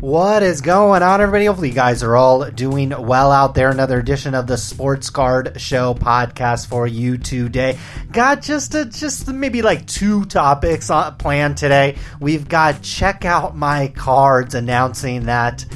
What 0.00 0.42
is 0.42 0.62
going 0.62 1.02
on, 1.02 1.20
everybody? 1.20 1.44
Hopefully, 1.44 1.68
you 1.68 1.74
guys 1.74 2.02
are 2.02 2.16
all 2.16 2.50
doing 2.50 2.88
well 2.88 3.30
out 3.30 3.54
there. 3.54 3.68
Another 3.68 3.98
edition 3.98 4.34
of 4.34 4.46
the 4.46 4.56
Sports 4.56 5.10
Card 5.10 5.60
Show 5.60 5.92
podcast 5.92 6.68
for 6.68 6.86
you 6.86 7.18
today. 7.18 7.78
Got 8.10 8.40
just 8.40 8.74
a, 8.74 8.86
just 8.86 9.28
maybe 9.28 9.60
like 9.60 9.86
two 9.86 10.24
topics 10.24 10.88
on, 10.88 11.18
planned 11.18 11.58
today. 11.58 11.98
We've 12.18 12.48
got 12.48 12.80
check 12.80 13.26
out 13.26 13.54
my 13.54 13.88
cards 13.88 14.54
announcing 14.54 15.26
that 15.26 15.66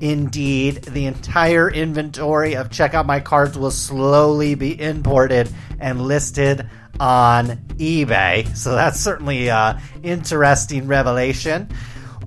indeed 0.00 0.84
the 0.84 1.06
entire 1.06 1.68
inventory 1.68 2.54
of 2.54 2.70
check 2.70 2.94
out 2.94 3.06
my 3.06 3.18
cards 3.18 3.58
will 3.58 3.72
slowly 3.72 4.54
be 4.54 4.80
imported 4.80 5.50
and 5.80 6.00
listed 6.00 6.64
on 7.00 7.48
eBay. 7.76 8.56
So 8.56 8.76
that's 8.76 9.00
certainly 9.00 9.50
an 9.50 9.80
interesting 10.04 10.86
revelation. 10.86 11.70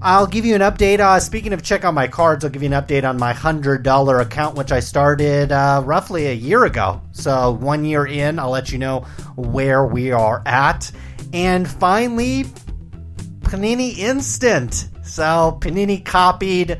I'll 0.02 0.28
give 0.28 0.46
you 0.46 0.54
an 0.54 0.62
update. 0.62 1.00
Uh, 1.00 1.20
speaking 1.20 1.54
of 1.54 1.64
check 1.64 1.84
out 1.84 1.94
my 1.94 2.08
cards, 2.08 2.46
I'll 2.46 2.52
give 2.52 2.62
you 2.62 2.72
an 2.72 2.82
update 2.82 3.08
on 3.08 3.18
my 3.18 3.34
$100 3.34 4.22
account, 4.22 4.56
which 4.56 4.72
I 4.72 4.80
started 4.80 5.52
uh, 5.52 5.82
roughly 5.84 6.28
a 6.28 6.34
year 6.34 6.66
ago. 6.66 7.02
So, 7.14 7.52
one 7.52 7.84
year 7.84 8.06
in, 8.06 8.38
I'll 8.38 8.52
let 8.52 8.72
you 8.72 8.78
know 8.78 9.02
where 9.36 9.86
we 9.86 10.12
are 10.12 10.44
at. 10.46 10.92
And 11.34 11.68
finally, 11.68 12.46
Panini 13.42 13.98
Instant. 13.98 14.90
So, 15.04 15.58
Panini 15.62 16.04
copied 16.06 16.80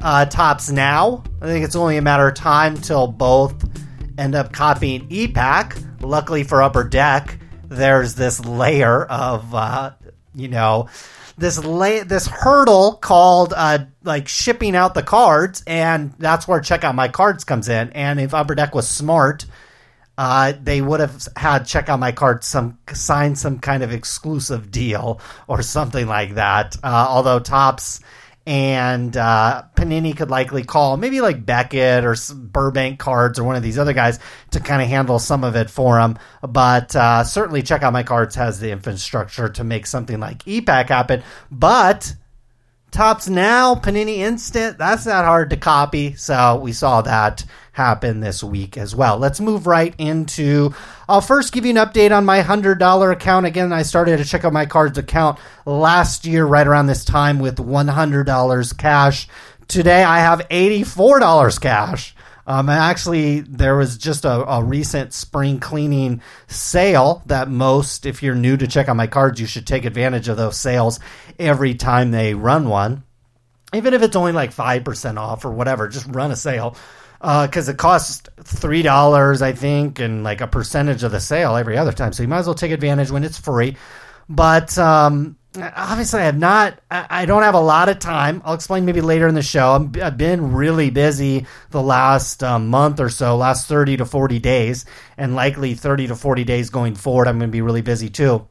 uh, 0.00 0.26
Topps 0.26 0.70
Now. 0.70 1.24
I 1.40 1.46
think 1.46 1.64
it's 1.64 1.76
only 1.76 1.96
a 1.96 2.02
matter 2.02 2.28
of 2.28 2.34
time 2.34 2.76
till 2.76 3.08
both 3.08 3.68
end 4.16 4.34
up 4.34 4.52
copying 4.52 5.06
e-Pack. 5.10 5.76
Luckily 6.00 6.44
for 6.44 6.62
Upper 6.62 6.84
Deck, 6.84 7.38
there's 7.64 8.14
this 8.14 8.44
layer 8.44 9.04
of, 9.06 9.54
uh, 9.54 9.92
you 10.34 10.48
know, 10.48 10.88
this 11.36 11.62
lay 11.62 12.00
this 12.02 12.26
hurdle 12.26 12.94
called 12.94 13.52
uh, 13.56 13.86
like 14.02 14.28
shipping 14.28 14.76
out 14.76 14.94
the 14.94 15.02
cards, 15.02 15.62
and 15.66 16.14
that's 16.18 16.46
where 16.46 16.60
check 16.60 16.84
out 16.84 16.94
my 16.94 17.08
cards 17.08 17.44
comes 17.44 17.68
in. 17.68 17.90
And 17.90 18.20
if 18.20 18.34
Upper 18.34 18.54
Deck 18.54 18.74
was 18.74 18.88
smart, 18.88 19.46
uh, 20.16 20.52
they 20.62 20.80
would 20.80 21.00
have 21.00 21.26
had 21.36 21.66
check 21.66 21.88
out 21.88 21.98
my 21.98 22.12
cards 22.12 22.46
some 22.46 22.78
sign 22.92 23.34
some 23.34 23.58
kind 23.58 23.82
of 23.82 23.92
exclusive 23.92 24.70
deal 24.70 25.20
or 25.48 25.62
something 25.62 26.06
like 26.06 26.34
that. 26.34 26.76
Uh, 26.82 27.06
although 27.08 27.40
Topps 27.40 28.00
and 28.46 29.16
uh, 29.16 29.62
Panini 29.74 30.16
could 30.16 30.30
likely 30.30 30.64
call 30.64 30.96
maybe 30.96 31.20
like 31.20 31.46
Beckett 31.46 32.04
or 32.04 32.14
Burbank 32.34 32.98
Cards 32.98 33.38
or 33.38 33.44
one 33.44 33.56
of 33.56 33.62
these 33.62 33.78
other 33.78 33.94
guys 33.94 34.18
to 34.50 34.60
kind 34.60 34.82
of 34.82 34.88
handle 34.88 35.18
some 35.18 35.44
of 35.44 35.56
it 35.56 35.70
for 35.70 35.98
him. 35.98 36.18
But 36.42 36.94
uh, 36.94 37.24
certainly, 37.24 37.62
check 37.62 37.82
out 37.82 37.92
my 37.92 38.02
cards 38.02 38.34
has 38.34 38.60
the 38.60 38.70
infrastructure 38.70 39.48
to 39.48 39.64
make 39.64 39.86
something 39.86 40.20
like 40.20 40.46
e-Pack 40.46 40.88
happen. 40.88 41.22
But 41.50 42.14
Topps 42.94 43.28
Now, 43.28 43.74
Panini 43.74 44.18
Instant, 44.18 44.78
that's 44.78 45.04
not 45.04 45.24
hard 45.24 45.50
to 45.50 45.56
copy. 45.56 46.14
So 46.14 46.60
we 46.62 46.72
saw 46.72 47.02
that 47.02 47.44
happen 47.72 48.20
this 48.20 48.44
week 48.44 48.78
as 48.78 48.94
well. 48.94 49.18
Let's 49.18 49.40
move 49.40 49.66
right 49.66 49.92
into. 49.98 50.72
I'll 51.08 51.20
first 51.20 51.52
give 51.52 51.64
you 51.66 51.72
an 51.72 51.76
update 51.76 52.16
on 52.16 52.24
my 52.24 52.40
$100 52.40 53.10
account. 53.12 53.46
Again, 53.46 53.72
I 53.72 53.82
started 53.82 54.18
to 54.18 54.24
check 54.24 54.44
out 54.44 54.52
my 54.52 54.66
cards 54.66 54.96
account 54.96 55.40
last 55.66 56.24
year, 56.24 56.46
right 56.46 56.64
around 56.64 56.86
this 56.86 57.04
time, 57.04 57.40
with 57.40 57.56
$100 57.56 58.78
cash. 58.78 59.26
Today, 59.66 60.04
I 60.04 60.20
have 60.20 60.48
$84 60.48 61.60
cash. 61.60 62.14
Um, 62.46 62.68
actually, 62.68 63.40
there 63.40 63.76
was 63.76 63.96
just 63.96 64.24
a, 64.24 64.46
a, 64.46 64.62
recent 64.62 65.14
spring 65.14 65.60
cleaning 65.60 66.20
sale 66.46 67.22
that 67.26 67.48
most, 67.48 68.04
if 68.04 68.22
you're 68.22 68.34
new 68.34 68.56
to 68.56 68.66
check 68.66 68.88
out 68.88 68.96
my 68.96 69.06
cards, 69.06 69.40
you 69.40 69.46
should 69.46 69.66
take 69.66 69.86
advantage 69.86 70.28
of 70.28 70.36
those 70.36 70.58
sales 70.58 71.00
every 71.38 71.74
time 71.74 72.10
they 72.10 72.34
run 72.34 72.68
one. 72.68 73.02
Even 73.72 73.94
if 73.94 74.02
it's 74.02 74.14
only 74.14 74.32
like 74.32 74.54
5% 74.54 75.16
off 75.16 75.44
or 75.44 75.52
whatever, 75.52 75.88
just 75.88 76.06
run 76.06 76.30
a 76.30 76.36
sale 76.36 76.76
because 77.18 77.68
uh, 77.68 77.72
it 77.72 77.78
costs 77.78 78.22
three 78.42 78.82
dollars, 78.82 79.40
I 79.40 79.52
think, 79.52 79.98
and 79.98 80.22
like 80.22 80.42
a 80.42 80.46
percentage 80.46 81.02
of 81.02 81.12
the 81.12 81.20
sale 81.20 81.56
every 81.56 81.78
other 81.78 81.92
time. 81.92 82.12
So 82.12 82.22
you 82.22 82.28
might 82.28 82.40
as 82.40 82.46
well 82.46 82.54
take 82.54 82.72
advantage 82.72 83.10
when 83.10 83.24
it's 83.24 83.38
free. 83.38 83.76
But 84.28 84.76
um, 84.76 85.36
obviously, 85.56 86.20
I 86.20 86.24
have 86.24 86.38
not. 86.38 86.80
I 86.90 87.26
don't 87.26 87.42
have 87.42 87.54
a 87.54 87.60
lot 87.60 87.88
of 87.88 87.98
time. 87.98 88.42
I'll 88.44 88.54
explain 88.54 88.84
maybe 88.84 89.00
later 89.00 89.28
in 89.28 89.34
the 89.34 89.42
show. 89.42 89.70
i 89.72 90.04
have 90.04 90.16
been 90.16 90.52
really 90.52 90.90
busy 90.90 91.46
the 91.70 91.82
last 91.82 92.42
uh, 92.42 92.58
month 92.58 93.00
or 93.00 93.08
so, 93.08 93.36
last 93.36 93.68
thirty 93.68 93.96
to 93.96 94.04
forty 94.04 94.38
days, 94.38 94.84
and 95.16 95.34
likely 95.34 95.74
thirty 95.74 96.06
to 96.06 96.16
forty 96.16 96.44
days 96.44 96.70
going 96.70 96.94
forward. 96.94 97.28
I'm 97.28 97.38
going 97.38 97.50
to 97.50 97.52
be 97.52 97.62
really 97.62 97.82
busy 97.82 98.10
too. 98.10 98.48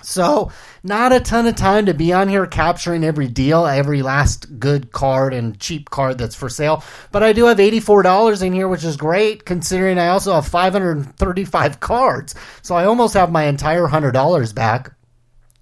So, 0.00 0.52
not 0.84 1.12
a 1.12 1.18
ton 1.18 1.48
of 1.48 1.56
time 1.56 1.86
to 1.86 1.94
be 1.94 2.12
on 2.12 2.28
here 2.28 2.46
capturing 2.46 3.02
every 3.02 3.26
deal, 3.26 3.66
every 3.66 4.02
last 4.02 4.60
good 4.60 4.92
card 4.92 5.34
and 5.34 5.58
cheap 5.58 5.90
card 5.90 6.18
that's 6.18 6.36
for 6.36 6.48
sale. 6.48 6.84
But 7.10 7.24
I 7.24 7.32
do 7.32 7.46
have 7.46 7.58
$84 7.58 8.42
in 8.42 8.52
here, 8.52 8.68
which 8.68 8.84
is 8.84 8.96
great 8.96 9.44
considering 9.44 9.98
I 9.98 10.08
also 10.08 10.34
have 10.34 10.46
535 10.46 11.80
cards. 11.80 12.36
So 12.62 12.76
I 12.76 12.84
almost 12.84 13.14
have 13.14 13.32
my 13.32 13.44
entire 13.44 13.86
$100 13.86 14.54
back. 14.54 14.92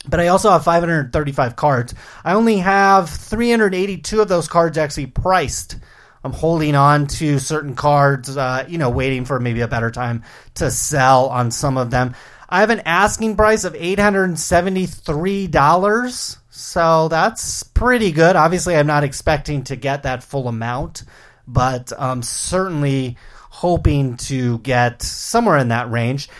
But 0.09 0.21
I 0.21 0.28
also 0.28 0.50
have 0.50 0.65
535 0.65 1.56
cards. 1.56 1.94
I 2.25 2.34
only 2.34 2.59
have 2.59 3.11
382 3.11 4.21
of 4.21 4.28
those 4.28 4.49
cards 4.49 4.78
actually 4.78 5.06
priced. 5.06 5.77
I'm 6.22 6.33
holding 6.33 6.75
on 6.75 7.06
to 7.06 7.39
certain 7.39 7.75
cards, 7.75 8.37
uh, 8.37 8.65
you 8.69 8.78
know, 8.78 8.91
waiting 8.91 9.25
for 9.25 9.39
maybe 9.39 9.61
a 9.61 9.69
better 9.69 9.91
time 9.91 10.25
to 10.55 10.71
sell 10.71 11.27
on 11.27 11.50
some 11.50 11.78
of 11.78 11.91
them. 11.91 12.15
I 12.49 12.61
have 12.61 12.71
an 12.71 12.83
asking 12.84 13.37
price 13.37 13.65
of 13.65 13.75
$873. 13.75 16.37
So 16.50 17.09
that's 17.09 17.62
pretty 17.65 18.12
good. 18.12 18.34
Obviously, 18.34 18.77
I'm 18.77 18.87
not 18.87 19.05
expecting 19.05 19.65
to 19.65 19.77
get 19.77 20.05
that 20.05 20.23
full 20.23 20.49
amount, 20.49 21.03
but 21.47 21.93
I'm 21.99 22.23
certainly 22.23 23.19
hoping 23.50 24.17
to 24.17 24.59
get 24.59 25.03
somewhere 25.03 25.59
in 25.59 25.69
that 25.69 25.91
range. 25.91 26.31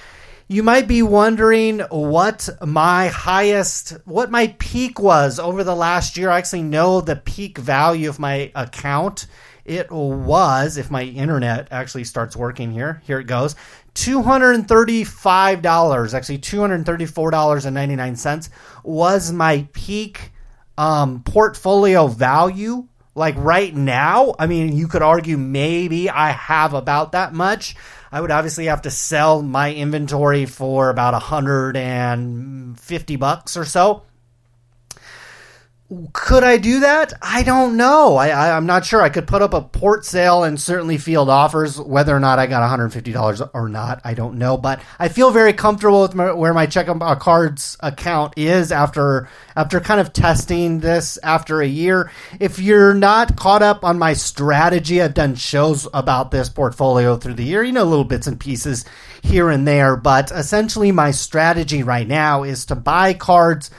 You 0.48 0.62
might 0.62 0.86
be 0.86 1.02
wondering 1.02 1.80
what 1.90 2.48
my 2.64 3.08
highest, 3.08 3.96
what 4.04 4.30
my 4.30 4.54
peak 4.60 5.00
was 5.00 5.40
over 5.40 5.64
the 5.64 5.74
last 5.74 6.16
year. 6.16 6.30
I 6.30 6.38
actually 6.38 6.62
know 6.62 7.00
the 7.00 7.16
peak 7.16 7.58
value 7.58 8.08
of 8.08 8.20
my 8.20 8.52
account. 8.54 9.26
It 9.64 9.90
was, 9.90 10.76
if 10.76 10.88
my 10.88 11.02
internet 11.02 11.66
actually 11.72 12.04
starts 12.04 12.36
working 12.36 12.70
here, 12.70 13.02
here 13.04 13.18
it 13.18 13.26
goes, 13.26 13.56
$235, 13.96 16.14
actually 16.14 16.38
$234.99 16.38 18.48
was 18.84 19.32
my 19.32 19.66
peak 19.72 20.30
um, 20.78 21.24
portfolio 21.24 22.06
value. 22.06 22.86
Like 23.16 23.34
right 23.36 23.74
now, 23.74 24.36
I 24.38 24.46
mean, 24.46 24.76
you 24.76 24.86
could 24.86 25.02
argue 25.02 25.38
maybe 25.38 26.08
I 26.08 26.30
have 26.30 26.72
about 26.72 27.10
that 27.12 27.34
much. 27.34 27.74
I 28.16 28.21
would 28.22 28.31
obviously 28.31 28.65
have 28.65 28.81
to 28.82 28.91
sell 28.91 29.43
my 29.43 29.75
inventory 29.75 30.47
for 30.47 30.88
about 30.88 31.12
150 31.12 33.16
bucks 33.16 33.59
or 33.59 33.66
so 33.66 34.04
could 36.12 36.42
I 36.42 36.56
do 36.56 36.80
that? 36.80 37.12
I 37.22 37.44
don't 37.44 37.76
know. 37.76 38.16
I, 38.16 38.28
I 38.30 38.56
am 38.56 38.66
not 38.66 38.84
sure. 38.84 39.02
I 39.02 39.08
could 39.08 39.28
put 39.28 39.41
up 39.41 39.54
a 39.54 39.60
port 39.60 40.04
sale 40.04 40.42
and 40.42 40.60
certainly 40.60 40.98
field 40.98 41.28
offers. 41.28 41.80
Whether 41.80 42.14
or 42.14 42.19
not 42.19 42.41
I 42.41 42.48
got 42.48 42.60
150 42.60 43.12
dollars 43.12 43.41
or 43.41 43.69
not, 43.69 44.00
I 44.04 44.14
don't 44.14 44.36
know. 44.36 44.56
But 44.56 44.80
I 44.98 45.08
feel 45.08 45.30
very 45.30 45.52
comfortable 45.52 46.02
with 46.02 46.14
my, 46.14 46.32
where 46.32 46.52
my 46.52 46.66
check 46.66 46.88
uh, 46.88 47.14
cards 47.14 47.76
account 47.80 48.34
is 48.36 48.72
after 48.72 49.28
after 49.54 49.78
kind 49.78 50.00
of 50.00 50.12
testing 50.12 50.80
this 50.80 51.19
after 51.22 51.60
a 51.60 51.69
year. 51.69 52.10
If 52.41 52.58
you're 52.58 52.94
not 52.94 53.36
caught 53.36 53.62
up 53.62 53.84
on 53.84 53.97
my 53.97 54.14
strategy, 54.14 55.00
I've 55.00 55.14
done 55.14 55.36
shows 55.36 55.86
about 55.94 56.32
this 56.32 56.48
portfolio 56.48 57.16
through 57.16 57.34
the 57.34 57.44
year. 57.44 57.62
You 57.62 57.72
know, 57.72 57.84
little 57.84 58.04
bits 58.04 58.27
and 58.27 58.41
pieces 58.41 58.84
here 59.22 59.50
and 59.50 59.68
there. 59.68 59.97
But 59.97 60.33
essentially, 60.33 60.91
my 60.91 61.12
strategy 61.12 61.84
right 61.84 62.09
now 62.09 62.42
is 62.42 62.66
to 62.66 62.74
buy 62.74 63.15
cards 63.15 63.71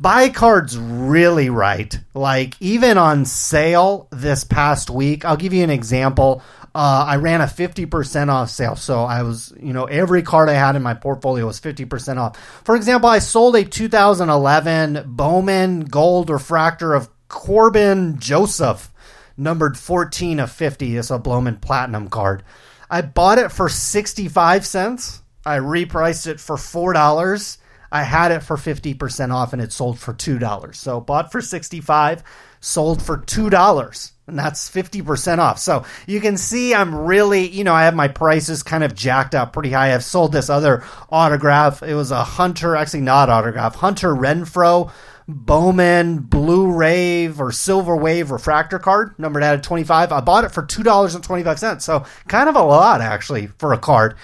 buy 0.00 0.28
cards 0.28 0.78
really 0.78 1.50
right. 1.50 1.98
Like 2.14 2.54
even 2.60 2.98
on 2.98 3.24
sale 3.24 4.08
this 4.10 4.44
past 4.44 4.90
week, 4.90 5.24
I'll 5.24 5.36
give 5.36 5.52
you 5.52 5.64
an 5.64 5.70
example. 5.70 6.42
Uh, 6.74 7.06
I 7.08 7.16
ran 7.16 7.40
a 7.40 7.44
50% 7.44 8.28
off 8.28 8.50
sale. 8.50 8.76
So 8.76 9.04
I 9.04 9.22
was, 9.22 9.52
you 9.58 9.72
know, 9.72 9.84
every 9.84 10.22
card 10.22 10.48
I 10.48 10.54
had 10.54 10.76
in 10.76 10.82
my 10.82 10.94
portfolio 10.94 11.46
was 11.46 11.60
50% 11.60 12.18
off. 12.18 12.36
For 12.64 12.76
example, 12.76 13.08
I 13.08 13.18
sold 13.18 13.56
a 13.56 13.64
2011 13.64 15.04
Bowman 15.06 15.80
Gold 15.80 16.28
Refractor 16.28 16.92
of 16.92 17.08
Corban 17.28 18.18
Joseph, 18.18 18.92
numbered 19.36 19.78
14 19.78 20.38
of 20.38 20.52
50. 20.52 20.96
It's 20.96 21.10
a 21.10 21.18
Bowman 21.18 21.56
Platinum 21.56 22.08
card. 22.08 22.42
I 22.90 23.00
bought 23.02 23.38
it 23.38 23.50
for 23.50 23.68
65 23.68 24.66
cents. 24.66 25.22
I 25.46 25.58
repriced 25.58 26.26
it 26.26 26.40
for 26.40 26.56
$4 26.56 27.56
I 27.96 28.02
had 28.02 28.30
it 28.30 28.40
for 28.40 28.56
50% 28.56 29.32
off 29.32 29.54
and 29.54 29.62
it 29.62 29.72
sold 29.72 29.98
for 29.98 30.12
$2. 30.12 30.74
So 30.74 31.00
bought 31.00 31.32
for 31.32 31.40
65, 31.40 32.22
sold 32.60 33.02
for 33.02 33.18
$2 33.18 34.12
and 34.26 34.38
that's 34.38 34.70
50% 34.70 35.38
off. 35.38 35.58
So 35.58 35.84
you 36.06 36.20
can 36.20 36.36
see 36.36 36.74
I'm 36.74 36.94
really, 36.94 37.48
you 37.48 37.64
know, 37.64 37.72
I 37.72 37.84
have 37.84 37.94
my 37.94 38.08
prices 38.08 38.62
kind 38.62 38.84
of 38.84 38.94
jacked 38.94 39.34
up 39.34 39.54
pretty 39.54 39.70
high. 39.70 39.94
I've 39.94 40.04
sold 40.04 40.32
this 40.32 40.50
other 40.50 40.84
autograph. 41.10 41.82
It 41.82 41.94
was 41.94 42.10
a 42.10 42.22
Hunter, 42.22 42.76
actually 42.76 43.00
not 43.00 43.30
autograph, 43.30 43.76
Hunter 43.76 44.14
Renfroe 44.14 44.92
Bowman 45.28 46.18
Blue 46.18 46.70
Rave 46.70 47.40
or 47.40 47.50
Silver 47.50 47.96
Wave 47.96 48.30
refractor 48.30 48.78
card, 48.78 49.18
numbered 49.18 49.42
out 49.42 49.56
of 49.56 49.62
25. 49.62 50.12
I 50.12 50.20
bought 50.20 50.44
it 50.44 50.52
for 50.52 50.62
$2.25. 50.62 51.80
So 51.80 52.04
kind 52.28 52.48
of 52.48 52.56
a 52.56 52.62
lot 52.62 53.00
actually 53.00 53.46
for 53.46 53.72
a 53.72 53.78
card 53.78 54.16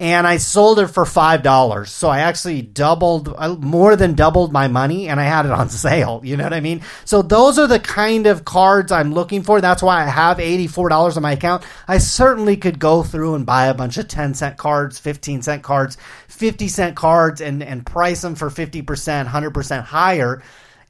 and 0.00 0.26
I 0.26 0.38
sold 0.38 0.78
it 0.78 0.86
for 0.88 1.04
five 1.04 1.42
dollars. 1.42 1.92
So 1.92 2.08
I 2.08 2.20
actually 2.20 2.62
doubled, 2.62 3.32
uh, 3.36 3.54
more 3.56 3.96
than 3.96 4.14
doubled 4.14 4.50
my 4.50 4.66
money, 4.66 5.08
and 5.08 5.20
I 5.20 5.24
had 5.24 5.44
it 5.44 5.52
on 5.52 5.68
sale. 5.68 6.22
You 6.24 6.38
know 6.38 6.44
what 6.44 6.54
I 6.54 6.60
mean? 6.60 6.80
So 7.04 7.20
those 7.20 7.58
are 7.58 7.66
the 7.66 7.78
kind 7.78 8.26
of 8.26 8.46
cards 8.46 8.90
I'm 8.90 9.12
looking 9.12 9.42
for. 9.42 9.60
That's 9.60 9.82
why 9.82 10.02
I 10.02 10.06
have 10.06 10.40
eighty 10.40 10.66
four 10.66 10.88
dollars 10.88 11.18
on 11.18 11.22
my 11.22 11.32
account. 11.32 11.64
I 11.86 11.98
certainly 11.98 12.56
could 12.56 12.78
go 12.78 13.02
through 13.02 13.34
and 13.34 13.44
buy 13.44 13.66
a 13.66 13.74
bunch 13.74 13.98
of 13.98 14.08
ten 14.08 14.32
cent 14.32 14.56
cards, 14.56 14.98
fifteen 14.98 15.42
cent 15.42 15.62
cards, 15.62 15.98
fifty 16.28 16.66
cent 16.68 16.96
cards, 16.96 17.42
and 17.42 17.62
and 17.62 17.84
price 17.84 18.22
them 18.22 18.34
for 18.34 18.48
fifty 18.48 18.80
percent, 18.80 19.28
hundred 19.28 19.52
percent 19.52 19.84
higher. 19.84 20.42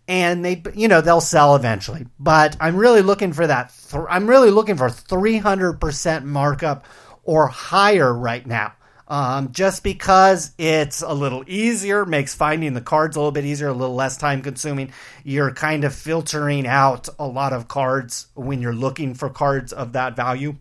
And 0.06 0.44
they, 0.44 0.62
you 0.74 0.88
know, 0.88 1.00
they'll 1.00 1.20
sell 1.20 1.54
eventually. 1.54 2.04
But 2.18 2.56
I'm 2.60 2.76
really 2.76 3.02
looking 3.02 3.32
for 3.32 3.46
that. 3.46 3.72
Th- 3.90 4.02
I'm 4.08 4.26
really 4.26 4.50
looking 4.50 4.76
for 4.76 4.88
300% 4.88 6.24
markup 6.24 6.84
or 7.22 7.46
higher 7.46 8.12
right 8.12 8.44
now. 8.44 8.72
Um, 9.10 9.50
just 9.50 9.82
because 9.82 10.52
it's 10.56 11.02
a 11.02 11.12
little 11.12 11.42
easier, 11.48 12.06
makes 12.06 12.32
finding 12.32 12.74
the 12.74 12.80
cards 12.80 13.16
a 13.16 13.18
little 13.18 13.32
bit 13.32 13.44
easier, 13.44 13.66
a 13.66 13.72
little 13.72 13.96
less 13.96 14.16
time 14.16 14.40
consuming. 14.40 14.92
You're 15.24 15.52
kind 15.52 15.82
of 15.82 15.92
filtering 15.92 16.64
out 16.64 17.08
a 17.18 17.26
lot 17.26 17.52
of 17.52 17.66
cards 17.66 18.28
when 18.34 18.62
you're 18.62 18.72
looking 18.72 19.14
for 19.14 19.28
cards 19.28 19.72
of 19.72 19.94
that 19.94 20.14
value. 20.14 20.54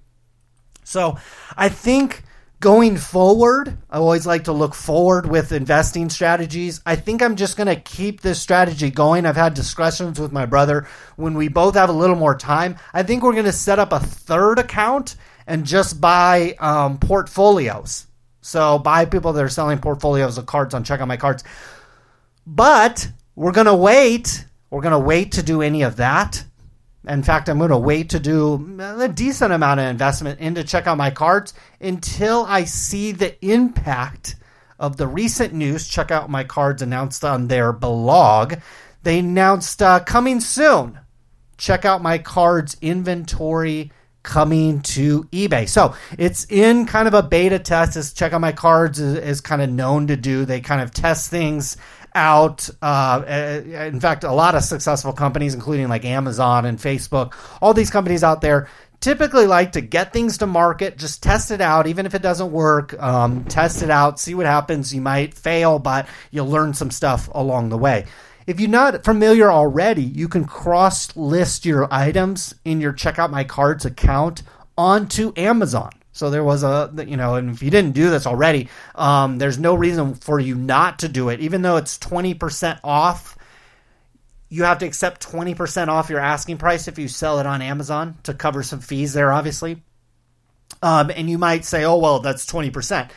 So 0.83 1.19
I 1.55 1.69
think 1.69 2.23
going 2.59 2.97
forward, 2.97 3.77
I 3.87 3.97
always 3.97 4.25
like 4.25 4.45
to 4.45 4.51
look 4.51 4.73
forward 4.73 5.27
with 5.27 5.51
investing 5.51 6.09
strategies. 6.09 6.81
I 6.87 6.95
think 6.95 7.21
I'm 7.21 7.35
just 7.35 7.55
going 7.55 7.67
to 7.67 7.79
keep 7.79 8.21
this 8.21 8.41
strategy 8.41 8.89
going. 8.89 9.27
I've 9.27 9.35
had 9.35 9.53
discussions 9.53 10.19
with 10.19 10.31
my 10.31 10.47
brother 10.47 10.87
when 11.17 11.35
we 11.35 11.49
both 11.49 11.75
have 11.75 11.89
a 11.89 11.93
little 11.93 12.15
more 12.15 12.35
time. 12.35 12.77
I 12.95 13.03
think 13.03 13.21
we're 13.21 13.33
going 13.33 13.45
to 13.45 13.51
set 13.51 13.77
up 13.77 13.93
a 13.93 13.99
third 13.99 14.57
account 14.57 15.17
and 15.45 15.67
just 15.67 16.01
buy 16.01 16.55
um, 16.59 16.97
portfolios 16.97 18.07
so 18.41 18.79
buy 18.79 19.05
people 19.05 19.33
that 19.33 19.43
are 19.43 19.49
selling 19.49 19.79
portfolios 19.79 20.37
of 20.37 20.45
cards 20.45 20.73
on 20.73 20.83
Check 20.83 21.01
Out 21.01 21.07
My 21.07 21.17
Cards. 21.17 21.43
But 22.45 23.09
we're 23.35 23.51
going 23.51 23.67
to 23.67 23.75
wait. 23.75 24.45
We're 24.69 24.81
going 24.81 24.91
to 24.91 24.99
wait 24.99 25.33
to 25.33 25.43
do 25.43 25.61
any 25.61 25.81
of 25.83 25.97
that. 25.97 26.43
In 27.07 27.23
fact, 27.23 27.49
I'm 27.49 27.57
going 27.57 27.69
to 27.71 27.77
wait 27.77 28.09
to 28.11 28.19
do 28.19 28.77
a 28.79 29.07
decent 29.07 29.53
amount 29.53 29.79
of 29.79 29.87
investment 29.87 30.39
into 30.39 30.63
Check 30.63 30.85
Out 30.87 30.97
My 30.97 31.11
Cards 31.11 31.53
until 31.79 32.45
I 32.47 32.65
see 32.65 33.11
the 33.11 33.43
impact 33.45 34.35
of 34.79 34.97
the 34.97 35.07
recent 35.07 35.53
news. 35.53 35.87
Check 35.87 36.11
Out 36.11 36.29
My 36.29 36.43
Cards 36.43 36.81
announced 36.81 37.23
on 37.23 37.47
their 37.47 37.71
blog. 37.71 38.55
They 39.03 39.19
announced 39.19 39.81
uh, 39.81 40.01
coming 40.01 40.39
soon. 40.39 40.99
Check 41.57 41.83
out 41.83 42.01
my 42.01 42.17
cards 42.17 42.77
inventory 42.81 43.91
coming 44.23 44.81
to 44.81 45.23
eBay. 45.25 45.67
So 45.67 45.95
it's 46.17 46.45
in 46.45 46.85
kind 46.85 47.07
of 47.07 47.13
a 47.13 47.23
beta 47.23 47.59
test. 47.59 47.95
As 47.95 48.13
Check 48.13 48.33
Out 48.33 48.41
My 48.41 48.51
Cards 48.51 48.99
is, 48.99 49.17
is 49.17 49.41
kind 49.41 49.61
of 49.61 49.69
known 49.69 50.07
to 50.07 50.15
do. 50.15 50.45
They 50.45 50.61
kind 50.61 50.81
of 50.81 50.91
test 50.91 51.29
things 51.29 51.77
out. 52.15 52.69
Uh, 52.81 53.23
in 53.27 53.99
fact, 53.99 54.23
a 54.23 54.31
lot 54.31 54.55
of 54.55 54.63
successful 54.63 55.13
companies, 55.13 55.53
including 55.53 55.87
like 55.87 56.05
Amazon 56.05 56.65
and 56.65 56.77
Facebook, 56.77 57.33
all 57.61 57.73
these 57.73 57.89
companies 57.89 58.23
out 58.23 58.41
there 58.41 58.67
typically 58.99 59.47
like 59.47 59.73
to 59.73 59.81
get 59.81 60.11
things 60.11 60.39
to 60.39 60.45
market, 60.45 60.97
just 60.97 61.23
test 61.23 61.51
it 61.51 61.61
out, 61.61 61.87
even 61.87 62.05
if 62.05 62.13
it 62.13 62.21
doesn't 62.21 62.51
work, 62.51 63.01
um, 63.01 63.45
test 63.45 63.81
it 63.81 63.89
out, 63.89 64.19
see 64.19 64.35
what 64.35 64.45
happens. 64.45 64.93
You 64.93 65.01
might 65.01 65.33
fail, 65.33 65.79
but 65.79 66.07
you'll 66.31 66.49
learn 66.49 66.73
some 66.73 66.91
stuff 66.91 67.29
along 67.33 67.69
the 67.69 67.77
way. 67.77 68.05
If 68.49 68.59
you're 68.59 68.67
not 68.67 69.03
familiar 69.03 69.51
already, 69.51 70.01
you 70.01 70.27
can 70.27 70.43
cross 70.43 71.15
list 71.15 71.67
your 71.67 71.87
items 71.93 72.55
in 72.65 72.81
your 72.81 72.93
Check 72.93 73.19
Out 73.19 73.29
My 73.29 73.43
Cards 73.43 73.85
account 73.85 74.41
onto 74.75 75.31
Amazon. 75.37 75.91
So 76.13 76.31
there 76.31 76.43
was 76.43 76.63
a, 76.63 76.91
you 77.05 77.15
know, 77.15 77.35
and 77.35 77.51
if 77.51 77.61
you 77.61 77.69
didn't 77.69 77.91
do 77.91 78.09
this 78.09 78.25
already, 78.25 78.69
um, 78.95 79.37
there's 79.37 79.59
no 79.59 79.75
reason 79.75 80.15
for 80.15 80.39
you 80.39 80.55
not 80.55 80.97
to 80.99 81.07
do 81.07 81.29
it. 81.29 81.41
Even 81.41 81.61
though 81.61 81.77
it's 81.77 81.99
20% 81.99 82.79
off, 82.83 83.37
you 84.49 84.63
have 84.63 84.79
to 84.79 84.87
accept 84.87 85.29
20% 85.29 85.87
off 85.87 86.09
your 86.09 86.19
asking 86.19 86.57
price 86.57 86.87
if 86.87 86.97
you 86.97 87.07
sell 87.07 87.37
it 87.37 87.45
on 87.45 87.61
Amazon 87.61 88.17
to 88.23 88.33
cover 88.33 88.63
some 88.63 88.79
fees 88.79 89.13
there, 89.13 89.31
obviously. 89.31 89.83
Um, 90.81 91.11
and 91.11 91.29
you 91.29 91.37
might 91.37 91.65
say, 91.65 91.83
oh, 91.83 91.97
well, 91.97 92.19
that's 92.19 92.47
20% 92.47 93.11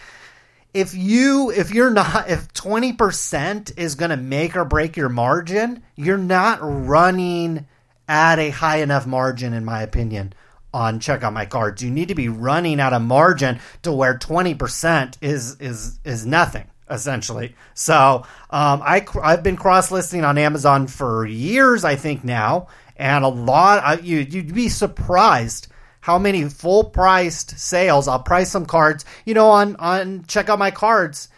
if 0.75 0.95
you 0.95 1.51
if 1.51 1.71
you're 1.73 1.91
not 1.91 2.29
if 2.29 2.53
20% 2.55 3.79
is 3.79 3.95
going 3.95 4.11
to 4.11 4.17
make 4.17 4.57
or 4.57 4.65
break 4.65 4.97
your 4.97 5.09
margin, 5.09 5.83
you're 5.97 6.19
not 6.19 6.59
running 6.63 7.67
at 8.09 8.39
a 8.39 8.51
high 8.51 8.79
enough 8.79 9.07
margin 9.07 9.53
in 9.53 9.65
my 9.65 9.83
opinion 9.83 10.33
on 10.75 11.01
check 11.01 11.23
out 11.23 11.33
my 11.33 11.47
cards. 11.47 11.83
You 11.83 11.91
need 11.91 12.09
to 12.09 12.15
be 12.15 12.29
running 12.29 12.81
at 12.81 12.93
a 12.93 12.99
margin 12.99 13.61
to 13.83 13.93
where 13.93 14.19
20% 14.19 15.19
is 15.21 15.61
is 15.61 15.99
is 16.05 16.25
nothing 16.25 16.67
essentially. 16.91 17.55
So, 17.75 18.25
um, 18.51 18.83
I 18.83 19.07
I've 19.23 19.43
been 19.43 19.57
cross 19.57 19.91
listing 19.91 20.25
on 20.25 20.39
Amazon 20.39 20.87
for 20.87 21.27
years 21.27 21.85
I 21.85 21.97
think 21.97 22.25
now 22.25 22.69
and 22.97 23.25
a 23.25 23.29
lot 23.29 24.05
you 24.05 24.19
you'd 24.19 24.55
be 24.55 24.69
surprised 24.69 25.69
how 26.03 26.19
many 26.19 26.49
full 26.49 26.85
priced 26.85 27.59
sales. 27.59 28.09
I'll 28.09 28.23
price 28.23 28.51
some 28.51 28.67
cards, 28.67 29.05
you 29.25 29.35
know, 29.35 29.49
on 29.49 29.77
on 29.77 30.25
check 30.27 30.51
out 30.51 30.59
my 30.59 30.71
cards. 30.71 31.29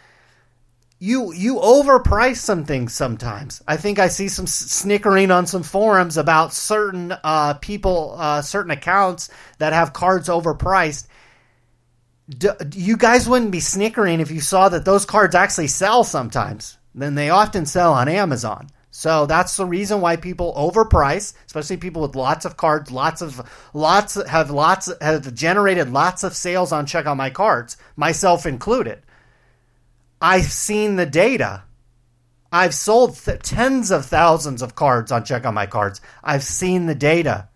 You 0.99 1.33
you 1.33 1.55
overprice 1.57 2.37
some 2.37 2.65
things 2.65 2.91
sometimes. 2.91 3.61
I 3.67 3.77
think 3.77 3.99
I 3.99 4.07
see 4.07 4.27
some 4.27 4.47
snickering 4.47 5.29
on 5.29 5.45
some 5.45 5.61
forums 5.61 6.17
about 6.17 6.51
certain 6.51 7.13
uh, 7.23 7.53
people, 7.55 8.15
uh, 8.17 8.41
certain 8.41 8.71
accounts 8.71 9.29
that 9.59 9.71
have 9.71 9.93
cards 9.93 10.29
overpriced. 10.29 11.07
D- 12.27 12.49
you 12.73 12.97
guys 12.97 13.29
wouldn't 13.29 13.51
be 13.51 13.59
snickering 13.59 14.19
if 14.19 14.31
you 14.31 14.41
saw 14.41 14.67
that 14.69 14.83
those 14.83 15.05
cards 15.05 15.35
actually 15.35 15.67
sell 15.67 16.03
sometimes. 16.03 16.79
Then 16.95 17.13
they 17.13 17.29
often 17.29 17.67
sell 17.67 17.93
on 17.93 18.07
Amazon. 18.07 18.69
So 18.97 19.25
that's 19.25 19.57
the 19.57 19.65
reason 19.65 19.99
why 19.99 20.15
people 20.15 20.53
overprice, 20.55 21.33
especially 21.47 21.75
people 21.75 22.03
with 22.03 22.15
lots 22.15 22.45
of 22.45 22.55
cards, 22.55 22.89
lots 22.89 23.21
of 23.21 23.45
lots 23.73 24.13
have 24.25 24.51
lots 24.51 24.89
have 25.01 25.35
generated 25.35 25.91
lots 25.91 26.23
of 26.23 26.33
sales 26.33 26.71
on 26.71 26.85
check 26.85 27.05
out 27.05 27.17
my 27.17 27.29
cards, 27.29 27.75
myself 27.97 28.45
included. 28.45 29.01
I've 30.21 30.45
seen 30.45 30.95
the 30.95 31.05
data. 31.05 31.63
I've 32.53 32.73
sold 32.73 33.17
th- 33.17 33.39
tens 33.39 33.91
of 33.91 34.05
thousands 34.05 34.61
of 34.61 34.75
cards 34.75 35.11
on 35.11 35.25
check 35.25 35.43
out 35.43 35.53
my 35.53 35.65
cards. 35.65 35.99
I've 36.23 36.43
seen 36.43 36.85
the 36.85 36.95
data. 36.95 37.49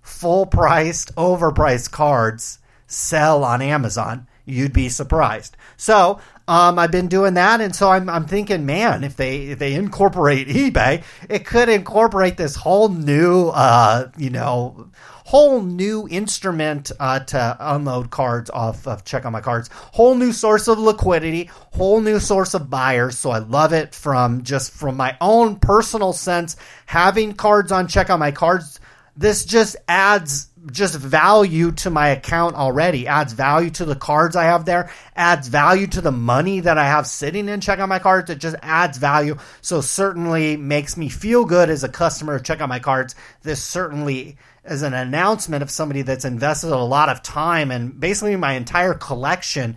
Full 0.00 0.46
priced, 0.46 1.12
overpriced 1.16 1.90
cards 1.90 2.60
sell 2.86 3.42
on 3.42 3.60
Amazon. 3.62 4.28
You'd 4.44 4.72
be 4.72 4.88
surprised. 4.88 5.56
So 5.76 6.20
um, 6.46 6.78
I've 6.78 6.90
been 6.90 7.08
doing 7.08 7.34
that, 7.34 7.60
and 7.60 7.74
so 7.74 7.88
I'm, 7.88 8.08
I'm 8.08 8.26
thinking, 8.26 8.66
man, 8.66 9.02
if 9.02 9.16
they 9.16 9.46
if 9.46 9.58
they 9.58 9.74
incorporate 9.74 10.48
eBay, 10.48 11.02
it 11.28 11.46
could 11.46 11.68
incorporate 11.68 12.36
this 12.36 12.54
whole 12.54 12.90
new, 12.90 13.48
uh, 13.48 14.10
you 14.18 14.28
know, 14.28 14.90
whole 15.24 15.62
new 15.62 16.06
instrument 16.10 16.92
uh, 17.00 17.20
to 17.20 17.56
unload 17.58 18.10
cards 18.10 18.50
off 18.50 18.86
of 18.86 19.04
Check 19.04 19.24
Out 19.24 19.32
My 19.32 19.40
Cards. 19.40 19.70
Whole 19.72 20.14
new 20.14 20.32
source 20.32 20.68
of 20.68 20.78
liquidity, 20.78 21.50
whole 21.72 22.00
new 22.00 22.20
source 22.20 22.52
of 22.52 22.68
buyers. 22.68 23.18
So 23.18 23.30
I 23.30 23.38
love 23.38 23.72
it 23.72 23.94
from 23.94 24.42
just 24.42 24.72
from 24.72 24.98
my 24.98 25.16
own 25.22 25.56
personal 25.56 26.12
sense. 26.12 26.56
Having 26.84 27.34
cards 27.34 27.72
on 27.72 27.88
Check 27.88 28.10
Out 28.10 28.18
My 28.18 28.32
Cards, 28.32 28.80
this 29.16 29.46
just 29.46 29.76
adds 29.88 30.48
just 30.70 30.94
value 30.94 31.72
to 31.72 31.90
my 31.90 32.08
account 32.08 32.56
already, 32.56 33.06
adds 33.06 33.32
value 33.32 33.70
to 33.70 33.84
the 33.84 33.96
cards 33.96 34.36
I 34.36 34.44
have 34.44 34.64
there, 34.64 34.90
adds 35.14 35.48
value 35.48 35.86
to 35.88 36.00
the 36.00 36.12
money 36.12 36.60
that 36.60 36.78
I 36.78 36.86
have 36.86 37.06
sitting 37.06 37.48
in 37.48 37.60
check 37.60 37.78
out 37.78 37.88
my 37.88 37.98
cards. 37.98 38.30
It 38.30 38.38
just 38.38 38.56
adds 38.62 38.98
value. 38.98 39.36
So 39.60 39.80
certainly 39.80 40.56
makes 40.56 40.96
me 40.96 41.08
feel 41.08 41.44
good 41.44 41.70
as 41.70 41.84
a 41.84 41.88
customer 41.88 42.38
check 42.38 42.60
out 42.60 42.68
my 42.68 42.78
cards. 42.78 43.14
This 43.42 43.62
certainly 43.62 44.36
is 44.64 44.82
an 44.82 44.94
announcement 44.94 45.62
of 45.62 45.70
somebody 45.70 46.02
that's 46.02 46.24
invested 46.24 46.70
a 46.70 46.78
lot 46.78 47.10
of 47.10 47.22
time 47.22 47.70
and 47.70 48.00
basically 48.00 48.34
my 48.36 48.54
entire 48.54 48.94
collection 48.94 49.76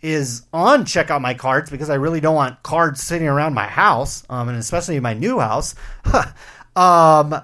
is 0.00 0.42
on 0.52 0.84
check 0.84 1.10
out 1.10 1.20
my 1.20 1.34
cards 1.34 1.70
because 1.70 1.90
I 1.90 1.96
really 1.96 2.20
don't 2.20 2.34
want 2.34 2.62
cards 2.62 3.02
sitting 3.02 3.26
around 3.26 3.54
my 3.54 3.66
house, 3.66 4.24
um, 4.30 4.48
and 4.48 4.56
especially 4.56 5.00
my 5.00 5.14
new 5.14 5.40
house. 5.40 5.74
um, 6.76 7.34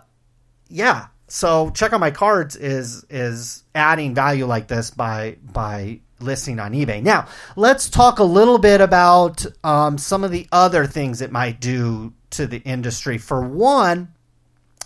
yeah, 0.69 1.07
so 1.28 1.71
check 1.71 1.93
out 1.93 2.00
my 2.00 2.11
cards 2.11 2.57
is 2.57 3.04
is 3.11 3.64
adding 3.75 4.14
value 4.14 4.47
like 4.47 4.69
this 4.69 4.90
by 4.90 5.37
by 5.43 6.00
listing 6.21 6.61
on 6.61 6.73
eBay. 6.73 7.02
Now 7.02 7.26
let's 7.57 7.90
talk 7.90 8.19
a 8.19 8.25
little 8.25 8.59
bit 8.59 8.81
about 8.81 9.45
um, 9.62 9.99
some 9.99 10.25
of 10.25 10.31
the 10.31 10.47
other 10.52 10.87
things 10.87 11.21
it 11.21 11.33
might 11.33 11.61
do 11.61 12.12
to 12.31 12.47
the 12.47 12.59
industry. 12.59 13.19
For 13.19 13.43
one, 13.43 14.09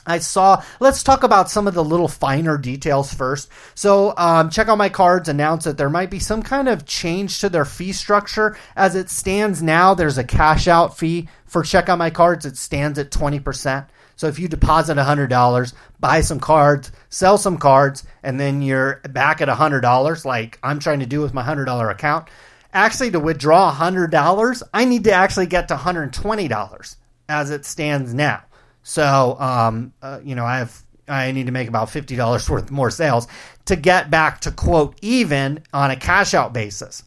I 0.07 0.19
saw. 0.19 0.63
Let's 0.81 1.03
talk 1.03 1.23
about 1.23 1.51
some 1.51 1.69
of 1.69 1.75
the 1.75 1.85
little 1.85 2.09
finer 2.09 2.57
details 2.57 3.13
first. 3.13 3.51
So, 3.75 4.15
um, 4.17 4.49
check 4.49 4.69
out 4.69 4.79
my 4.79 4.89
cards. 4.89 5.29
Announced 5.29 5.67
that 5.67 5.77
there 5.77 5.91
might 5.91 6.11
be 6.11 6.19
some 6.19 6.43
kind 6.43 6.69
of 6.69 6.87
change 6.87 7.41
to 7.41 7.51
their 7.51 7.67
fee 7.67 7.93
structure. 7.93 8.57
As 8.75 8.95
it 8.95 9.11
stands 9.11 9.63
now, 9.63 9.93
there's 9.95 10.17
a 10.17 10.25
cash 10.25 10.67
out 10.67 10.97
fee 10.97 11.29
for 11.45 11.63
check 11.63 11.91
out 11.91 11.99
my 11.99 12.09
cards. 12.09 12.47
It 12.47 12.57
stands 12.57 12.99
at 12.99 13.11
twenty 13.11 13.39
percent. 13.39 13.87
So 14.19 14.27
if 14.27 14.41
you 14.41 14.49
deposit 14.49 14.99
hundred 14.99 15.31
dollars, 15.31 15.75
buy 16.01 16.23
some 16.23 16.41
cards, 16.41 16.91
sell 17.09 17.39
some 17.39 17.57
cards, 17.57 18.03
and 18.25 18.39
then 18.39 18.63
you're 18.63 19.01
back 19.11 19.41
at 19.41 19.49
hundred 19.49 19.83
dollars, 19.83 20.25
like 20.25 20.59
I'm 20.61 20.81
trying 20.81 20.99
to 20.99 21.07
do 21.07 21.21
with 21.21 21.33
my 21.33 21.43
hundred 21.43 21.67
dollar 21.67 21.89
account. 21.89 22.29
Actually, 22.73 23.13
to 23.13 23.21
withdraw 23.21 23.71
hundred 23.71 24.11
dollars, 24.11 24.65
I 24.75 24.87
need 24.87 25.05
to 25.05 25.13
actually 25.13 25.47
get 25.47 25.69
to 25.69 25.77
hundred 25.77 26.03
and 26.03 26.13
twenty 26.13 26.49
dollars 26.49 26.97
as 27.29 27.53
it 27.53 27.65
stands 27.65 28.13
now. 28.13 28.43
So, 28.83 29.37
um, 29.39 29.93
uh, 30.03 30.19
you 30.25 30.35
know, 30.35 30.45
I 30.45 30.59
have 30.59 30.83
I 31.07 31.31
need 31.31 31.47
to 31.47 31.53
make 31.53 31.69
about 31.69 31.89
fifty 31.89 32.17
dollars 32.17 32.51
worth 32.51 32.73
more 32.73 32.91
sales 32.91 33.29
to 33.67 33.77
get 33.77 34.11
back 34.11 34.41
to 34.41 34.51
quote 34.51 34.99
even 35.01 35.63
on 35.73 35.93
a 35.93 35.97
cash 35.97 36.35
out 36.35 36.53
basis. 36.53 37.05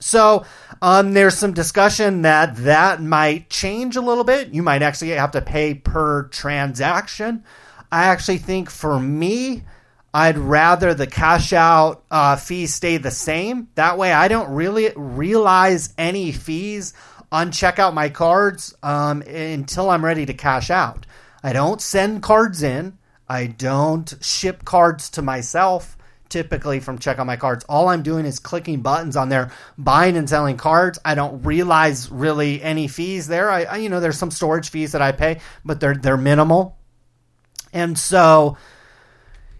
So 0.00 0.44
um, 0.80 1.12
there's 1.12 1.36
some 1.36 1.52
discussion 1.52 2.22
that 2.22 2.56
that 2.56 3.02
might 3.02 3.50
change 3.50 3.96
a 3.96 4.00
little 4.00 4.24
bit. 4.24 4.48
You 4.54 4.62
might 4.62 4.82
actually 4.82 5.10
have 5.10 5.32
to 5.32 5.42
pay 5.42 5.74
per 5.74 6.24
transaction. 6.24 7.44
I 7.90 8.04
actually 8.04 8.38
think 8.38 8.70
for 8.70 9.00
me, 9.00 9.64
I'd 10.14 10.38
rather 10.38 10.94
the 10.94 11.06
cash 11.06 11.52
out 11.52 12.04
uh, 12.10 12.36
stay 12.36 12.96
the 12.96 13.10
same. 13.10 13.68
That 13.74 13.98
way, 13.98 14.12
I 14.12 14.28
don't 14.28 14.54
really 14.54 14.90
realize 14.96 15.92
any 15.98 16.32
fees 16.32 16.94
on 17.30 17.52
check 17.52 17.78
out 17.78 17.92
my 17.92 18.08
cards 18.08 18.74
um, 18.82 19.22
until 19.22 19.90
I'm 19.90 20.04
ready 20.04 20.24
to 20.26 20.34
cash 20.34 20.70
out. 20.70 21.06
I 21.42 21.52
don't 21.52 21.80
send 21.80 22.22
cards 22.22 22.62
in. 22.62 22.98
I 23.28 23.46
don't 23.46 24.14
ship 24.22 24.64
cards 24.64 25.10
to 25.10 25.22
myself 25.22 25.97
typically 26.28 26.80
from 26.80 26.98
check 26.98 27.18
out 27.18 27.26
my 27.26 27.36
cards. 27.36 27.64
All 27.68 27.88
I'm 27.88 28.02
doing 28.02 28.24
is 28.24 28.38
clicking 28.38 28.80
buttons 28.80 29.16
on 29.16 29.28
there, 29.28 29.50
buying 29.76 30.16
and 30.16 30.28
selling 30.28 30.56
cards. 30.56 30.98
I 31.04 31.14
don't 31.14 31.42
realize 31.42 32.10
really 32.10 32.62
any 32.62 32.88
fees 32.88 33.26
there. 33.26 33.50
I, 33.50 33.64
I 33.64 33.76
you 33.78 33.88
know 33.88 34.00
there's 34.00 34.18
some 34.18 34.30
storage 34.30 34.70
fees 34.70 34.92
that 34.92 35.02
I 35.02 35.12
pay, 35.12 35.40
but 35.64 35.80
they're 35.80 35.96
they're 35.96 36.16
minimal. 36.16 36.76
And 37.72 37.98
so 37.98 38.56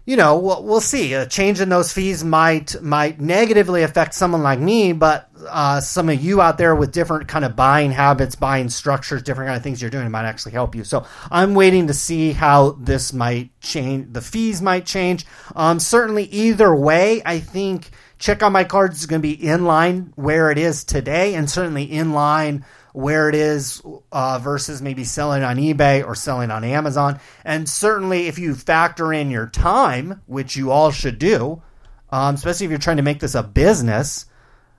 you 0.09 0.15
know, 0.15 0.39
we'll, 0.39 0.63
we'll 0.63 0.81
see. 0.81 1.13
A 1.13 1.27
change 1.27 1.61
in 1.61 1.69
those 1.69 1.93
fees 1.93 2.23
might 2.23 2.81
might 2.81 3.21
negatively 3.21 3.83
affect 3.83 4.15
someone 4.15 4.41
like 4.41 4.57
me, 4.57 4.91
but 4.91 5.29
uh, 5.47 5.79
some 5.81 6.09
of 6.09 6.19
you 6.19 6.41
out 6.41 6.57
there 6.57 6.75
with 6.75 6.91
different 6.91 7.27
kind 7.27 7.45
of 7.45 7.55
buying 7.55 7.91
habits, 7.91 8.33
buying 8.35 8.69
structures, 8.69 9.21
different 9.21 9.49
kind 9.49 9.57
of 9.57 9.61
things 9.61 9.83
you're 9.83 9.91
doing 9.91 10.09
might 10.09 10.25
actually 10.25 10.53
help 10.53 10.73
you. 10.73 10.83
So 10.83 11.05
I'm 11.29 11.53
waiting 11.53 11.85
to 11.85 11.93
see 11.93 12.31
how 12.31 12.71
this 12.71 13.13
might 13.13 13.51
change. 13.61 14.11
The 14.11 14.21
fees 14.21 14.63
might 14.63 14.87
change. 14.87 15.27
Um, 15.55 15.79
certainly, 15.79 16.23
either 16.23 16.75
way, 16.75 17.21
I 17.23 17.37
think 17.37 17.91
check 18.17 18.41
out 18.41 18.51
my 18.51 18.63
cards 18.63 19.01
is 19.01 19.05
going 19.05 19.21
to 19.21 19.27
be 19.27 19.47
in 19.47 19.65
line 19.65 20.11
where 20.15 20.49
it 20.49 20.57
is 20.57 20.83
today, 20.83 21.35
and 21.35 21.47
certainly 21.47 21.83
in 21.83 22.13
line 22.13 22.65
where 22.93 23.29
it 23.29 23.35
is 23.35 23.81
uh, 24.11 24.39
versus 24.39 24.81
maybe 24.81 25.03
selling 25.03 25.43
on 25.43 25.57
eBay 25.57 26.05
or 26.05 26.15
selling 26.15 26.51
on 26.51 26.63
Amazon. 26.63 27.19
And 27.45 27.67
certainly, 27.67 28.27
if 28.27 28.39
you 28.39 28.55
factor 28.55 29.13
in 29.13 29.31
your 29.31 29.47
time, 29.47 30.21
which 30.25 30.55
you 30.55 30.71
all 30.71 30.91
should 30.91 31.19
do, 31.19 31.61
um, 32.11 32.35
especially 32.35 32.65
if 32.65 32.69
you're 32.71 32.79
trying 32.79 32.97
to 32.97 33.03
make 33.03 33.19
this 33.19 33.35
a 33.35 33.43
business. 33.43 34.25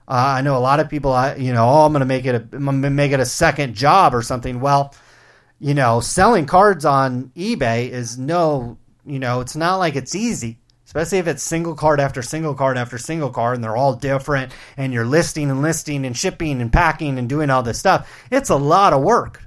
Uh, 0.07 0.35
I 0.37 0.41
know 0.41 0.57
a 0.57 0.59
lot 0.59 0.79
of 0.79 0.89
people, 0.89 1.11
you 1.37 1.53
know, 1.53 1.63
oh, 1.63 1.85
I'm 1.85 1.93
going 1.93 2.01
to 2.01 2.05
make 2.05 2.25
it 2.25 2.35
a, 2.35 2.55
I'm 2.55 2.65
going 2.65 2.81
to 2.81 2.89
make 2.89 3.13
it 3.13 3.19
a 3.19 3.25
second 3.25 3.75
job 3.75 4.13
or 4.13 4.21
something. 4.21 4.59
Well, 4.59 4.93
you 5.59 5.73
know, 5.73 5.99
selling 6.01 6.45
cards 6.45 6.85
on 6.85 7.31
eBay 7.35 7.89
is 7.89 8.17
no, 8.17 8.77
you 9.05 9.19
know, 9.19 9.39
it's 9.39 9.55
not 9.55 9.77
like 9.77 9.95
it's 9.95 10.15
easy 10.15 10.57
especially 10.91 11.19
if 11.19 11.27
it's 11.27 11.41
single 11.41 11.73
card 11.73 12.01
after 12.01 12.21
single 12.21 12.53
card 12.53 12.77
after 12.77 12.97
single 12.97 13.29
card 13.29 13.55
and 13.55 13.63
they're 13.63 13.77
all 13.77 13.95
different 13.95 14.51
and 14.75 14.91
you're 14.91 15.05
listing 15.05 15.49
and 15.49 15.61
listing 15.61 16.05
and 16.05 16.17
shipping 16.17 16.59
and 16.59 16.73
packing 16.73 17.17
and 17.17 17.29
doing 17.29 17.49
all 17.49 17.63
this 17.63 17.79
stuff. 17.79 18.11
It's 18.29 18.49
a 18.49 18.57
lot 18.57 18.91
of 18.91 19.01
work. 19.01 19.41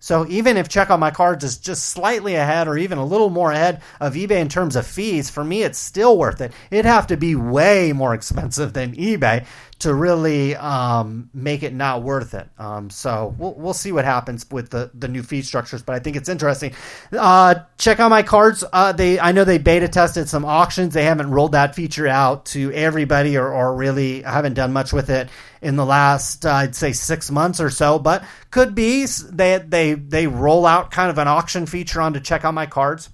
So 0.00 0.26
even 0.26 0.58
if 0.58 0.68
check 0.68 0.90
out 0.90 1.00
my 1.00 1.12
cards 1.12 1.44
is 1.44 1.56
just 1.56 1.86
slightly 1.86 2.34
ahead 2.34 2.68
or 2.68 2.76
even 2.76 2.98
a 2.98 3.06
little 3.06 3.30
more 3.30 3.52
ahead 3.52 3.80
of 4.00 4.12
eBay 4.12 4.40
in 4.40 4.50
terms 4.50 4.76
of 4.76 4.86
fees, 4.86 5.30
for 5.30 5.42
me 5.42 5.62
it's 5.62 5.78
still 5.78 6.18
worth 6.18 6.42
it. 6.42 6.52
It'd 6.70 6.84
have 6.84 7.06
to 7.06 7.16
be 7.16 7.34
way 7.34 7.94
more 7.94 8.12
expensive 8.12 8.74
than 8.74 8.94
eBay 8.96 9.46
to 9.82 9.92
really 9.94 10.56
um, 10.56 11.30
make 11.34 11.62
it 11.62 11.72
not 11.74 12.02
worth 12.02 12.34
it. 12.34 12.48
Um, 12.58 12.90
so 12.90 13.34
we'll, 13.38 13.54
we'll 13.54 13.74
see 13.74 13.92
what 13.92 14.04
happens 14.04 14.48
with 14.50 14.70
the, 14.70 14.90
the 14.94 15.08
new 15.08 15.22
fee 15.22 15.42
structures, 15.42 15.82
but 15.82 15.94
I 15.94 15.98
think 15.98 16.16
it's 16.16 16.28
interesting. 16.28 16.72
Uh, 17.12 17.56
check 17.78 18.00
out 18.00 18.08
my 18.08 18.22
cards. 18.22 18.64
Uh, 18.72 18.92
they 18.92 19.18
I 19.18 19.32
know 19.32 19.44
they 19.44 19.58
beta 19.58 19.88
tested 19.88 20.28
some 20.28 20.44
auctions. 20.44 20.94
They 20.94 21.04
haven't 21.04 21.30
rolled 21.30 21.52
that 21.52 21.74
feature 21.74 22.06
out 22.06 22.46
to 22.46 22.72
everybody 22.72 23.36
or, 23.36 23.52
or 23.52 23.74
really 23.74 24.22
haven't 24.22 24.54
done 24.54 24.72
much 24.72 24.92
with 24.92 25.10
it 25.10 25.28
in 25.60 25.76
the 25.76 25.86
last 25.86 26.46
uh, 26.46 26.52
I'd 26.52 26.74
say 26.74 26.92
six 26.92 27.30
months 27.30 27.60
or 27.60 27.70
so, 27.70 27.98
but 27.98 28.24
could 28.50 28.74
be 28.74 29.06
they 29.06 29.58
they 29.58 29.94
they 29.94 30.26
roll 30.26 30.66
out 30.66 30.90
kind 30.90 31.10
of 31.10 31.18
an 31.18 31.28
auction 31.28 31.66
feature 31.66 32.00
on 32.00 32.14
to 32.14 32.20
check 32.20 32.44
out 32.44 32.54
my 32.54 32.66
cards. 32.66 33.10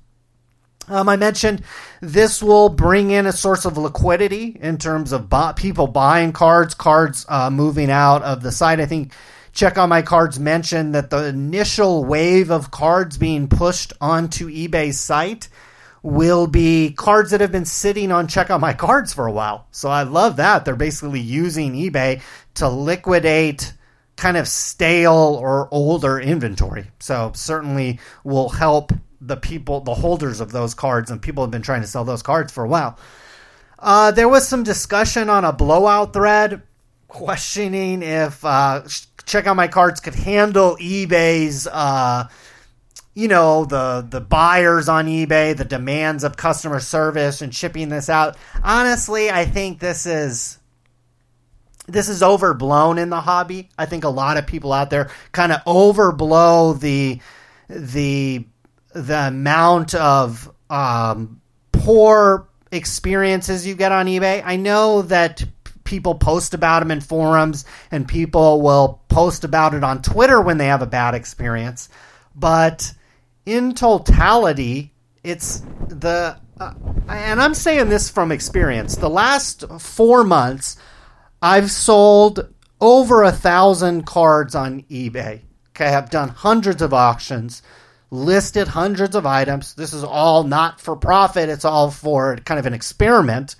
Um, 0.89 1.09
I 1.09 1.17
mentioned 1.17 1.63
this 2.01 2.43
will 2.43 2.69
bring 2.69 3.11
in 3.11 3.27
a 3.27 3.33
source 3.33 3.65
of 3.65 3.77
liquidity 3.77 4.57
in 4.61 4.79
terms 4.79 5.13
of 5.13 5.33
people 5.57 5.87
buying 5.87 6.33
cards, 6.33 6.75
cards 6.75 7.27
uh, 7.29 7.51
moving 7.51 7.91
out 7.91 8.23
of 8.23 8.43
the 8.43 8.51
site. 8.51 8.81
I 8.81 8.87
think 8.87 9.13
check 9.53 9.77
out 9.77 9.89
my 9.89 10.03
cards 10.03 10.39
mentioned 10.39 10.95
that 10.95 11.11
the 11.11 11.27
initial 11.27 12.05
wave 12.05 12.51
of 12.51 12.71
cards 12.71 13.19
being 13.19 13.49
pushed 13.49 13.93
onto 14.01 14.49
eBay's 14.49 14.99
site 14.99 15.49
will 16.03 16.47
be 16.47 16.93
cards 16.93 17.33
that 17.33 17.41
have 17.41 17.53
been 17.53 17.65
sitting 17.65 18.13
on 18.13 18.29
check 18.29 18.51
out 18.51 18.61
my 18.61 18.73
cards 18.73 19.13
for 19.13 19.27
a 19.27 19.33
while. 19.33 19.67
So 19.73 19.91
I 19.91 20.05
love 20.05 20.37
that. 20.37 20.65
They're 20.65 20.77
basically 20.77 21.21
using 21.21 21.75
eBay 21.75 22.23
to 22.55 22.69
liquidate 22.69 23.73
kind 24.17 24.37
of 24.37 24.49
stale 24.49 25.39
or 25.41 25.69
older 25.71 26.19
inventory. 26.19 26.91
So 26.99 27.33
certainly 27.35 28.01
will 28.25 28.49
help 28.49 28.93
the 29.21 29.37
people, 29.37 29.81
the 29.81 29.95
holders 29.95 30.41
of 30.41 30.53
those 30.53 30.75
cards, 30.75 31.11
and 31.11 31.21
people 31.21 31.43
have 31.43 31.51
been 31.51 31.63
trying 31.63 31.81
to 31.81 31.87
sell 31.87 32.05
those 32.05 32.23
cards 32.23 32.53
for 32.53 32.65
a 32.65 32.69
while. 32.69 32.99
Uh, 33.79 34.11
there 34.11 34.29
was 34.29 34.47
some 34.47 34.63
discussion 34.63 35.31
on 35.31 35.45
a 35.45 35.53
blowout 35.53 36.13
thread 36.13 36.63
questioning 37.07 38.03
if 38.03 38.45
uh, 38.45 38.83
check 39.25 39.47
out 39.47 39.57
my 39.57 39.69
cards 39.69 40.01
could 40.01 40.15
handle 40.15 40.77
eBay's 40.77 41.67
uh, 41.67 42.29
you 43.15 43.29
know 43.29 43.65
the 43.65 44.07
the 44.09 44.21
buyers 44.21 44.89
on 44.89 45.07
eBay, 45.07 45.57
the 45.57 45.65
demands 45.65 46.23
of 46.23 46.37
customer 46.37 46.81
service 46.81 47.43
and 47.43 47.55
shipping 47.55 47.89
this 47.89 48.09
out. 48.09 48.37
Honestly, 48.63 49.31
I 49.31 49.45
think 49.45 49.81
this 49.81 50.07
is 50.07 50.59
this 51.89 52.09
is 52.09 52.23
overblown 52.23 52.99
in 52.99 53.11
the 53.11 53.21
hobby. 53.21 53.71
I 53.79 53.87
think 53.87 54.05
a 54.05 54.09
lot 54.09 54.37
of 54.37 54.47
people 54.47 54.73
out 54.73 54.91
there 54.91 55.11
kind 55.33 55.51
of 55.51 55.65
overblow 55.65 56.79
the 56.79 57.21
the 57.69 58.47
the 58.93 59.29
amount 59.29 59.95
of 59.95 60.53
um, 60.71 61.41
poor 61.73 62.49
experiences 62.73 63.67
you 63.67 63.75
get 63.75 63.93
on 63.93 64.07
eBay. 64.07 64.43
I 64.45 64.57
know 64.57 65.03
that 65.03 65.45
people 65.85 66.15
post 66.15 66.53
about 66.53 66.81
them 66.81 66.91
in 66.91 67.01
forums 67.01 67.65
and 67.91 68.07
people 68.07 68.61
will 68.61 69.01
post 69.09 69.45
about 69.45 69.75
it 69.75 69.83
on 69.83 70.03
Twitter 70.03 70.41
when 70.41 70.59
they 70.59 70.67
have 70.67 70.83
a 70.83 70.87
bad 70.87 71.15
experience, 71.15 71.89
but 72.35 72.93
in 73.47 73.75
totality, 73.75 74.93
it's 75.25 75.63
the 75.89 76.37
uh, 76.61 76.75
and 77.09 77.41
I'm 77.41 77.55
saying 77.55 77.89
this 77.89 78.11
from 78.11 78.33
experience. 78.33 78.97
The 78.97 79.09
last 79.09 79.65
four 79.79 80.25
months, 80.25 80.77
I've 81.41 81.71
sold 81.71 82.53
over 82.81 83.23
a 83.23 83.33
thousand 83.33 84.07
cards 84.07 84.55
on 84.55 84.83
eBay. 84.83 85.43
Okay, 85.71 85.95
I've 85.95 86.11
done 86.11 86.29
hundreds 86.29 86.83
of 86.83 86.93
auctions, 86.93 87.63
listed 88.11 88.69
hundreds 88.69 89.15
of 89.15 89.27
items. 89.27 89.75
This 89.75 89.93
is 89.93 90.05
all 90.05 90.45
not 90.45 90.81
for 90.81 90.97
profit. 90.97 91.49
It's 91.49 91.65
all 91.65 91.91
for 91.91 92.37
kind 92.37 92.59
of 92.59 92.67
an 92.67 92.75
experiment. 92.75 93.57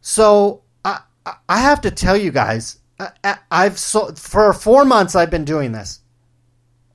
So 0.00 0.62
I 0.84 1.00
I 1.48 1.60
have 1.60 1.80
to 1.82 1.90
tell 1.90 2.16
you 2.16 2.30
guys, 2.30 2.78
I, 2.98 3.38
I've 3.50 3.78
sold 3.78 4.18
for 4.18 4.52
four 4.52 4.84
months. 4.84 5.14
I've 5.14 5.30
been 5.30 5.44
doing 5.44 5.72
this 5.72 6.00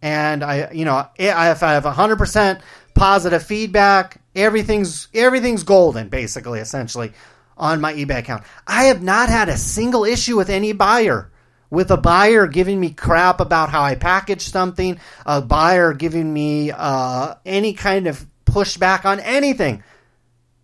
and 0.01 0.43
I, 0.43 0.71
you 0.71 0.85
know, 0.85 1.07
if 1.17 1.63
I 1.63 1.73
have 1.73 1.83
100% 1.83 2.61
positive 2.95 3.43
feedback, 3.43 4.21
everything's 4.35 5.07
everything's 5.13 5.63
golden, 5.63 6.09
basically, 6.09 6.59
essentially, 6.59 7.13
on 7.55 7.81
my 7.81 7.93
eBay 7.93 8.19
account. 8.19 8.43
I 8.65 8.85
have 8.85 9.03
not 9.03 9.29
had 9.29 9.49
a 9.49 9.57
single 9.57 10.03
issue 10.03 10.37
with 10.37 10.49
any 10.49 10.73
buyer. 10.73 11.31
With 11.71 11.89
a 11.89 11.97
buyer 11.97 12.45
giving 12.45 12.79
me 12.79 12.91
crap 12.91 13.39
about 13.39 13.69
how 13.69 13.81
I 13.81 13.95
package 13.95 14.43
something, 14.43 14.99
a 15.25 15.41
buyer 15.41 15.93
giving 15.93 16.31
me 16.31 16.69
uh, 16.69 17.35
any 17.45 17.73
kind 17.73 18.05
of 18.05 18.27
pushback 18.45 19.05
on 19.05 19.19
anything. 19.21 19.83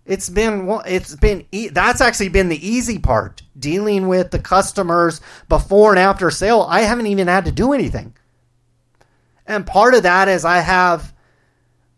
It's 0.06 0.30
been 0.30 0.70
it's 0.86 1.16
been 1.16 1.46
that's 1.72 2.02
actually 2.02 2.30
been 2.30 2.50
the 2.50 2.68
easy 2.68 3.00
part 3.00 3.42
dealing 3.58 4.08
with 4.08 4.32
the 4.32 4.40
customers 4.40 5.20
before 5.50 5.92
and 5.92 6.00
after 6.00 6.30
sale. 6.30 6.62
I 6.62 6.82
haven't 6.82 7.08
even 7.08 7.28
had 7.28 7.46
to 7.46 7.52
do 7.52 7.74
anything. 7.74 8.16
And 9.46 9.66
part 9.66 9.94
of 9.94 10.04
that 10.04 10.28
is 10.28 10.46
I 10.46 10.60
have 10.60 11.14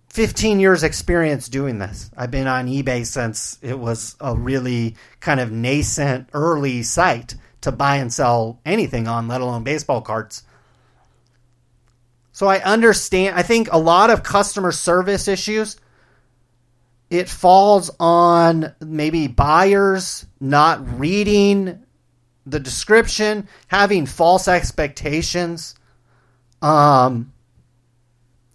15 0.09 0.59
years 0.59 0.83
experience 0.83 1.49
doing 1.49 1.77
this. 1.77 2.09
I've 2.17 2.31
been 2.31 2.47
on 2.47 2.67
eBay 2.67 3.05
since 3.05 3.59
it 3.61 3.77
was 3.77 4.15
a 4.19 4.35
really 4.35 4.95
kind 5.19 5.39
of 5.39 5.51
nascent 5.51 6.29
early 6.33 6.81
site 6.83 7.35
to 7.61 7.71
buy 7.71 7.97
and 7.97 8.11
sell 8.11 8.59
anything 8.65 9.07
on, 9.07 9.27
let 9.27 9.41
alone 9.41 9.63
baseball 9.63 10.01
cards. 10.01 10.43
So 12.31 12.47
I 12.47 12.59
understand. 12.61 13.35
I 13.35 13.41
think 13.41 13.69
a 13.71 13.77
lot 13.77 14.09
of 14.09 14.23
customer 14.23 14.71
service 14.71 15.27
issues 15.27 15.77
it 17.09 17.27
falls 17.27 17.89
on 17.99 18.73
maybe 18.79 19.27
buyers 19.27 20.25
not 20.39 20.99
reading 20.99 21.83
the 22.45 22.59
description, 22.59 23.47
having 23.67 24.05
false 24.05 24.47
expectations. 24.47 25.75
Um 26.61 27.33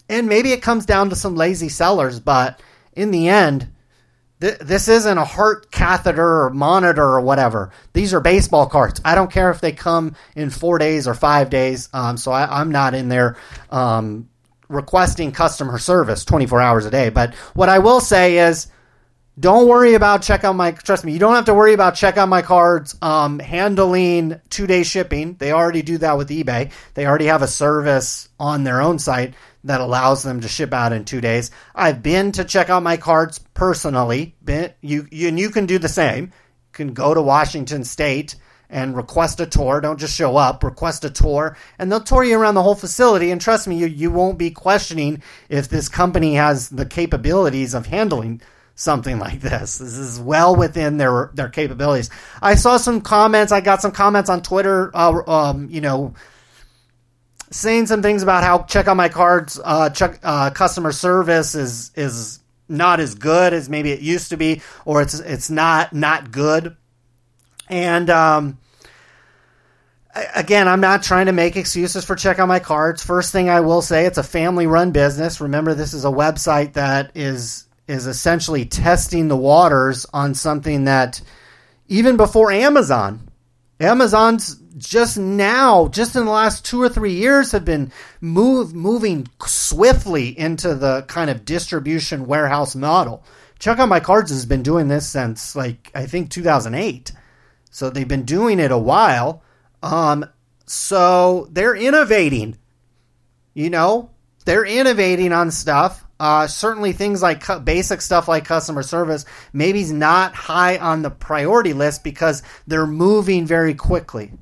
and 0.09 0.29
maybe 0.29 0.53
it 0.53 0.63
comes 0.63 0.87
down 0.87 1.11
to 1.11 1.17
some 1.17 1.35
lazy 1.35 1.69
sellers, 1.69 2.21
but 2.21 2.61
in 2.93 3.11
the 3.11 3.29
end, 3.29 3.69
th- 4.45 4.59
this 4.59 4.89
isn't 4.89 5.19
a 5.19 5.25
heart 5.25 5.71
catheter 5.71 6.45
or 6.45 6.51
monitor 6.51 7.03
or 7.03 7.21
whatever. 7.21 7.71
These 7.95 8.13
are 8.13 8.21
baseball 8.21 8.67
cards. 8.67 9.01
I 9.05 9.15
don't 9.15 9.33
care 9.33 9.51
if 9.51 9.61
they 9.61 9.73
come 9.73 10.15
in 10.37 10.51
four 10.51 10.79
days 10.79 11.09
or 11.09 11.15
five 11.15 11.49
days. 11.49 11.89
Um, 11.93 12.17
so 12.19 12.31
I, 12.31 12.61
am 12.61 12.71
not 12.71 12.95
in 12.95 13.09
there 13.09 13.37
um, 13.71 14.29
requesting 14.69 15.33
customer 15.33 15.79
service 15.79 16.25
24 16.27 16.61
hours 16.61 16.85
a 16.85 16.91
day. 16.91 17.09
But 17.09 17.35
what 17.55 17.71
I 17.71 17.79
will 17.79 18.01
say 18.01 18.39
is, 18.39 18.69
don't 19.41 19.67
worry 19.67 19.95
about 19.95 20.23
check 20.23 20.45
out 20.45 20.55
my 20.55 20.71
trust 20.71 21.05
me 21.05 21.13
you 21.13 21.19
don't 21.19 21.35
have 21.35 21.47
to 21.47 21.55
worry 21.55 21.73
about 21.73 21.97
check 21.97 22.17
out 22.17 22.29
my 22.29 22.41
cards 22.41 22.95
um, 23.03 23.41
handling 23.41 24.41
two 24.49 24.65
day 24.65 24.85
shipping 24.85 25.35
they 25.41 25.51
already 25.51 25.83
do 25.83 25.99
that 25.99 26.17
with 26.17 26.29
ebay 26.29 26.71
they 26.95 27.05
already 27.05 27.25
have 27.25 27.43
a 27.43 27.49
service 27.49 28.29
on 28.39 28.63
their 28.63 28.81
own 28.81 28.97
site 28.97 29.35
that 29.65 29.81
allows 29.81 30.23
them 30.23 30.41
to 30.41 30.49
ship 30.49 30.73
out 30.73 30.93
in 30.93 31.05
two 31.05 31.21
days. 31.21 31.51
I've 31.75 32.03
been 32.03 32.33
to 32.33 32.45
check 32.45 32.71
out 32.71 32.83
my 32.83 32.97
cards 32.97 33.39
personally. 33.55 34.35
Been, 34.45 34.73
you, 34.81 35.09
you, 35.11 35.29
and 35.29 35.39
you 35.39 35.51
can 35.51 35.67
do 35.67 35.79
the 35.79 35.89
same. 35.89 36.25
You 36.25 36.73
can 36.73 36.95
go 36.95 37.15
to 37.15 37.23
Washington 37.23 37.85
State 37.85 38.37
and 38.71 38.97
request 38.97 39.41
a 39.41 39.47
tour. 39.47 39.81
Don't 39.81 40.01
just 40.01 40.17
show 40.17 40.37
up, 40.37 40.63
request 40.65 41.05
a 41.05 41.11
tour, 41.11 41.57
and 41.79 41.91
they'll 41.91 42.01
tour 42.01 42.25
you 42.25 42.39
around 42.39 42.55
the 42.55 42.63
whole 42.63 42.75
facility. 42.75 43.31
And 43.31 43.41
trust 43.41 43.67
me, 43.67 43.77
you, 43.77 43.87
you 43.87 44.11
won't 44.11 44.39
be 44.39 44.51
questioning 44.51 45.23
if 45.49 45.69
this 45.69 45.89
company 45.89 46.35
has 46.35 46.69
the 46.69 46.87
capabilities 46.87 47.75
of 47.75 47.87
handling 47.87 48.41
something 48.75 49.19
like 49.19 49.41
this. 49.41 49.79
This 49.79 49.97
is 49.97 50.21
well 50.21 50.57
within 50.57 50.97
their 50.97 51.31
their 51.35 51.49
capabilities. 51.49 52.11
I 52.43 52.57
saw 52.57 52.77
some 52.77 53.01
comments. 53.01 53.53
I 53.53 53.61
got 53.61 53.81
some 53.81 53.93
comments 53.93 54.29
on 54.29 54.43
Twitter. 54.43 54.91
Uh, 54.95 55.23
um, 55.27 55.69
you 55.71 55.81
know, 55.81 56.15
saying 57.55 57.87
some 57.87 58.03
things 58.03 58.23
about 58.23 58.43
how 58.43 58.63
check 58.65 58.89
out 58.89 58.97
my 58.97 59.09
cards, 59.09 59.61
uh, 59.63 59.89
check, 59.91 60.19
uh, 60.23 60.51
customer 60.51 60.93
service 60.93 61.55
is 61.55 61.93
is 61.95 62.41
not 62.69 62.99
as 62.99 63.15
good 63.15 63.53
as 63.53 63.69
maybe 63.69 63.93
it 63.93 64.01
used 64.01 64.31
to 64.31 64.37
be, 64.37 64.61
or 64.85 65.03
it's 65.03 65.15
it's 65.15 65.51
not 65.51 65.93
not 65.93 66.33
good. 66.33 66.77
And 67.69 68.11
um, 68.11 68.59
again, 70.35 70.67
I'm 70.67 70.81
not 70.81 71.03
trying 71.05 71.27
to 71.27 71.33
make 71.33 71.57
excuses 71.57 72.05
for 72.05 72.17
check 72.17 72.39
out 72.39 72.49
my 72.49 72.59
cards. 72.59 73.05
First 73.05 73.31
thing 73.31 73.49
I 73.49 73.61
will 73.61 73.83
say, 73.83 74.05
it's 74.07 74.19
a 74.19 74.25
family 74.25 74.67
run 74.67 74.91
business. 74.91 75.41
Remember, 75.41 75.75
this 75.75 75.95
is 75.95 76.05
a 76.05 76.09
website 76.09 76.73
that 76.73 77.13
is 77.15 77.67
is 77.87 78.07
essentially 78.07 78.65
testing 78.65 79.29
the 79.29 79.37
waters 79.37 80.07
on 80.13 80.35
something 80.35 80.85
that 80.85 81.21
even 81.87 82.17
before 82.17 82.51
Amazon, 82.51 83.29
Amazon's 83.85 84.57
just 84.77 85.17
now, 85.19 85.89
just 85.89 86.17
in 86.17 86.25
the 86.25 86.31
last 86.31 86.65
two 86.65 86.83
or 86.83 86.89
three 86.89 87.15
years, 87.15 87.53
have 87.53 87.65
been 87.65 87.93
move, 88.21 88.75
moving 88.75 89.29
swiftly 89.47 90.37
into 90.39 90.75
the 90.75 91.03
kind 91.03 91.31
of 91.31 91.45
distribution 91.45 92.27
warehouse 92.27 92.75
model. 92.75 93.25
Check 93.59 93.79
out 93.79 93.89
my 93.89 94.01
cards 94.01 94.31
has 94.31 94.47
been 94.47 94.63
doing 94.63 94.89
this 94.89 95.09
since 95.09 95.55
like 95.55 95.91
I 95.95 96.07
think 96.07 96.31
2008, 96.31 97.13
so 97.71 97.89
they've 97.89 98.09
been 98.09 98.25
doing 98.25 98.59
it 98.59 98.71
a 98.71 98.79
while. 98.79 99.43
Um, 99.83 100.27
so 100.67 101.49
they're 101.53 101.77
innovating. 101.77 102.59
You 103.53 103.71
know, 103.71 104.11
they're 104.45 104.65
innovating 104.65 105.33
on 105.33 105.51
stuff. 105.51 106.04
Uh, 106.25 106.47
certainly, 106.47 106.95
things 106.95 107.21
like 107.21 107.45
cu- 107.45 107.61
basic 107.61 108.01
stuff 108.01 108.29
like 108.29 108.47
customer 108.47 108.83
service 108.83 109.27
maybe 109.53 109.83
is 109.83 109.93
not 109.93 110.35
high 110.35 110.79
on 110.79 111.03
the 111.03 111.11
priority 111.11 111.75
list 111.75 112.03
because 112.03 112.43
they're 112.67 112.87
moving 112.87 113.45
very 113.45 113.75
quickly. 113.75 114.33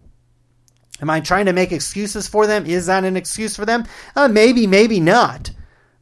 Am 1.00 1.10
I 1.10 1.18
trying 1.18 1.46
to 1.46 1.52
make 1.52 1.72
excuses 1.72 2.28
for 2.28 2.46
them? 2.46 2.66
Is 2.66 2.86
that 2.86 3.02
an 3.02 3.16
excuse 3.16 3.56
for 3.56 3.66
them? 3.66 3.84
Uh, 4.14 4.28
maybe, 4.28 4.68
maybe 4.68 5.00
not. 5.00 5.50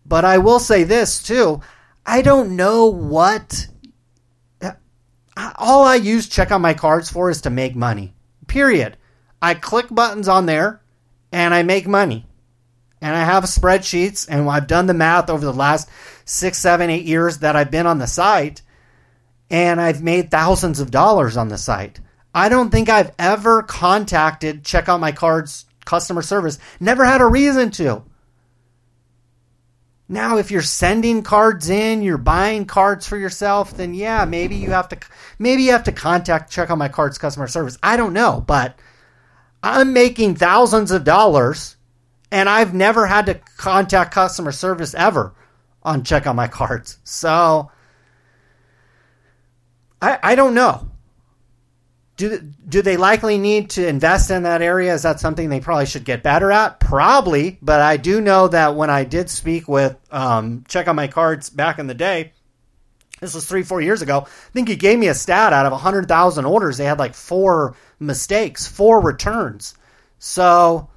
But 0.04 0.26
I 0.26 0.36
will 0.36 0.58
say 0.58 0.84
this 0.84 1.22
too. 1.22 1.62
I 2.04 2.20
don't 2.20 2.56
know 2.56 2.84
what. 2.84 3.66
Uh, 4.60 4.72
all 5.56 5.86
I 5.86 5.94
use 5.94 6.28
check 6.28 6.50
out 6.50 6.60
my 6.60 6.74
cards 6.74 7.10
for 7.10 7.30
is 7.30 7.40
to 7.40 7.48
make 7.48 7.74
money. 7.74 8.12
Period. 8.48 8.98
I 9.40 9.54
click 9.54 9.86
buttons 9.90 10.28
on 10.28 10.44
there 10.44 10.82
and 11.32 11.54
I 11.54 11.62
make 11.62 11.88
money. 11.88 12.26
And 13.00 13.16
I 13.16 13.24
have 13.24 13.44
spreadsheets 13.44 14.26
and 14.28 14.48
I've 14.48 14.66
done 14.66 14.86
the 14.86 14.94
math 14.94 15.30
over 15.30 15.44
the 15.44 15.52
last 15.52 15.88
six, 16.24 16.58
seven, 16.58 16.90
eight 16.90 17.04
years 17.04 17.38
that 17.38 17.56
I've 17.56 17.70
been 17.70 17.86
on 17.86 17.98
the 17.98 18.06
site. 18.06 18.62
And 19.48 19.80
I've 19.80 20.02
made 20.02 20.30
thousands 20.30 20.80
of 20.80 20.90
dollars 20.90 21.36
on 21.36 21.48
the 21.48 21.58
site. 21.58 22.00
I 22.34 22.48
don't 22.48 22.70
think 22.70 22.88
I've 22.88 23.12
ever 23.18 23.62
contacted 23.62 24.64
check 24.64 24.88
out 24.88 25.00
my 25.00 25.12
cards 25.12 25.64
customer 25.84 26.22
service. 26.22 26.58
Never 26.78 27.04
had 27.04 27.20
a 27.20 27.26
reason 27.26 27.70
to. 27.72 28.04
Now, 30.08 30.38
if 30.38 30.50
you're 30.50 30.62
sending 30.62 31.22
cards 31.22 31.70
in, 31.70 32.02
you're 32.02 32.18
buying 32.18 32.64
cards 32.64 33.06
for 33.06 33.16
yourself, 33.16 33.76
then 33.76 33.94
yeah, 33.94 34.24
maybe 34.24 34.56
you 34.56 34.70
have 34.70 34.88
to 34.88 34.98
maybe 35.38 35.62
you 35.62 35.72
have 35.72 35.84
to 35.84 35.92
contact 35.92 36.50
check 36.50 36.68
out 36.68 36.78
my 36.78 36.88
cards 36.88 37.16
customer 37.16 37.46
service. 37.46 37.78
I 37.82 37.96
don't 37.96 38.12
know, 38.12 38.42
but 38.44 38.76
I'm 39.62 39.92
making 39.92 40.34
thousands 40.34 40.90
of 40.90 41.04
dollars 41.04 41.76
and 42.30 42.48
I've 42.48 42.74
never 42.74 43.06
had 43.06 43.26
to 43.26 43.34
contact 43.56 44.12
customer 44.12 44.52
service 44.52 44.94
ever 44.94 45.34
on 45.82 46.04
check 46.04 46.26
out 46.26 46.36
my 46.36 46.48
cards. 46.48 46.98
So 47.04 47.70
I 50.00 50.18
I 50.22 50.34
don't 50.34 50.54
know 50.54 50.90
do 52.20 52.38
do 52.68 52.82
they 52.82 52.98
likely 52.98 53.38
need 53.38 53.70
to 53.70 53.86
invest 53.86 54.30
in 54.30 54.42
that 54.42 54.60
area? 54.60 54.92
Is 54.92 55.02
that 55.02 55.20
something 55.20 55.48
they 55.48 55.60
probably 55.60 55.86
should 55.86 56.04
get 56.04 56.22
better 56.22 56.52
at? 56.52 56.78
Probably, 56.78 57.58
but 57.62 57.80
I 57.80 57.96
do 57.96 58.20
know 58.20 58.46
that 58.48 58.76
when 58.76 58.90
I 58.90 59.04
did 59.04 59.30
speak 59.30 59.66
with 59.66 59.96
um, 60.10 60.64
check 60.68 60.86
out 60.86 60.94
my 60.96 61.08
cards 61.08 61.48
back 61.48 61.78
in 61.78 61.86
the 61.86 61.94
day, 61.94 62.34
this 63.20 63.34
was 63.34 63.46
three 63.46 63.62
four 63.62 63.80
years 63.80 64.02
ago. 64.02 64.26
I 64.26 64.52
think 64.52 64.68
he 64.68 64.76
gave 64.76 64.98
me 64.98 65.08
a 65.08 65.14
stat 65.14 65.54
out 65.54 65.64
of 65.64 65.80
hundred 65.80 66.08
thousand 66.08 66.44
orders, 66.44 66.76
they 66.76 66.84
had 66.84 66.98
like 66.98 67.14
four 67.14 67.74
mistakes, 67.98 68.66
four 68.66 69.00
returns. 69.00 69.74
So 70.18 70.89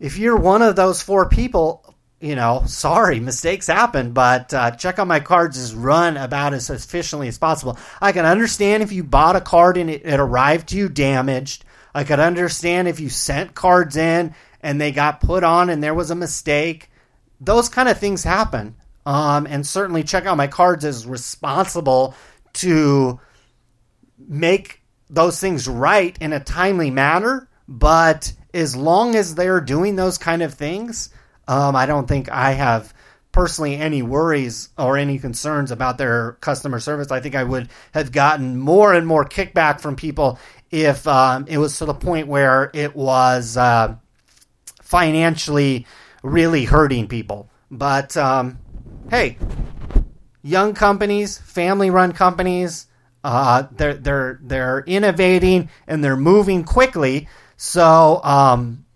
if 0.00 0.16
you're 0.16 0.36
one 0.36 0.62
of 0.62 0.74
those 0.74 1.02
four 1.02 1.28
people, 1.28 1.94
you 2.20 2.34
know, 2.34 2.62
sorry, 2.66 3.20
mistakes 3.20 3.66
happen, 3.66 4.12
but 4.12 4.52
uh, 4.52 4.70
check 4.72 4.98
out 4.98 5.06
my 5.06 5.20
cards 5.20 5.58
is 5.58 5.74
run 5.74 6.16
about 6.16 6.54
as 6.54 6.70
efficiently 6.70 7.28
as 7.28 7.38
possible. 7.38 7.78
I 8.00 8.12
can 8.12 8.24
understand 8.24 8.82
if 8.82 8.92
you 8.92 9.04
bought 9.04 9.36
a 9.36 9.40
card 9.40 9.76
and 9.76 9.90
it, 9.90 10.04
it 10.04 10.18
arrived 10.18 10.68
to 10.70 10.76
you 10.76 10.88
damaged. 10.88 11.64
I 11.94 12.04
could 12.04 12.20
understand 12.20 12.88
if 12.88 12.98
you 12.98 13.10
sent 13.10 13.54
cards 13.54 13.96
in 13.96 14.34
and 14.62 14.80
they 14.80 14.92
got 14.92 15.20
put 15.20 15.44
on 15.44 15.70
and 15.70 15.82
there 15.82 15.94
was 15.94 16.10
a 16.10 16.16
mistake. 16.16 16.90
Those 17.40 17.68
kind 17.68 17.88
of 17.88 17.98
things 17.98 18.24
happen. 18.24 18.76
Um, 19.06 19.46
and 19.46 19.66
certainly, 19.66 20.02
check 20.02 20.26
out 20.26 20.36
my 20.36 20.46
cards 20.46 20.84
is 20.84 21.06
responsible 21.06 22.14
to 22.54 23.18
make 24.18 24.82
those 25.08 25.40
things 25.40 25.66
right 25.66 26.16
in 26.20 26.32
a 26.32 26.40
timely 26.40 26.90
manner. 26.90 27.48
But 27.70 28.32
as 28.52 28.74
long 28.74 29.14
as 29.14 29.36
they're 29.36 29.60
doing 29.60 29.94
those 29.94 30.18
kind 30.18 30.42
of 30.42 30.54
things, 30.54 31.10
um, 31.46 31.76
I 31.76 31.86
don't 31.86 32.08
think 32.08 32.28
I 32.28 32.50
have 32.52 32.92
personally 33.32 33.76
any 33.76 34.02
worries 34.02 34.70
or 34.76 34.98
any 34.98 35.20
concerns 35.20 35.70
about 35.70 35.96
their 35.96 36.32
customer 36.40 36.80
service. 36.80 37.12
I 37.12 37.20
think 37.20 37.36
I 37.36 37.44
would 37.44 37.68
have 37.94 38.10
gotten 38.10 38.58
more 38.58 38.92
and 38.92 39.06
more 39.06 39.24
kickback 39.24 39.80
from 39.80 39.94
people 39.94 40.40
if 40.72 41.06
um, 41.06 41.46
it 41.48 41.58
was 41.58 41.78
to 41.78 41.84
the 41.84 41.94
point 41.94 42.26
where 42.26 42.72
it 42.74 42.96
was 42.96 43.56
uh, 43.56 43.94
financially 44.82 45.86
really 46.24 46.64
hurting 46.64 47.06
people. 47.06 47.48
But 47.70 48.16
um, 48.16 48.58
hey, 49.10 49.38
young 50.42 50.74
companies, 50.74 51.38
family-run 51.38 52.12
companies, 52.12 52.88
uh, 53.22 53.64
they're 53.70 53.94
they're 53.94 54.40
they're 54.42 54.84
innovating 54.86 55.68
and 55.86 56.02
they're 56.02 56.16
moving 56.16 56.64
quickly. 56.64 57.28
So 57.62 58.22
um, 58.24 58.86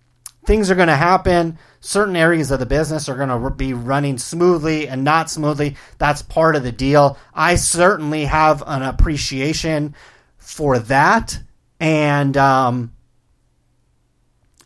things 0.46 0.70
are 0.70 0.74
going 0.74 0.88
to 0.88 0.96
happen 0.96 1.58
certain 1.80 2.16
areas 2.16 2.50
of 2.50 2.58
the 2.60 2.64
business 2.64 3.10
are 3.10 3.14
going 3.14 3.28
to 3.28 3.50
be 3.50 3.74
running 3.74 4.16
smoothly 4.16 4.88
and 4.88 5.04
not 5.04 5.28
smoothly. 5.28 5.76
That's 5.98 6.22
part 6.22 6.56
of 6.56 6.62
the 6.62 6.72
deal. 6.72 7.18
I 7.34 7.56
certainly 7.56 8.24
have 8.24 8.62
an 8.66 8.80
appreciation 8.80 9.94
for 10.38 10.78
that. 10.78 11.38
And, 11.78 12.34
um, 12.38 12.94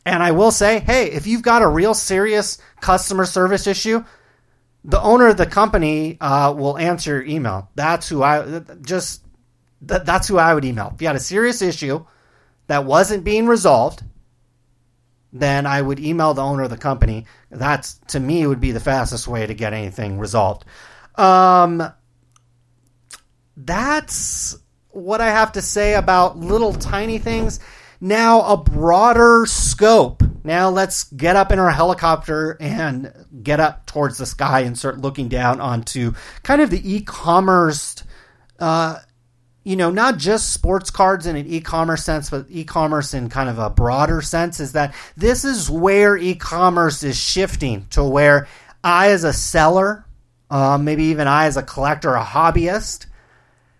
and 0.06 0.22
I 0.22 0.30
will 0.30 0.52
say, 0.52 0.78
hey, 0.78 1.10
if 1.10 1.26
you've 1.26 1.42
got 1.42 1.62
a 1.62 1.68
real 1.68 1.92
serious 1.92 2.58
customer 2.80 3.24
service 3.24 3.66
issue, 3.66 4.04
the 4.84 5.02
owner 5.02 5.26
of 5.26 5.38
the 5.38 5.46
company 5.46 6.18
uh, 6.20 6.54
will 6.56 6.78
answer 6.78 7.16
your 7.16 7.26
email. 7.26 7.68
That's 7.74 8.08
who 8.08 8.22
I 8.22 8.60
just 8.80 9.24
th- 9.86 10.02
that's 10.04 10.28
who 10.28 10.38
I 10.38 10.54
would 10.54 10.64
email. 10.64 10.92
If 10.94 11.02
you 11.02 11.08
had 11.08 11.16
a 11.16 11.20
serious 11.20 11.62
issue 11.62 12.06
that 12.68 12.84
wasn't 12.84 13.24
being 13.24 13.46
resolved, 13.46 14.02
then 15.32 15.66
I 15.66 15.82
would 15.82 15.98
email 15.98 16.32
the 16.32 16.42
owner 16.42 16.62
of 16.62 16.70
the 16.70 16.78
company. 16.78 17.26
That's 17.50 17.94
to 18.08 18.20
me 18.20 18.46
would 18.46 18.60
be 18.60 18.72
the 18.72 18.80
fastest 18.80 19.28
way 19.28 19.46
to 19.46 19.54
get 19.54 19.72
anything 19.72 20.18
resolved. 20.18 20.64
Um, 21.16 21.82
that's 23.56 24.56
what 24.90 25.20
I 25.20 25.30
have 25.30 25.52
to 25.52 25.62
say 25.62 25.94
about 25.94 26.38
little 26.38 26.72
tiny 26.72 27.18
things. 27.18 27.60
Now, 28.00 28.42
a 28.42 28.56
broader 28.56 29.44
scope. 29.46 30.22
Now, 30.44 30.70
let's 30.70 31.04
get 31.04 31.36
up 31.36 31.50
in 31.50 31.58
our 31.58 31.70
helicopter 31.70 32.56
and 32.60 33.12
get 33.42 33.58
up 33.60 33.86
towards 33.86 34.18
the 34.18 34.26
sky 34.26 34.60
and 34.60 34.78
start 34.78 35.00
looking 35.00 35.28
down 35.28 35.60
onto 35.60 36.14
kind 36.42 36.62
of 36.62 36.70
the 36.70 36.96
e 36.96 37.00
commerce, 37.02 37.96
uh, 38.60 38.98
you 39.64 39.76
know, 39.76 39.90
not 39.90 40.16
just 40.18 40.52
sports 40.52 40.90
cards 40.90 41.26
in 41.26 41.36
an 41.36 41.46
e 41.46 41.60
commerce 41.60 42.04
sense, 42.04 42.30
but 42.30 42.46
e 42.48 42.64
commerce 42.64 43.14
in 43.14 43.28
kind 43.28 43.48
of 43.48 43.58
a 43.58 43.70
broader 43.70 44.22
sense. 44.22 44.60
Is 44.60 44.72
that 44.72 44.94
this 45.16 45.44
is 45.44 45.68
where 45.68 46.16
e 46.16 46.34
commerce 46.34 47.02
is 47.02 47.16
shifting 47.16 47.86
to 47.90 48.02
where 48.02 48.48
I, 48.82 49.10
as 49.10 49.24
a 49.24 49.32
seller, 49.32 50.04
uh, 50.50 50.78
maybe 50.78 51.04
even 51.04 51.26
I, 51.26 51.46
as 51.46 51.56
a 51.56 51.62
collector, 51.62 52.14
a 52.14 52.24
hobbyist, 52.24 53.06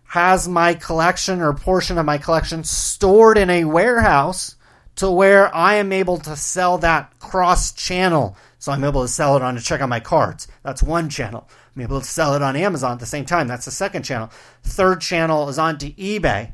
has 0.05 0.49
my 0.49 0.75
collection 0.75 1.41
or 1.41 1.53
portion 1.53 1.99
of 1.99 2.07
my 2.07 2.19
collection 2.19 2.64
stored 2.64 3.38
in 3.38 3.51
a 3.51 3.64
warehouse 3.64 4.57
to 4.97 5.11
where 5.11 5.55
I 5.55 5.75
am 5.75 5.93
able 5.93 6.19
to 6.19 6.35
sell 6.35 6.79
that 6.79 7.19
cross 7.21 7.73
channel. 7.73 8.37
So 8.59 8.73
I'm 8.73 8.85
able 8.85 9.03
to 9.03 9.09
sell 9.09 9.37
it 9.37 9.43
on 9.43 9.55
to 9.55 9.61
check 9.61 9.81
out 9.81 9.88
my 9.88 10.01
cards. 10.01 10.49
That's 10.64 10.83
one 10.83 11.09
channel. 11.09 11.49
I'm 11.79 11.85
able 11.85 12.01
to 12.01 12.07
sell 12.07 12.35
it 12.35 12.43
on 12.43 12.57
Amazon 12.57 12.95
at 12.95 12.99
the 12.99 13.07
same 13.07 13.25
time. 13.25 13.47
That's 13.47 13.64
the 13.64 13.71
second 13.71 14.03
channel. 14.03 14.31
Third 14.64 15.01
channel 15.01 15.49
is 15.49 15.61
onto 15.61 15.93
eBay. 15.95 16.51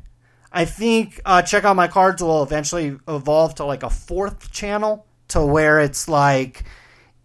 I 0.53 0.67
think 0.67 1.19
uh, 1.25 1.41
check 1.41 1.65
out 1.65 1.77
my 1.77 1.89
cards 1.89 2.23
will 2.23 2.43
eventually 2.43 2.99
evolve 3.09 3.55
to 3.55 3.65
like 3.65 3.83
a 3.83 3.89
fourth 3.89 4.53
channel 4.53 5.07
to 5.29 5.45
where 5.45 5.81
it's 5.81 6.09
like 6.09 6.65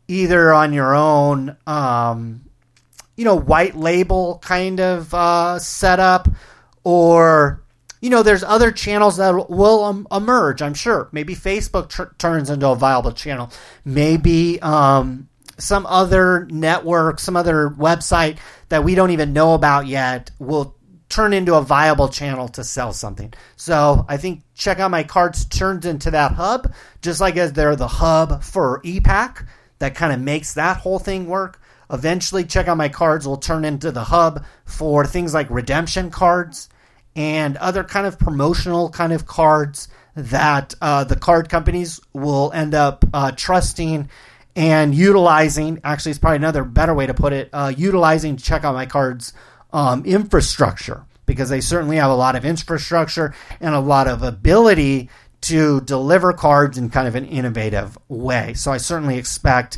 either 0.08 0.54
on 0.54 0.72
your 0.72 0.96
own 0.96 1.58
um, 1.68 2.46
you 3.18 3.26
know, 3.26 3.36
white 3.36 3.76
label 3.76 4.40
kind 4.42 4.80
of 4.80 5.14
uh, 5.14 5.60
setup, 5.60 6.30
or 6.86 7.62
you 8.00 8.10
know, 8.10 8.24
there's 8.24 8.46
other 8.46 8.72
channels 8.72 9.18
that 9.18 9.50
will 9.50 9.84
um, 9.84 10.08
emerge. 10.10 10.62
I'm 10.62 10.74
sure. 10.74 11.10
Maybe 11.12 11.36
Facebook 11.36 11.90
tr- 11.90 12.16
turns 12.18 12.50
into 12.50 12.70
a 12.70 12.78
viable 12.78 13.12
channel. 13.12 13.52
Maybe 13.84 14.58
um, 14.62 15.28
some 15.60 15.86
other 15.86 16.48
network, 16.50 17.20
some 17.20 17.36
other 17.36 17.70
website 17.70 18.38
that 18.70 18.84
we 18.84 18.96
don't 18.96 19.12
even 19.12 19.34
know 19.34 19.54
about 19.54 19.88
yet 19.88 20.32
will 20.40 20.76
turn 21.10 21.34
into 21.34 21.56
a 21.56 21.62
viable 21.62 22.08
channel 22.08 22.48
to 22.48 22.64
sell 22.64 22.94
something. 22.94 23.34
So 23.56 24.06
I 24.08 24.18
think 24.18 24.44
check 24.56 24.80
out 24.80 24.92
my 24.92 25.04
cards 25.04 25.46
turns 25.46 25.86
into 25.86 26.12
that 26.12 26.34
hub, 26.34 26.72
just 27.02 27.20
like 27.20 27.36
as 27.36 27.54
they're 27.54 27.76
the 27.76 27.88
hub 27.88 28.44
for 28.44 28.82
ePack 28.84 29.46
that 29.80 29.96
kind 29.96 30.14
of 30.14 30.20
makes 30.20 30.54
that 30.54 30.78
whole 30.78 31.00
thing 31.00 31.26
work. 31.26 31.60
Eventually, 31.92 32.46
check 32.46 32.68
out 32.68 32.78
my 32.78 32.90
cards 32.90 33.28
will 33.28 33.38
turn 33.38 33.66
into 33.66 33.92
the 33.92 34.04
hub 34.04 34.46
for 34.66 35.06
things 35.06 35.34
like 35.34 35.50
redemption 35.50 36.12
cards 36.12 36.70
and 37.16 37.58
other 37.58 37.84
kind 37.84 38.06
of 38.06 38.20
promotional 38.20 38.90
kind 38.90 39.12
of 39.12 39.26
cards 39.26 39.88
that 40.16 40.76
uh, 40.82 41.04
the 41.04 41.16
card 41.16 41.50
companies 41.50 42.00
will 42.14 42.52
end 42.54 42.76
up 42.76 43.04
uh, 43.14 43.32
trusting 43.32 44.08
and 44.56 44.94
utilizing. 44.94 45.80
Actually, 45.84 46.12
it's 46.12 46.20
probably 46.20 46.38
another 46.38 46.64
better 46.64 46.94
way 46.94 47.08
to 47.08 47.14
put 47.14 47.34
it. 47.34 47.50
Uh, 47.54 47.74
utilizing 47.76 48.38
check 48.38 48.64
out 48.64 48.74
my 48.74 48.86
cards 48.86 49.34
um, 49.72 50.06
infrastructure 50.06 51.06
because 51.26 51.50
they 51.50 51.62
certainly 51.62 51.98
have 51.98 52.10
a 52.10 52.16
lot 52.16 52.36
of 52.36 52.44
infrastructure 52.44 53.34
and 53.60 53.76
a 53.76 53.80
lot 53.80 54.08
of 54.08 54.24
ability 54.24 55.10
to 55.42 55.82
deliver 55.82 56.34
cards 56.34 56.78
in 56.78 56.90
kind 56.90 57.08
of 57.08 57.16
an 57.16 57.26
innovative 57.26 57.98
way. 58.08 58.54
So 58.56 58.72
I 58.72 58.78
certainly 58.78 59.18
expect 59.18 59.78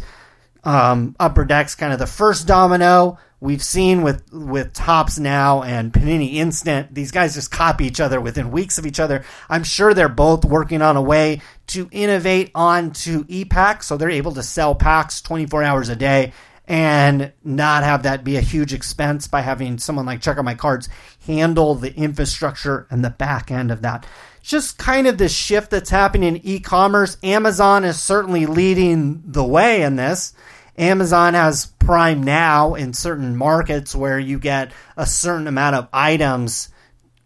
um, 0.63 1.15
Upper 1.19 1.45
Deck's 1.45 1.75
kind 1.75 1.93
of 1.93 1.99
the 1.99 2.07
first 2.07 2.47
domino 2.47 3.17
we've 3.41 3.63
seen 3.63 4.03
with 4.03 4.23
with 4.31 4.71
Topps 4.71 5.19
now 5.19 5.63
and 5.63 5.91
Panini 5.91 6.35
Instant. 6.35 6.93
These 6.93 7.11
guys 7.11 7.33
just 7.33 7.51
copy 7.51 7.85
each 7.85 7.99
other 7.99 8.21
within 8.21 8.51
weeks 8.51 8.77
of 8.77 8.85
each 8.85 9.01
other. 9.01 9.25
I'm 9.49 9.65
sure 9.65 9.93
they're 9.93 10.07
both 10.07 10.45
working 10.45 10.81
on 10.81 10.95
a 10.95 11.01
way 11.01 11.41
to 11.67 11.89
innovate 11.91 12.51
onto 12.55 13.25
e-pack, 13.27 13.83
so 13.83 13.97
they're 13.97 14.09
able 14.09 14.33
to 14.33 14.43
sell 14.43 14.75
packs 14.75 15.21
24 15.21 15.63
hours 15.63 15.89
a 15.89 15.95
day 15.95 16.31
and 16.67 17.33
not 17.43 17.83
have 17.83 18.03
that 18.03 18.23
be 18.23 18.37
a 18.37 18.41
huge 18.41 18.73
expense 18.73 19.27
by 19.27 19.41
having 19.41 19.77
someone 19.77 20.05
like 20.05 20.21
Check 20.21 20.37
Out 20.37 20.45
My 20.45 20.55
Cards 20.55 20.87
handle 21.25 21.75
the 21.75 21.93
infrastructure 21.95 22.87
and 22.89 23.03
the 23.03 23.09
back 23.09 23.51
end 23.51 23.71
of 23.71 23.81
that. 23.81 24.05
Just 24.41 24.77
kind 24.77 25.07
of 25.07 25.17
this 25.17 25.33
shift 25.33 25.71
that's 25.71 25.89
happening 25.89 26.35
in 26.35 26.45
e-commerce. 26.45 27.17
Amazon 27.23 27.83
is 27.83 27.99
certainly 27.99 28.45
leading 28.45 29.21
the 29.25 29.43
way 29.43 29.81
in 29.81 29.97
this. 29.97 30.33
Amazon 30.81 31.35
has 31.35 31.67
Prime 31.77 32.23
Now 32.23 32.73
in 32.73 32.93
certain 32.93 33.37
markets 33.37 33.95
where 33.95 34.17
you 34.17 34.39
get 34.39 34.71
a 34.97 35.05
certain 35.05 35.45
amount 35.45 35.75
of 35.75 35.87
items. 35.93 36.69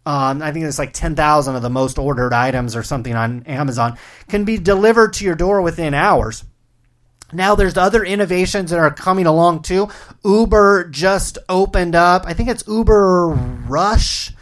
Um, 0.04 0.42
I 0.42 0.52
think 0.52 0.66
it's 0.66 0.78
like 0.78 0.92
10,000 0.92 1.56
of 1.56 1.62
the 1.62 1.70
most 1.70 1.98
ordered 1.98 2.34
items 2.34 2.76
or 2.76 2.82
something 2.82 3.14
on 3.14 3.44
Amazon 3.44 3.96
can 4.28 4.44
be 4.44 4.58
delivered 4.58 5.14
to 5.14 5.24
your 5.24 5.34
door 5.34 5.62
within 5.62 5.94
hours. 5.94 6.44
Now 7.32 7.54
there's 7.54 7.78
other 7.78 8.04
innovations 8.04 8.70
that 8.70 8.78
are 8.78 8.90
coming 8.90 9.26
along 9.26 9.62
too. 9.62 9.88
Uber 10.22 10.90
just 10.90 11.38
opened 11.48 11.94
up. 11.94 12.24
I 12.26 12.34
think 12.34 12.50
it's 12.50 12.68
Uber 12.68 13.28
Rush 13.66 14.32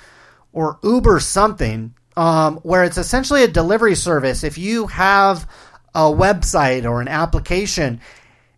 or 0.53 0.81
Uber 0.83 1.21
something, 1.21 1.95
um, 2.17 2.57
where 2.59 2.83
it's 2.83 2.99
essentially 2.99 3.45
a 3.45 3.49
delivery 3.49 3.95
service. 3.95 4.43
If 4.43 4.59
you 4.59 4.89
have 4.89 5.49
a 5.95 6.03
website 6.03 6.85
or 6.85 7.01
an 7.01 7.09
application 7.09 8.01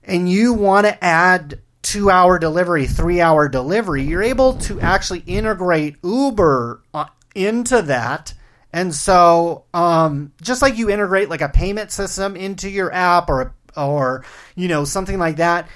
and 0.07 0.29
you 0.29 0.53
want 0.53 0.87
to 0.87 1.05
add 1.05 1.61
two 1.83 2.11
hour 2.11 2.39
delivery, 2.39 2.87
three 2.87 3.21
hour 3.21 3.49
delivery, 3.49 4.03
you're 4.03 4.23
able 4.23 4.55
to 4.55 4.81
actually 4.81 5.21
integrate 5.21 5.97
Uber 6.03 6.83
uh, 6.95 7.07
into 7.35 7.83
that. 7.83 8.35
And 8.73 8.95
so, 8.95 9.65
um, 9.73 10.33
just 10.43 10.63
like 10.63 10.77
you 10.77 10.91
integrate 10.91 11.31
like 11.31 11.41
a 11.41 11.49
payment 11.49 11.91
system 11.93 12.37
into 12.37 12.69
your 12.69 12.93
app 12.93 13.29
or 13.29 13.55
or 13.77 14.25
you 14.55 14.69
know 14.69 14.85
something 14.85 15.19
like 15.19 15.37
that, 15.37 15.69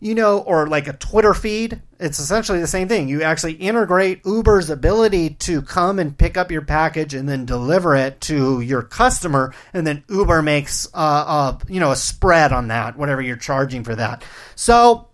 you 0.00 0.14
know, 0.14 0.38
or 0.38 0.66
like 0.66 0.88
a 0.88 0.92
Twitter 0.92 1.34
feed, 1.34 1.80
it's 1.98 2.18
essentially 2.18 2.60
the 2.60 2.66
same 2.66 2.88
thing. 2.88 3.08
You 3.08 3.22
actually 3.22 3.54
integrate 3.54 4.24
Uber's 4.24 4.70
ability 4.70 5.30
to 5.30 5.62
come 5.62 5.98
and 5.98 6.16
pick 6.16 6.36
up 6.36 6.50
your 6.50 6.62
package 6.62 7.14
and 7.14 7.28
then 7.28 7.44
deliver 7.44 7.94
it 7.94 8.20
to 8.22 8.60
your 8.60 8.82
customer, 8.82 9.54
and 9.72 9.86
then 9.86 10.04
Uber 10.08 10.42
makes 10.42 10.88
uh, 10.94 11.58
a 11.58 11.72
you 11.72 11.80
know 11.80 11.92
a 11.92 11.96
spread 11.96 12.52
on 12.52 12.68
that, 12.68 12.96
whatever 12.96 13.22
you're 13.22 13.36
charging 13.36 13.84
for 13.84 13.94
that. 13.94 14.24
So 14.54 15.08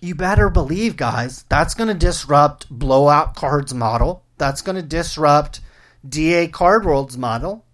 you 0.00 0.14
better 0.14 0.48
believe, 0.48 0.96
guys, 0.96 1.44
that's 1.48 1.74
going 1.74 1.88
to 1.88 1.94
disrupt 1.94 2.68
Blowout 2.70 3.34
Cards 3.34 3.74
model. 3.74 4.24
That's 4.36 4.62
going 4.62 4.76
to 4.76 4.82
disrupt 4.82 5.60
DA 6.08 6.48
Card 6.48 6.84
World's 6.84 7.18
model. 7.18 7.64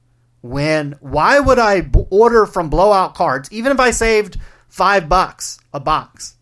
When 0.41 0.93
why 1.01 1.41
would 1.41 1.59
I 1.59 1.89
order 2.11 2.47
from 2.47 2.71
Blowout 2.71 3.15
Cards, 3.15 3.51
even 3.53 3.73
if 3.73 3.81
I 3.81 3.91
saved 3.91 4.39
five 4.69 5.09
bucks 5.09 5.59
a 5.73 5.81
box? 5.81 6.34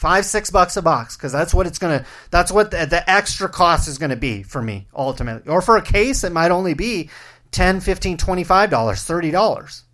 Five 0.00 0.24
six 0.24 0.50
bucks 0.50 0.78
a 0.78 0.82
box 0.82 1.14
because 1.14 1.30
that's 1.30 1.52
what 1.52 1.66
it's 1.66 1.78
gonna 1.78 2.06
that's 2.30 2.50
what 2.50 2.70
the, 2.70 2.86
the 2.86 3.08
extra 3.08 3.50
cost 3.50 3.86
is 3.86 3.98
gonna 3.98 4.16
be 4.16 4.42
for 4.42 4.62
me 4.62 4.88
ultimately. 4.96 5.52
Or 5.52 5.60
for 5.60 5.76
a 5.76 5.82
case 5.82 6.24
it 6.24 6.32
might 6.32 6.50
only 6.50 6.72
be 6.72 7.10
10 7.50 7.80
15 7.80 8.16
25 8.16 8.70
dollars 8.70 9.04
30 9.04 9.30
dollars. 9.30 9.84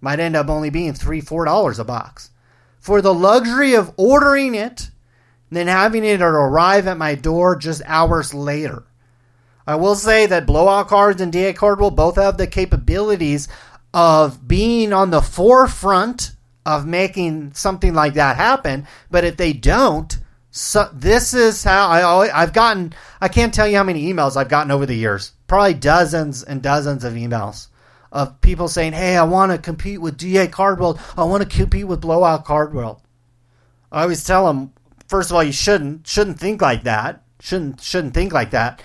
Might 0.00 0.18
end 0.18 0.34
up 0.34 0.48
only 0.48 0.70
being 0.70 0.94
three 0.94 1.20
four 1.20 1.44
dollars 1.44 1.78
a 1.78 1.84
box. 1.84 2.30
For 2.80 3.00
the 3.00 3.14
luxury 3.14 3.74
of 3.74 3.92
ordering 3.96 4.56
it 4.56 4.90
then 5.48 5.68
having 5.68 6.04
it 6.04 6.20
arrive 6.22 6.88
at 6.88 6.98
my 6.98 7.14
door 7.14 7.54
just 7.54 7.82
hours 7.86 8.34
later. 8.34 8.82
I 9.64 9.76
will 9.76 9.94
say 9.94 10.26
that 10.26 10.46
blowout 10.46 10.88
cards 10.88 11.20
and 11.20 11.32
da 11.32 11.52
card 11.52 11.78
will 11.78 11.92
both 11.92 12.16
have 12.16 12.36
the 12.36 12.48
capabilities 12.48 13.46
of 13.94 14.48
being 14.48 14.92
on 14.92 15.10
the 15.10 15.22
forefront 15.22 16.32
of 16.70 16.86
making 16.86 17.52
something 17.54 17.94
like 17.94 18.14
that 18.14 18.36
happen. 18.36 18.86
But 19.10 19.24
if 19.24 19.36
they 19.36 19.52
don't, 19.52 20.16
so 20.52 20.88
this 20.92 21.34
is 21.34 21.64
how 21.64 21.88
I 21.88 22.02
always, 22.02 22.30
I've 22.30 22.52
gotten. 22.52 22.94
I 23.20 23.28
can't 23.28 23.52
tell 23.52 23.68
you 23.68 23.76
how 23.76 23.84
many 23.84 24.12
emails 24.12 24.36
I've 24.36 24.48
gotten 24.48 24.70
over 24.70 24.86
the 24.86 24.94
years. 24.94 25.32
Probably 25.46 25.74
dozens 25.74 26.42
and 26.42 26.62
dozens 26.62 27.04
of 27.04 27.14
emails 27.14 27.68
of 28.12 28.40
people 28.40 28.68
saying, 28.68 28.92
"Hey, 28.92 29.16
I 29.16 29.24
want 29.24 29.52
to 29.52 29.58
compete 29.58 30.00
with 30.00 30.16
DA 30.16 30.46
Card 30.46 30.80
World. 30.80 31.00
I 31.16 31.24
want 31.24 31.42
to 31.42 31.56
compete 31.58 31.86
with 31.86 32.00
Blowout 32.00 32.44
Card 32.44 32.72
World." 32.72 33.00
I 33.92 34.02
always 34.02 34.24
tell 34.24 34.46
them, 34.46 34.72
first 35.08 35.30
of 35.30 35.36
all, 35.36 35.42
you 35.42 35.52
shouldn't 35.52 36.06
shouldn't 36.06 36.38
think 36.38 36.62
like 36.62 36.84
that. 36.84 37.22
Shouldn't 37.40 37.80
shouldn't 37.80 38.14
think 38.14 38.32
like 38.32 38.50
that. 38.50 38.82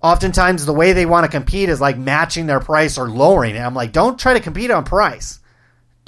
Oftentimes, 0.00 0.64
the 0.64 0.72
way 0.72 0.92
they 0.92 1.06
want 1.06 1.24
to 1.24 1.30
compete 1.30 1.68
is 1.68 1.80
like 1.80 1.98
matching 1.98 2.46
their 2.46 2.60
price 2.60 2.98
or 2.98 3.08
lowering 3.08 3.56
it. 3.56 3.60
I'm 3.60 3.74
like, 3.74 3.92
don't 3.92 4.18
try 4.18 4.34
to 4.34 4.40
compete 4.40 4.70
on 4.70 4.84
price. 4.84 5.40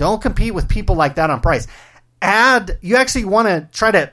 Don't 0.01 0.23
compete 0.23 0.55
with 0.55 0.67
people 0.67 0.97
like 0.97 1.17
that 1.17 1.29
on 1.29 1.43
price. 1.43 1.67
add 2.23 2.79
you 2.81 2.97
actually 2.97 3.27
want 3.27 3.49
to 3.49 3.69
try 3.71 3.91
to 3.91 4.11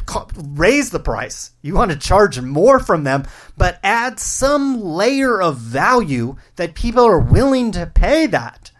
raise 0.50 0.90
the 0.90 1.00
price 1.00 1.52
you 1.62 1.74
want 1.74 1.92
to 1.92 1.98
charge 1.98 2.42
more 2.42 2.78
from 2.78 3.06
them 3.06 3.24
but 3.58 3.80
add 3.84 4.20
some 4.20 4.82
layer 4.82 5.42
of 5.42 5.58
value 5.58 6.36
that 6.58 6.76
people 6.76 7.06
are 7.06 7.20
willing 7.20 7.72
to 7.72 7.86
pay 7.86 8.26
that 8.26 8.72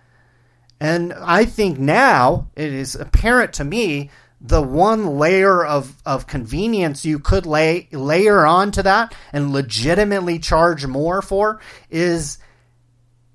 and 0.82 1.14
i 1.14 1.46
think 1.46 1.80
now 1.80 2.50
it 2.58 2.74
is 2.74 2.94
apparent 2.96 3.54
to 3.54 3.64
me 3.64 4.10
the 4.40 4.62
one 4.62 5.18
layer 5.18 5.66
of, 5.66 5.96
of 6.06 6.28
convenience 6.28 7.06
you 7.06 7.20
could 7.20 7.46
lay 7.46 7.88
layer 7.92 8.46
onto 8.46 8.82
that 8.82 9.16
and 9.32 9.54
legitimately 9.54 10.40
charge 10.40 10.86
more 10.86 11.22
for 11.22 11.60
is 11.90 12.38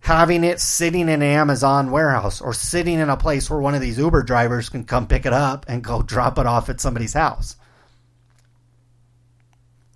having 0.03 0.43
it 0.43 0.61
sitting 0.61 1.03
in 1.03 1.09
an 1.09 1.23
Amazon 1.23 1.93
warehouse 1.93 2.41
or 2.41 2.53
sitting 2.53 2.99
in 2.99 3.09
a 3.09 3.17
place 3.17 3.49
where 3.49 3.61
one 3.61 3.75
of 3.75 3.81
these 3.81 3.99
Uber 3.99 4.25
drivers 4.25 4.69
can 4.69 4.85
come 4.85 5.07
pick 5.07 5.25
it 5.25 5.33
up 5.33 5.65
and 5.69 5.83
go 5.83 6.03
drop 6.03 6.39
it 6.39 6.47
off 6.47 6.69
at 6.69 6.81
somebody's 6.81 7.15
house. 7.15 7.57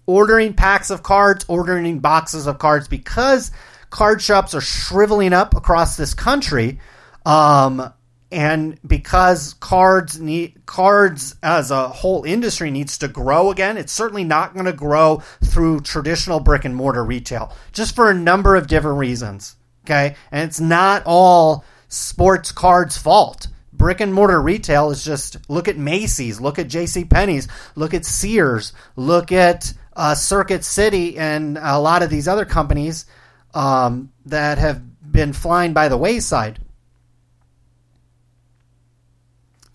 Ordering 0.07 0.55
packs 0.55 0.90
of 0.90 1.03
cards, 1.03 1.45
ordering 1.49 1.99
boxes 1.99 2.47
of 2.47 2.59
cards 2.59 2.87
because 2.87 3.51
card 3.90 4.23
shops 4.23 4.55
are 4.55 4.61
shriveling 4.61 5.33
up 5.33 5.57
across 5.57 5.97
this 5.97 6.14
country. 6.14 6.79
Um, 7.25 7.92
and 8.31 8.79
because 8.87 9.55
cards 9.55 10.21
need 10.21 10.66
cards 10.66 11.35
as 11.42 11.73
a 11.73 11.88
whole 11.88 12.23
industry 12.23 12.71
needs 12.71 12.99
to 12.99 13.07
grow 13.07 13.53
again 13.53 13.77
it's 13.77 13.92
certainly 13.92 14.25
not 14.25 14.53
going 14.53 14.66
to 14.66 14.73
grow 14.73 15.23
through 15.45 15.79
traditional 15.81 16.40
brick 16.40 16.64
and 16.64 16.75
mortar 16.75 17.05
retail 17.05 17.53
just 17.73 17.95
for 17.95 18.11
a 18.11 18.14
number 18.14 18.57
of 18.57 18.66
different 18.66 18.99
reasons 18.99 19.55
Okay. 19.87 20.16
And 20.33 20.49
it's 20.49 20.61
not 20.61 21.05
all 21.07 21.64
sports 21.87 22.51
cards' 22.51 22.96
fault. 22.99 23.46
Brick 23.72 24.01
and 24.01 24.12
mortar 24.12 24.42
retail 24.42 24.90
is 24.90 25.05
just 25.05 25.37
look 25.49 25.68
at 25.68 25.77
Macy's, 25.77 26.40
look 26.40 26.59
at 26.59 26.66
J.C. 26.66 27.05
Penney's, 27.05 27.46
look 27.77 27.94
at 27.94 28.05
Sears, 28.05 28.72
look 28.96 29.31
at 29.31 29.72
uh, 29.94 30.14
Circuit 30.14 30.64
City, 30.64 31.16
and 31.18 31.57
a 31.59 31.79
lot 31.79 32.03
of 32.03 32.11
these 32.11 32.27
other 32.27 32.44
companies 32.44 33.07
um, 33.55 34.11
that 34.25 34.59
have 34.59 34.83
been 35.12 35.33
flying 35.33 35.72
by 35.72 35.88
the 35.88 35.96
wayside. 35.96 36.59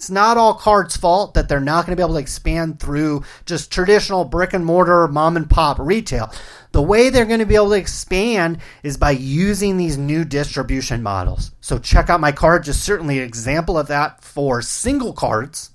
It's 0.02 0.10
not 0.10 0.36
all 0.36 0.56
cards' 0.56 0.98
fault 0.98 1.36
that 1.36 1.48
they're 1.48 1.60
not 1.60 1.86
going 1.86 1.96
to 1.96 1.96
be 1.96 2.04
able 2.04 2.16
to 2.16 2.20
expand 2.20 2.80
through 2.80 3.24
just 3.46 3.72
traditional 3.72 4.26
brick 4.26 4.52
and 4.52 4.66
mortar 4.66 5.08
mom 5.08 5.38
and 5.38 5.48
pop 5.48 5.78
retail. 5.78 6.34
The 6.72 6.82
way 6.82 7.12
they're 7.12 7.28
going 7.28 7.40
to 7.40 7.46
be 7.46 7.54
able 7.54 7.70
to 7.70 7.76
expand 7.76 8.58
is 8.82 8.98
by 8.98 9.12
using 9.12 9.78
these 9.78 10.00
new 10.00 10.26
distribution 10.26 11.04
models. 11.04 11.52
So 11.62 11.78
check 11.78 12.10
out 12.10 12.20
my 12.20 12.32
card, 12.32 12.64
just 12.64 12.84
certainly 12.84 13.20
an 13.20 13.26
example 13.26 13.78
of 13.78 13.90
that 13.90 14.24
for 14.24 14.64
single 14.64 15.14
cards. 15.14 15.70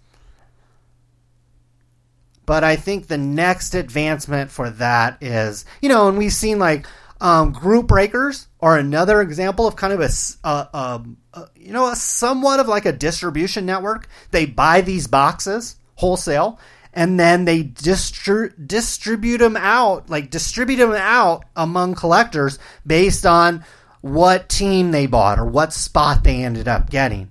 But 2.47 2.65
I 2.65 2.75
think 2.75 3.07
the 3.07 3.19
next 3.19 3.77
advancement 3.77 4.51
for 4.51 4.71
that 4.71 5.23
is, 5.23 5.65
you 5.81 5.89
know, 5.89 6.09
and 6.09 6.19
we've 6.19 6.33
seen 6.33 6.59
like 6.59 6.85
um, 7.21 7.53
group 7.53 7.87
breakers 7.87 8.49
are 8.67 8.77
another 8.77 9.21
example 9.21 9.65
of 9.65 9.77
kind 9.77 9.93
of 9.93 10.01
a, 10.01 10.11
a, 10.43 11.01
a, 11.35 11.49
you 11.55 11.71
know, 11.71 11.89
a 11.89 11.95
somewhat 11.95 12.59
of 12.59 12.67
like 12.67 12.85
a 12.85 12.91
distribution 12.91 13.65
network. 13.65 14.09
They 14.33 14.45
buy 14.45 14.81
these 14.81 15.07
boxes 15.07 15.77
wholesale 15.95 16.59
and 16.93 17.21
then 17.21 17.45
they 17.45 17.63
distri- 17.63 18.53
distribute 18.67 19.39
them 19.39 19.57
out, 19.57 20.11
like 20.11 20.31
distribute 20.31 20.79
them 20.79 20.95
out 20.95 21.45
among 21.55 21.95
collectors 21.95 22.59
based 22.85 23.25
on 23.25 23.65
what 24.01 24.49
team 24.49 24.91
they 24.91 25.07
bought 25.07 25.39
or 25.39 25.47
what 25.47 25.73
spot 25.73 26.25
they 26.25 26.43
ended 26.43 26.67
up 26.67 26.91
getting. 26.91 27.31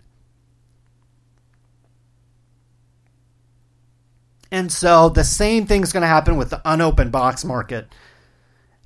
And 4.54 4.71
so 4.71 5.10
the 5.10 5.26
same 5.26 5.65
thing's 5.65 5.91
going 5.91 6.00
to 6.00 6.08
happen 6.08 6.38
with 6.38 6.50
the 6.50 6.62
unopened 6.63 7.12
box 7.12 7.43
market. 7.43 7.89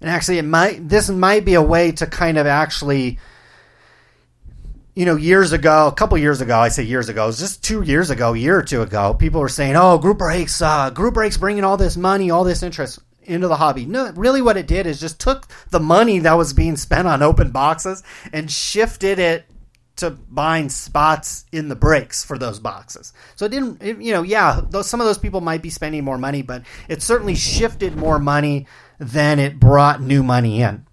And 0.01 0.09
actually 0.09 0.37
it 0.37 0.45
might 0.45 0.87
this 0.87 1.09
might 1.09 1.45
be 1.45 1.55
a 1.55 1.61
way 1.61 1.91
to 1.93 2.07
kind 2.07 2.37
of 2.37 2.47
actually 2.47 3.19
you 4.99 5.05
know, 5.05 5.15
years 5.15 5.53
ago, 5.53 5.87
a 5.87 5.93
couple 5.93 6.17
years 6.17 6.41
ago, 6.41 6.59
I 6.59 6.67
say 6.67 6.83
years 6.83 7.07
ago, 7.07 7.23
it 7.23 7.27
was 7.27 7.39
just 7.39 7.63
two 7.63 7.83
years 7.83 8.09
ago, 8.09 8.33
a 8.33 8.37
year 8.37 8.57
or 8.57 8.63
two 8.63 8.81
ago, 8.81 9.13
people 9.13 9.39
were 9.39 9.47
saying, 9.47 9.77
"Oh, 9.77 9.97
group 9.97 10.17
breaks, 10.17 10.61
uh, 10.61 10.89
group 10.89 11.13
breaks 11.13 11.37
bringing 11.37 11.63
all 11.63 11.77
this 11.77 11.95
money, 11.95 12.31
all 12.31 12.43
this 12.43 12.63
interest 12.63 12.99
into 13.23 13.47
the 13.47 13.55
hobby." 13.55 13.85
No, 13.85 14.11
really, 14.11 14.41
what 14.41 14.57
it 14.57 14.67
did 14.67 14.85
is 14.85 14.99
just 14.99 15.17
took 15.21 15.47
the 15.69 15.79
money 15.79 16.19
that 16.19 16.33
was 16.33 16.51
being 16.51 16.75
spent 16.75 17.07
on 17.07 17.23
open 17.23 17.51
boxes 17.51 18.03
and 18.33 18.51
shifted 18.51 19.19
it 19.19 19.45
to 19.95 20.09
buying 20.11 20.67
spots 20.67 21.45
in 21.53 21.69
the 21.69 21.77
breaks 21.77 22.25
for 22.25 22.37
those 22.37 22.59
boxes. 22.59 23.13
So 23.37 23.45
it 23.45 23.51
didn't, 23.51 23.81
it, 23.81 24.01
you 24.01 24.11
know, 24.11 24.23
yeah, 24.23 24.59
those, 24.69 24.89
some 24.89 24.99
of 24.99 25.07
those 25.07 25.17
people 25.17 25.39
might 25.39 25.61
be 25.61 25.69
spending 25.69 26.03
more 26.03 26.17
money, 26.17 26.41
but 26.41 26.63
it 26.87 27.01
certainly 27.01 27.35
shifted 27.35 27.95
more 27.95 28.19
money 28.19 28.67
than 28.99 29.39
it 29.39 29.59
brought 29.59 30.01
new 30.01 30.21
money 30.21 30.61
in. 30.61 30.85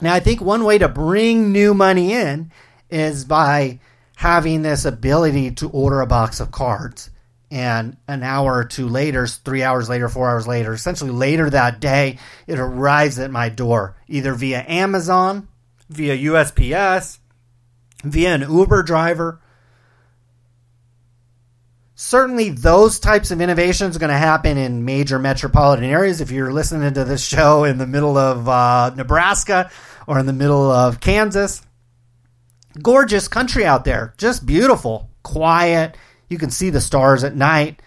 Now, 0.00 0.14
I 0.14 0.20
think 0.20 0.40
one 0.40 0.64
way 0.64 0.78
to 0.78 0.88
bring 0.88 1.52
new 1.52 1.74
money 1.74 2.12
in 2.12 2.50
is 2.90 3.24
by 3.24 3.80
having 4.16 4.62
this 4.62 4.84
ability 4.84 5.52
to 5.52 5.68
order 5.70 6.00
a 6.00 6.06
box 6.06 6.40
of 6.40 6.50
cards 6.50 7.10
and 7.50 7.96
an 8.08 8.22
hour 8.22 8.56
or 8.56 8.64
two 8.64 8.88
later, 8.88 9.26
three 9.26 9.62
hours 9.62 9.88
later, 9.88 10.08
four 10.08 10.28
hours 10.28 10.46
later, 10.46 10.72
essentially 10.72 11.10
later 11.10 11.48
that 11.48 11.80
day, 11.80 12.18
it 12.46 12.58
arrives 12.58 13.18
at 13.18 13.30
my 13.30 13.48
door, 13.48 13.96
either 14.08 14.34
via 14.34 14.64
Amazon, 14.66 15.48
via 15.88 16.16
USPS, 16.16 17.18
via 18.02 18.34
an 18.34 18.50
Uber 18.50 18.82
driver. 18.82 19.40
Certainly, 21.98 22.50
those 22.50 23.00
types 23.00 23.30
of 23.30 23.40
innovations 23.40 23.96
are 23.96 23.98
going 23.98 24.10
to 24.10 24.18
happen 24.18 24.58
in 24.58 24.84
major 24.84 25.18
metropolitan 25.18 25.86
areas. 25.86 26.20
If 26.20 26.30
you're 26.30 26.52
listening 26.52 26.92
to 26.92 27.04
this 27.04 27.26
show 27.26 27.64
in 27.64 27.78
the 27.78 27.86
middle 27.86 28.18
of 28.18 28.46
uh, 28.46 28.92
Nebraska 28.94 29.70
or 30.06 30.18
in 30.18 30.26
the 30.26 30.34
middle 30.34 30.70
of 30.70 31.00
Kansas, 31.00 31.62
gorgeous 32.82 33.28
country 33.28 33.64
out 33.64 33.86
there. 33.86 34.12
Just 34.18 34.44
beautiful, 34.44 35.08
quiet. 35.22 35.96
You 36.28 36.36
can 36.36 36.50
see 36.50 36.68
the 36.68 36.82
stars 36.82 37.24
at 37.24 37.34
night. 37.34 37.80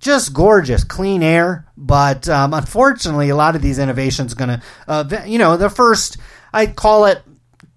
Just 0.00 0.34
gorgeous, 0.34 0.82
clean 0.82 1.22
air. 1.22 1.68
But 1.76 2.28
um, 2.28 2.54
unfortunately, 2.54 3.28
a 3.28 3.36
lot 3.36 3.54
of 3.54 3.62
these 3.62 3.78
innovations 3.78 4.34
going 4.34 4.58
to, 4.58 4.62
uh, 4.88 5.22
you 5.24 5.38
know, 5.38 5.56
the 5.56 5.70
first, 5.70 6.16
I'd 6.52 6.74
call 6.74 7.04
it 7.04 7.22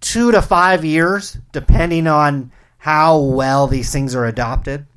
two 0.02 0.32
to 0.32 0.42
five 0.42 0.84
years, 0.84 1.38
depending 1.52 2.08
on 2.08 2.52
how 2.80 3.20
well 3.20 3.68
these 3.68 3.94
things 3.94 4.16
are 4.16 4.26
adopted. 4.26 4.88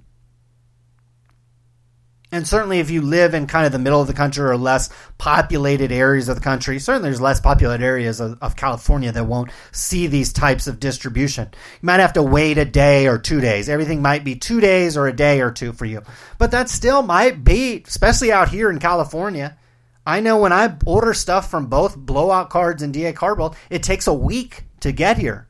And 2.30 2.46
certainly, 2.46 2.78
if 2.78 2.90
you 2.90 3.00
live 3.00 3.32
in 3.32 3.46
kind 3.46 3.64
of 3.64 3.72
the 3.72 3.78
middle 3.78 4.02
of 4.02 4.06
the 4.06 4.12
country 4.12 4.44
or 4.44 4.56
less 4.58 4.90
populated 5.16 5.90
areas 5.90 6.28
of 6.28 6.36
the 6.36 6.42
country, 6.42 6.78
certainly 6.78 7.08
there's 7.08 7.22
less 7.22 7.40
populated 7.40 7.82
areas 7.82 8.20
of, 8.20 8.36
of, 8.42 8.54
California 8.54 9.10
that 9.10 9.24
won't 9.24 9.50
see 9.72 10.06
these 10.06 10.30
types 10.30 10.66
of 10.66 10.78
distribution. 10.78 11.48
You 11.80 11.86
might 11.86 12.00
have 12.00 12.12
to 12.14 12.22
wait 12.22 12.58
a 12.58 12.66
day 12.66 13.06
or 13.06 13.18
two 13.18 13.40
days. 13.40 13.70
Everything 13.70 14.02
might 14.02 14.24
be 14.24 14.34
two 14.34 14.60
days 14.60 14.94
or 14.94 15.06
a 15.06 15.16
day 15.16 15.40
or 15.40 15.50
two 15.50 15.72
for 15.72 15.86
you. 15.86 16.02
But 16.36 16.50
that 16.50 16.68
still 16.68 17.00
might 17.00 17.44
be, 17.44 17.82
especially 17.86 18.30
out 18.30 18.50
here 18.50 18.68
in 18.68 18.78
California. 18.78 19.56
I 20.04 20.20
know 20.20 20.38
when 20.38 20.52
I 20.52 20.76
order 20.84 21.14
stuff 21.14 21.50
from 21.50 21.68
both 21.68 21.96
Blowout 21.96 22.50
Cards 22.50 22.82
and 22.82 22.92
DA 22.92 23.14
Card 23.14 23.38
World, 23.38 23.56
it 23.70 23.82
takes 23.82 24.06
a 24.06 24.12
week 24.12 24.64
to 24.80 24.92
get 24.92 25.16
here. 25.16 25.47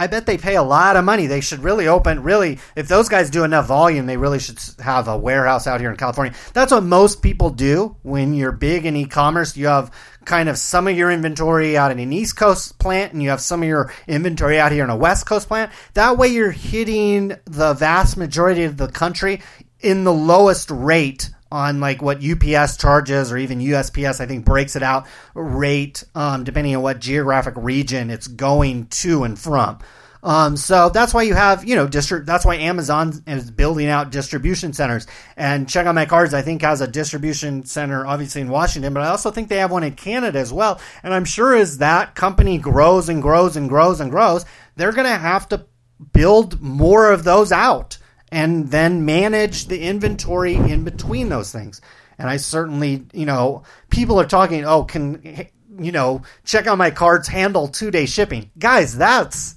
I 0.00 0.06
bet 0.06 0.24
they 0.24 0.38
pay 0.38 0.56
a 0.56 0.62
lot 0.62 0.96
of 0.96 1.04
money. 1.04 1.26
They 1.26 1.42
should 1.42 1.62
really 1.62 1.86
open, 1.86 2.22
really, 2.22 2.58
if 2.74 2.88
those 2.88 3.10
guys 3.10 3.28
do 3.28 3.44
enough 3.44 3.66
volume, 3.66 4.06
they 4.06 4.16
really 4.16 4.38
should 4.38 4.58
have 4.78 5.08
a 5.08 5.18
warehouse 5.18 5.66
out 5.66 5.78
here 5.78 5.90
in 5.90 5.98
California. 5.98 6.32
That's 6.54 6.72
what 6.72 6.84
most 6.84 7.20
people 7.20 7.50
do 7.50 7.96
when 8.00 8.32
you're 8.32 8.50
big 8.50 8.86
in 8.86 8.96
e 8.96 9.04
commerce. 9.04 9.58
You 9.58 9.66
have 9.66 9.92
kind 10.24 10.48
of 10.48 10.56
some 10.56 10.88
of 10.88 10.96
your 10.96 11.10
inventory 11.10 11.76
out 11.76 11.90
in 11.90 11.98
an 11.98 12.14
East 12.14 12.34
Coast 12.34 12.78
plant 12.78 13.12
and 13.12 13.22
you 13.22 13.28
have 13.28 13.42
some 13.42 13.62
of 13.62 13.68
your 13.68 13.92
inventory 14.08 14.58
out 14.58 14.72
here 14.72 14.84
in 14.84 14.90
a 14.90 14.96
West 14.96 15.26
Coast 15.26 15.48
plant. 15.48 15.70
That 15.92 16.16
way 16.16 16.28
you're 16.28 16.50
hitting 16.50 17.36
the 17.44 17.74
vast 17.74 18.16
majority 18.16 18.64
of 18.64 18.78
the 18.78 18.88
country 18.88 19.42
in 19.80 20.04
the 20.04 20.14
lowest 20.14 20.70
rate 20.70 21.28
on 21.50 21.80
like 21.80 22.02
what 22.02 22.22
UPS 22.24 22.76
charges 22.76 23.32
or 23.32 23.38
even 23.38 23.58
USPS, 23.58 24.20
I 24.20 24.26
think 24.26 24.44
breaks 24.44 24.76
it 24.76 24.82
out 24.82 25.06
rate 25.34 26.04
um, 26.14 26.44
depending 26.44 26.76
on 26.76 26.82
what 26.82 27.00
geographic 27.00 27.54
region 27.56 28.10
it's 28.10 28.26
going 28.26 28.86
to 28.86 29.24
and 29.24 29.38
from. 29.38 29.78
Um, 30.22 30.56
so 30.56 30.90
that's 30.90 31.14
why 31.14 31.22
you 31.22 31.34
have, 31.34 31.64
you 31.64 31.76
know, 31.76 31.86
that's 31.86 32.44
why 32.44 32.56
Amazon 32.56 33.22
is 33.26 33.50
building 33.50 33.88
out 33.88 34.10
distribution 34.10 34.72
centers. 34.72 35.06
And 35.36 35.68
check 35.68 35.86
out 35.86 35.94
my 35.94 36.04
cards, 36.04 36.34
I 36.34 36.42
think 36.42 36.62
has 36.62 36.80
a 36.80 36.86
distribution 36.86 37.64
center 37.64 38.06
obviously 38.06 38.42
in 38.42 38.48
Washington, 38.48 38.92
but 38.92 39.02
I 39.02 39.08
also 39.08 39.30
think 39.30 39.48
they 39.48 39.56
have 39.56 39.70
one 39.70 39.82
in 39.82 39.94
Canada 39.94 40.38
as 40.38 40.52
well. 40.52 40.80
And 41.02 41.14
I'm 41.14 41.24
sure 41.24 41.54
as 41.54 41.78
that 41.78 42.14
company 42.14 42.58
grows 42.58 43.08
and 43.08 43.22
grows 43.22 43.56
and 43.56 43.68
grows 43.68 44.00
and 44.00 44.10
grows, 44.10 44.44
they're 44.76 44.92
going 44.92 45.06
to 45.06 45.16
have 45.16 45.48
to 45.50 45.64
build 46.12 46.60
more 46.60 47.10
of 47.10 47.24
those 47.24 47.52
out 47.52 47.96
and 48.30 48.70
then 48.70 49.04
manage 49.04 49.66
the 49.66 49.82
inventory 49.82 50.54
in 50.54 50.84
between 50.84 51.28
those 51.28 51.52
things. 51.52 51.80
And 52.18 52.28
I 52.28 52.36
certainly, 52.36 53.06
you 53.12 53.26
know, 53.26 53.62
people 53.88 54.20
are 54.20 54.26
talking, 54.26 54.64
oh, 54.64 54.84
can, 54.84 55.48
you 55.78 55.92
know, 55.92 56.22
check 56.44 56.66
out 56.66 56.78
my 56.78 56.90
cards 56.90 57.28
handle 57.28 57.68
two 57.68 57.90
day 57.90 58.06
shipping. 58.06 58.50
Guys, 58.58 58.96
that's, 58.96 59.56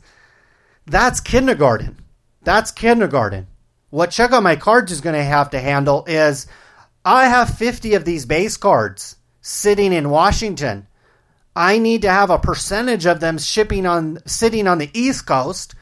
That's 0.86 1.20
kindergarten. 1.22 1.98
That's 2.44 2.72
kindergarten. 2.72 3.48
What 3.90 4.12
Check 4.12 4.32
Out 4.32 4.44
My 4.44 4.56
Cards 4.56 4.92
is 4.92 5.02
going 5.02 5.16
to 5.16 5.24
have 5.24 5.52
to 5.52 5.60
handle 5.60 6.04
is 6.08 6.48
I 7.06 7.28
have 7.28 7.58
50 7.58 7.94
of 7.94 8.06
these 8.06 8.26
base 8.26 8.58
cards 8.58 9.18
sitting 9.42 9.94
in 9.94 10.10
Washington. 10.10 10.88
I 11.56 11.78
need 11.78 12.02
to 12.02 12.10
have 12.10 12.30
a 12.30 12.40
percentage 12.40 13.06
of 13.06 13.20
them 13.20 13.38
shipping 13.38 13.86
on 13.86 14.20
sitting 14.26 14.68
on 14.68 14.80
the 14.80 14.90
East 14.94 15.26
Coast 15.28 15.76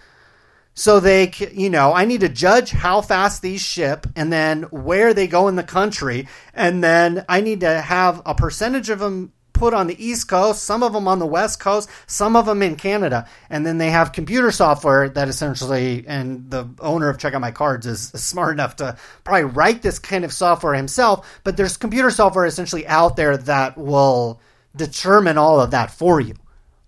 so 0.74 1.00
they 1.00 1.32
you 1.52 1.70
know 1.70 1.94
i 1.94 2.06
need 2.06 2.22
to 2.22 2.30
judge 2.30 2.72
how 2.72 3.02
fast 3.02 3.42
these 3.42 3.62
ship 3.62 4.08
and 4.16 4.32
then 4.32 4.64
where 4.64 5.14
they 5.14 5.28
go 5.28 5.48
in 5.48 5.56
the 5.56 5.64
country. 5.64 6.28
And 6.54 6.84
then 6.84 7.26
i 7.28 7.42
need 7.42 7.62
to 7.62 7.82
have 7.82 8.22
a 8.26 8.36
percentage 8.36 8.90
of 8.90 9.00
them 9.00 9.34
put 9.54 9.74
on 9.76 9.86
the 9.86 10.04
east 10.04 10.28
coast 10.28 10.64
some 10.64 10.82
of 10.82 10.92
them 10.92 11.08
on 11.08 11.20
the 11.20 11.26
west 11.26 11.60
coast 11.60 11.88
some 12.08 12.36
of 12.36 12.46
them 12.46 12.62
in 12.62 12.76
canada. 12.76 13.28
And 13.50 13.66
then 13.66 13.78
they 13.78 13.92
have 13.92 14.14
computer 14.14 14.52
software 14.52 15.10
that 15.10 15.28
essentially 15.28 16.06
and 16.08 16.50
the 16.50 16.70
owner 16.80 17.10
of 17.10 17.18
check 17.18 17.34
out 17.34 17.42
my 17.42 17.52
cards 17.52 17.86
is 17.86 18.10
smart 18.10 18.54
enough 18.54 18.78
to 18.78 18.98
probably 19.24 19.44
write 19.44 19.82
this 19.82 20.00
kind 20.00 20.24
of 20.24 20.34
software 20.34 20.74
himself. 20.74 21.42
But 21.44 21.58
there's 21.58 21.78
computer 21.78 22.12
software 22.12 22.46
essentially 22.46 22.88
out 22.88 23.18
there 23.18 23.38
that 23.38 23.78
will 23.78 24.40
determine 24.76 25.38
all 25.38 25.60
of 25.60 25.72
that 25.72 25.92
for 25.92 26.22
you 26.22 26.36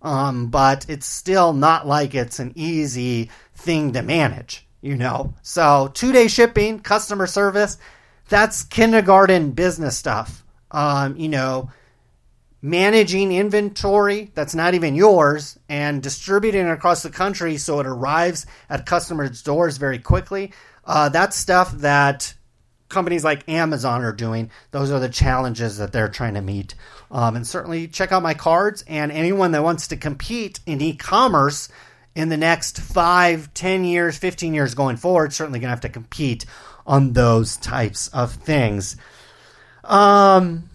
um, 0.04 0.48
but 0.48 0.86
it's 0.90 1.06
still 1.06 1.54
not 1.54 1.88
like 1.88 2.14
it's 2.14 2.40
an 2.40 2.52
easy 2.56 3.32
thing 3.56 3.94
to 3.94 4.02
manage, 4.02 4.68
you 4.82 4.96
know. 4.96 5.34
So 5.42 5.90
two 5.94 6.12
day 6.12 6.28
shipping, 6.28 6.80
customer 6.80 7.26
service, 7.26 7.78
that's 8.30 8.64
kindergarten 8.64 9.52
business 9.52 9.98
stuff. 9.98 10.44
Um, 10.72 11.16
you 11.16 11.30
know, 11.30 11.72
managing 12.62 13.32
inventory 13.32 14.32
that's 14.34 14.56
not 14.56 14.74
even 14.74 14.96
yours 14.96 15.60
and 15.68 16.02
distributing 16.02 16.66
it 16.66 16.72
across 16.72 17.04
the 17.04 17.10
country 17.10 17.58
so 17.58 17.80
it 17.82 17.86
arrives 17.86 18.46
at 18.70 18.86
customers' 18.86 19.42
doors 19.42 19.78
very 19.78 20.00
quickly. 20.00 20.52
Uh, 20.86 21.10
that's 21.10 21.36
stuff 21.38 21.72
that 21.74 22.34
companies 22.90 23.24
like 23.24 23.48
Amazon 23.50 24.04
are 24.04 24.14
doing. 24.14 24.52
Those 24.72 24.92
are 24.92 25.00
the 25.00 25.10
challenges 25.10 25.78
that 25.78 25.92
they're 25.92 26.10
trying 26.10 26.36
to 26.36 26.42
meet. 26.42 26.76
Um, 27.12 27.36
and 27.36 27.46
certainly 27.46 27.88
check 27.88 28.12
out 28.12 28.24
my 28.24 28.34
cards 28.34 28.84
and 28.88 29.12
anyone 29.12 29.52
that 29.52 29.64
wants 29.64 29.88
to 29.90 29.98
compete 29.98 30.60
in 30.66 30.82
e 30.82 30.96
commerce 30.96 31.70
in 32.16 32.30
the 32.30 32.38
next 32.38 32.80
five, 32.80 33.54
ten 33.54 33.84
years, 33.84 34.18
15 34.18 34.54
years 34.54 34.76
going 34.76 34.98
forward, 34.98 35.34
certainly 35.34 35.60
going 35.60 35.68
to 35.68 35.72
have 35.72 35.82
to 35.82 35.90
compete 35.90 36.46
on 36.86 37.14
those 37.14 37.58
types 37.58 38.08
of 38.10 38.34
things. 38.34 38.98
Um, 39.84 40.70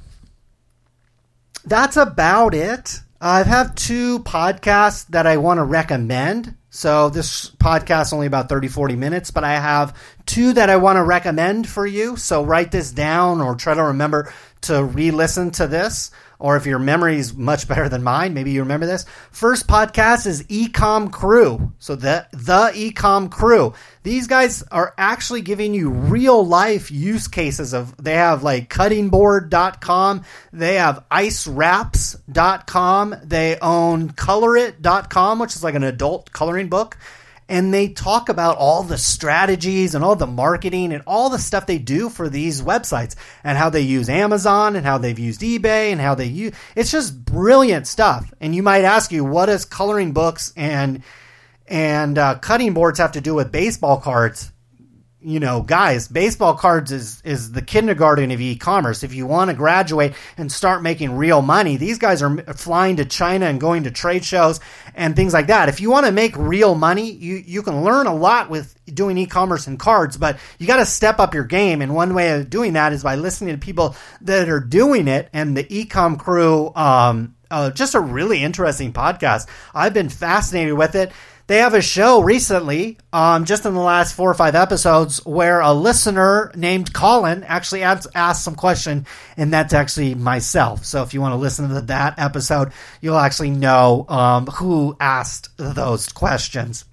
that's 1.65 1.97
about 1.97 2.55
it. 2.55 3.01
I 3.21 3.43
have 3.43 3.75
two 3.75 4.21
podcasts 4.21 5.07
that 5.09 5.27
I 5.27 5.37
want 5.39 5.59
to 5.59 5.65
recommend. 5.65 6.55
So 6.79 7.09
this 7.11 7.51
podcast 7.51 8.13
only 8.13 8.29
about 8.29 8.49
30 8.49 8.69
40 8.69 8.95
minutes, 8.95 9.33
but 9.33 9.43
I 9.43 9.55
have 9.55 9.97
two 10.27 10.53
that 10.53 10.71
I 10.71 10.77
want 10.77 10.97
to 10.97 11.03
recommend 11.03 11.69
for 11.69 11.85
you. 11.85 12.17
So 12.17 12.45
write 12.45 12.71
this 12.71 12.93
down 12.93 13.41
or 13.41 13.57
try 13.57 13.75
to 13.75 13.83
remember 13.83 14.33
to 14.61 14.85
re-listen 14.85 15.51
to 15.51 15.67
this 15.67 16.13
or 16.39 16.57
if 16.57 16.67
your 16.67 16.79
memory 16.79 17.19
is 17.19 17.35
much 17.35 17.67
better 17.69 17.89
than 17.89 18.03
mine, 18.03 18.35
maybe 18.35 18.51
you 18.53 18.61
remember 18.61 18.85
this. 18.87 19.07
First 19.31 19.67
podcast 19.67 20.27
is 20.27 20.43
Ecom 20.45 21.11
Crew. 21.11 21.73
So 21.79 21.97
the 21.97 22.27
the 22.33 22.71
Ecom 22.75 23.31
Crew. 23.31 23.73
These 24.03 24.27
guys 24.27 24.63
are 24.71 24.95
actually 24.97 25.43
giving 25.43 25.75
you 25.75 25.91
real 25.91 26.47
life 26.47 26.91
use 26.91 27.29
cases 27.29 27.75
of 27.75 27.95
they 28.03 28.15
have 28.15 28.43
like 28.43 28.71
cuttingboard.com, 28.71 30.25
they 30.53 30.77
have 30.77 31.05
icewraps.com, 31.11 33.17
they 33.25 33.59
own 33.61 34.11
colorit.com, 34.11 35.39
which 35.39 35.57
is 35.57 35.65
like 35.65 35.75
an 35.75 35.85
adult 35.85 36.33
coloring 36.33 36.69
book 36.69 36.97
and 37.49 37.73
they 37.73 37.89
talk 37.89 38.29
about 38.29 38.57
all 38.59 38.83
the 38.83 38.99
strategies 38.99 39.95
and 39.95 40.05
all 40.05 40.17
the 40.17 40.27
marketing 40.27 40.93
and 40.93 41.03
all 41.07 41.31
the 41.31 41.39
stuff 41.39 41.67
they 41.67 41.79
do 41.79 42.09
for 42.09 42.29
these 42.29 42.63
websites 42.63 43.17
and 43.43 43.57
how 43.57 43.71
they 43.71 43.81
use 43.81 44.09
Amazon 44.09 44.77
and 44.77 44.85
how 44.85 44.99
they've 44.99 45.19
used 45.19 45.41
eBay 45.41 45.91
and 45.91 46.01
how 46.01 46.15
they 46.15 46.27
use 46.27 46.55
it's 46.77 46.91
just 46.91 47.25
brilliant 47.25 47.87
stuff. 47.87 48.33
And 48.41 48.55
you 48.55 48.63
might 48.63 48.85
ask 48.85 49.13
you, 49.13 49.25
what 49.25 49.47
does 49.47 49.65
coloring 49.65 50.13
books 50.13 50.53
and 50.57 51.03
and 51.67 52.19
uh, 52.19 52.39
cutting 52.39 52.75
boards 52.75 52.99
have 52.99 53.13
to 53.13 53.21
do 53.21 53.35
with 53.35 53.53
baseball 53.53 54.01
cards? 54.01 54.53
You 55.21 55.41
know, 55.41 55.63
guys, 55.63 56.07
baseball 56.07 56.55
cards 56.55 56.93
is 56.93 57.21
is 57.25 57.51
the 57.51 57.63
kindergarten 57.63 58.31
of 58.31 58.41
e-commerce. 58.41 59.03
If 59.03 59.15
you 59.15 59.27
want 59.27 59.51
to 59.51 59.57
graduate 59.57 60.15
and 60.37 60.51
start 60.51 60.83
making 60.83 61.17
real 61.17 61.43
money, 61.43 61.77
these 61.77 61.99
guys 61.99 62.23
are 62.23 62.37
flying 62.55 62.97
to 62.97 63.05
China 63.05 63.47
and 63.47 63.61
going 63.61 63.85
to 63.85 63.91
trade 63.91 64.25
shows 64.25 64.61
and 64.95 65.17
things 65.17 65.33
like 65.33 65.49
that. 65.49 65.69
If 65.69 65.81
you 65.81 65.91
want 65.91 66.07
to 66.07 66.13
make 66.13 66.37
real 66.37 66.77
money, 66.77 67.11
you 67.11 67.43
you 67.45 67.63
can 67.63 67.83
learn 67.83 68.07
a 68.07 68.15
lot 68.15 68.49
with 68.49 68.79
doing 68.87 69.19
e-commerce 69.19 69.67
and 69.67 69.79
cards, 69.79 70.17
but 70.17 70.39
you 70.59 70.69
got 70.69 70.77
to 70.77 70.87
step 70.87 71.19
up 71.19 71.35
your 71.35 71.45
game. 71.45 71.83
And 71.83 71.97
one 71.97 72.15
way 72.15 72.31
of 72.31 72.49
doing 72.49 72.75
that 72.75 72.93
is 72.93 73.03
by 73.03 73.17
listening 73.17 73.55
to 73.55 73.59
people 73.59 73.97
that 74.21 74.49
are 74.49 74.61
doing 74.61 75.09
it. 75.09 75.31
And 75.33 75.57
the 75.57 75.65
Ecom 75.65 76.17
Crew, 76.19 76.73
um, 76.77 77.35
uh, 77.51 77.71
just 77.71 77.97
a 77.97 78.01
really 78.01 78.43
interesting 78.43 78.93
podcast. 78.93 79.49
I've 79.75 79.95
been 79.95 80.11
fascinated 80.11 80.75
with 80.75 80.95
it. 80.95 81.11
They 81.49 81.61
have 81.61 81.73
a 81.73 81.81
show 81.81 82.21
recently, 82.21 82.99
um, 83.11 83.47
just 83.47 83.65
in 83.65 83.73
the 83.73 83.81
last 83.81 84.15
four 84.15 84.31
or 84.31 84.35
five 84.35 84.55
episodes, 84.55 85.25
where 85.25 85.61
a 85.61 85.73
listener 85.73 86.53
named 86.55 86.93
Colin 86.93 87.43
actually 87.43 87.83
asked, 87.83 88.07
asked 88.15 88.45
some 88.45 88.55
question, 88.55 89.07
and 89.35 89.51
that's 89.51 89.73
actually 89.73 90.15
myself. 90.15 90.85
So 90.85 91.03
if 91.03 91.15
you 91.15 91.23
want 91.23 91.33
to 91.33 91.39
listen 91.39 91.71
to 91.71 91.81
that 91.81 92.19
episode, 92.19 92.73
you'll 93.01 93.17
actually 93.17 93.49
know 93.49 94.05
um, 94.11 94.45
who 94.45 94.95
asked 95.01 95.49
those 95.57 96.13
questions. 96.13 96.85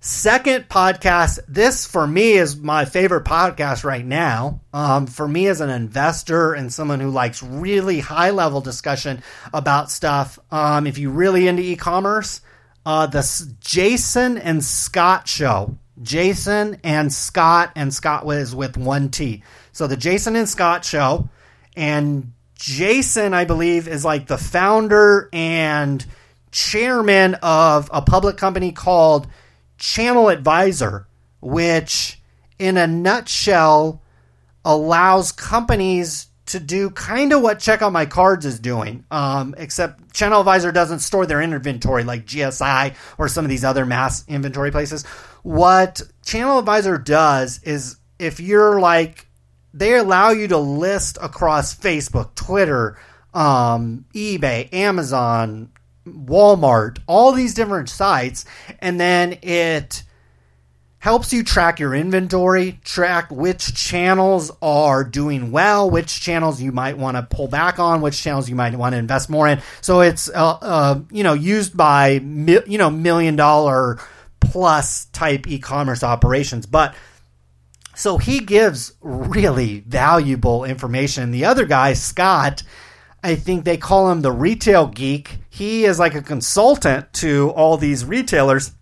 Second 0.00 0.68
podcast, 0.68 1.38
this 1.46 1.86
for 1.86 2.08
me 2.08 2.32
is 2.32 2.56
my 2.56 2.84
favorite 2.84 3.24
podcast 3.24 3.84
right 3.84 4.04
now. 4.04 4.60
Um, 4.72 5.06
for 5.06 5.28
me, 5.28 5.46
as 5.46 5.60
an 5.60 5.70
investor 5.70 6.52
and 6.52 6.72
someone 6.72 6.98
who 6.98 7.10
likes 7.10 7.44
really 7.44 8.00
high 8.00 8.30
level 8.30 8.60
discussion 8.60 9.22
about 9.52 9.88
stuff, 9.88 10.40
um, 10.50 10.88
if 10.88 10.98
you're 10.98 11.12
really 11.12 11.46
into 11.46 11.62
e 11.62 11.76
commerce, 11.76 12.40
uh, 12.86 13.06
the 13.06 13.54
Jason 13.60 14.38
and 14.38 14.64
Scott 14.64 15.28
show. 15.28 15.76
Jason 16.02 16.80
and 16.82 17.12
Scott, 17.12 17.72
and 17.76 17.94
Scott 17.94 18.26
was 18.26 18.54
with 18.54 18.76
one 18.76 19.10
T. 19.10 19.42
So 19.72 19.86
the 19.86 19.96
Jason 19.96 20.36
and 20.36 20.48
Scott 20.48 20.84
show, 20.84 21.28
and 21.76 22.32
Jason, 22.56 23.32
I 23.32 23.44
believe, 23.44 23.86
is 23.86 24.04
like 24.04 24.26
the 24.26 24.38
founder 24.38 25.28
and 25.32 26.04
chairman 26.50 27.34
of 27.42 27.90
a 27.92 28.02
public 28.02 28.36
company 28.36 28.72
called 28.72 29.26
Channel 29.78 30.28
Advisor, 30.28 31.06
which, 31.40 32.20
in 32.58 32.76
a 32.76 32.86
nutshell, 32.86 34.02
allows 34.64 35.30
companies 35.30 36.28
to 36.54 36.60
do 36.60 36.88
kind 36.90 37.32
of 37.32 37.42
what 37.42 37.58
Check 37.58 37.82
Out 37.82 37.92
My 37.92 38.06
Cards 38.06 38.46
is 38.46 38.60
doing, 38.60 39.04
um, 39.10 39.56
except 39.58 40.14
Channel 40.14 40.38
Advisor 40.38 40.70
doesn't 40.70 41.00
store 41.00 41.26
their 41.26 41.42
inventory 41.42 42.04
like 42.04 42.26
GSI 42.26 42.94
or 43.18 43.26
some 43.26 43.44
of 43.44 43.48
these 43.48 43.64
other 43.64 43.84
mass 43.84 44.24
inventory 44.28 44.70
places. 44.70 45.04
What 45.42 46.00
Channel 46.24 46.60
Advisor 46.60 46.96
does 46.96 47.60
is 47.64 47.96
if 48.20 48.38
you're 48.38 48.78
like, 48.78 49.26
they 49.72 49.96
allow 49.96 50.30
you 50.30 50.46
to 50.46 50.58
list 50.58 51.18
across 51.20 51.74
Facebook, 51.74 52.36
Twitter, 52.36 52.96
um, 53.34 54.04
eBay, 54.14 54.72
Amazon, 54.72 55.72
Walmart, 56.06 56.98
all 57.08 57.32
these 57.32 57.54
different 57.54 57.88
sites, 57.88 58.44
and 58.78 59.00
then 59.00 59.38
it 59.42 60.04
helps 61.04 61.34
you 61.34 61.44
track 61.44 61.78
your 61.78 61.94
inventory, 61.94 62.80
track 62.82 63.30
which 63.30 63.74
channels 63.74 64.50
are 64.62 65.04
doing 65.04 65.50
well, 65.50 65.90
which 65.90 66.18
channels 66.18 66.62
you 66.62 66.72
might 66.72 66.96
want 66.96 67.14
to 67.14 67.22
pull 67.22 67.46
back 67.46 67.78
on, 67.78 68.00
which 68.00 68.18
channels 68.22 68.48
you 68.48 68.54
might 68.54 68.74
want 68.74 68.94
to 68.94 68.96
invest 68.96 69.28
more 69.28 69.46
in. 69.46 69.60
So 69.82 70.00
it's 70.00 70.30
uh, 70.30 70.58
uh, 70.62 71.00
you 71.10 71.22
know 71.22 71.34
used 71.34 71.76
by 71.76 72.20
mi- 72.20 72.64
you 72.66 72.78
know 72.78 72.88
million 72.88 73.36
dollar 73.36 73.98
plus 74.40 75.04
type 75.12 75.46
e-commerce 75.46 76.02
operations, 76.02 76.64
but 76.64 76.94
so 77.94 78.16
he 78.16 78.40
gives 78.40 78.94
really 79.02 79.80
valuable 79.80 80.64
information. 80.64 81.32
The 81.32 81.44
other 81.44 81.66
guy, 81.66 81.92
Scott, 81.92 82.62
I 83.22 83.34
think 83.34 83.66
they 83.66 83.76
call 83.76 84.10
him 84.10 84.22
the 84.22 84.32
retail 84.32 84.86
geek. 84.86 85.36
He 85.50 85.84
is 85.84 85.98
like 85.98 86.14
a 86.14 86.22
consultant 86.22 87.12
to 87.14 87.50
all 87.50 87.76
these 87.76 88.06
retailers 88.06 88.72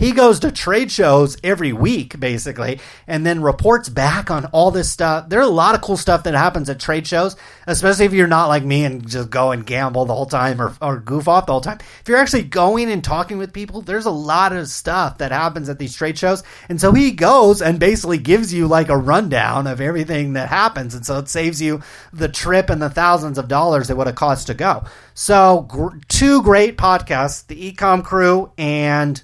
He 0.00 0.12
goes 0.12 0.40
to 0.40 0.50
trade 0.50 0.90
shows 0.90 1.36
every 1.44 1.74
week, 1.74 2.18
basically, 2.18 2.80
and 3.06 3.26
then 3.26 3.42
reports 3.42 3.90
back 3.90 4.30
on 4.30 4.46
all 4.46 4.70
this 4.70 4.88
stuff. 4.88 5.28
There's 5.28 5.46
a 5.46 5.50
lot 5.50 5.74
of 5.74 5.82
cool 5.82 5.98
stuff 5.98 6.22
that 6.22 6.32
happens 6.32 6.70
at 6.70 6.80
trade 6.80 7.06
shows, 7.06 7.36
especially 7.66 8.06
if 8.06 8.14
you're 8.14 8.26
not 8.26 8.46
like 8.46 8.64
me 8.64 8.86
and 8.86 9.06
just 9.06 9.28
go 9.28 9.52
and 9.52 9.66
gamble 9.66 10.06
the 10.06 10.14
whole 10.14 10.24
time 10.24 10.58
or, 10.58 10.74
or 10.80 10.98
goof 10.98 11.28
off 11.28 11.44
the 11.44 11.52
whole 11.52 11.60
time. 11.60 11.80
If 12.00 12.08
you're 12.08 12.16
actually 12.16 12.44
going 12.44 12.90
and 12.90 13.04
talking 13.04 13.36
with 13.36 13.52
people, 13.52 13.82
there's 13.82 14.06
a 14.06 14.10
lot 14.10 14.54
of 14.54 14.68
stuff 14.68 15.18
that 15.18 15.32
happens 15.32 15.68
at 15.68 15.78
these 15.78 15.94
trade 15.94 16.16
shows. 16.16 16.44
And 16.70 16.80
so 16.80 16.92
he 16.92 17.10
goes 17.10 17.60
and 17.60 17.78
basically 17.78 18.16
gives 18.16 18.54
you 18.54 18.68
like 18.68 18.88
a 18.88 18.96
rundown 18.96 19.66
of 19.66 19.82
everything 19.82 20.32
that 20.32 20.48
happens. 20.48 20.94
And 20.94 21.04
so 21.04 21.18
it 21.18 21.28
saves 21.28 21.60
you 21.60 21.82
the 22.10 22.30
trip 22.30 22.70
and 22.70 22.80
the 22.80 22.88
thousands 22.88 23.36
of 23.36 23.48
dollars 23.48 23.90
it 23.90 23.98
would 23.98 24.06
have 24.06 24.16
cost 24.16 24.46
to 24.46 24.54
go. 24.54 24.82
So, 25.12 25.66
gr- 25.68 25.98
two 26.08 26.42
great 26.42 26.78
podcasts 26.78 27.46
the 27.46 27.70
Ecom 27.70 28.02
Crew 28.02 28.50
and 28.56 29.22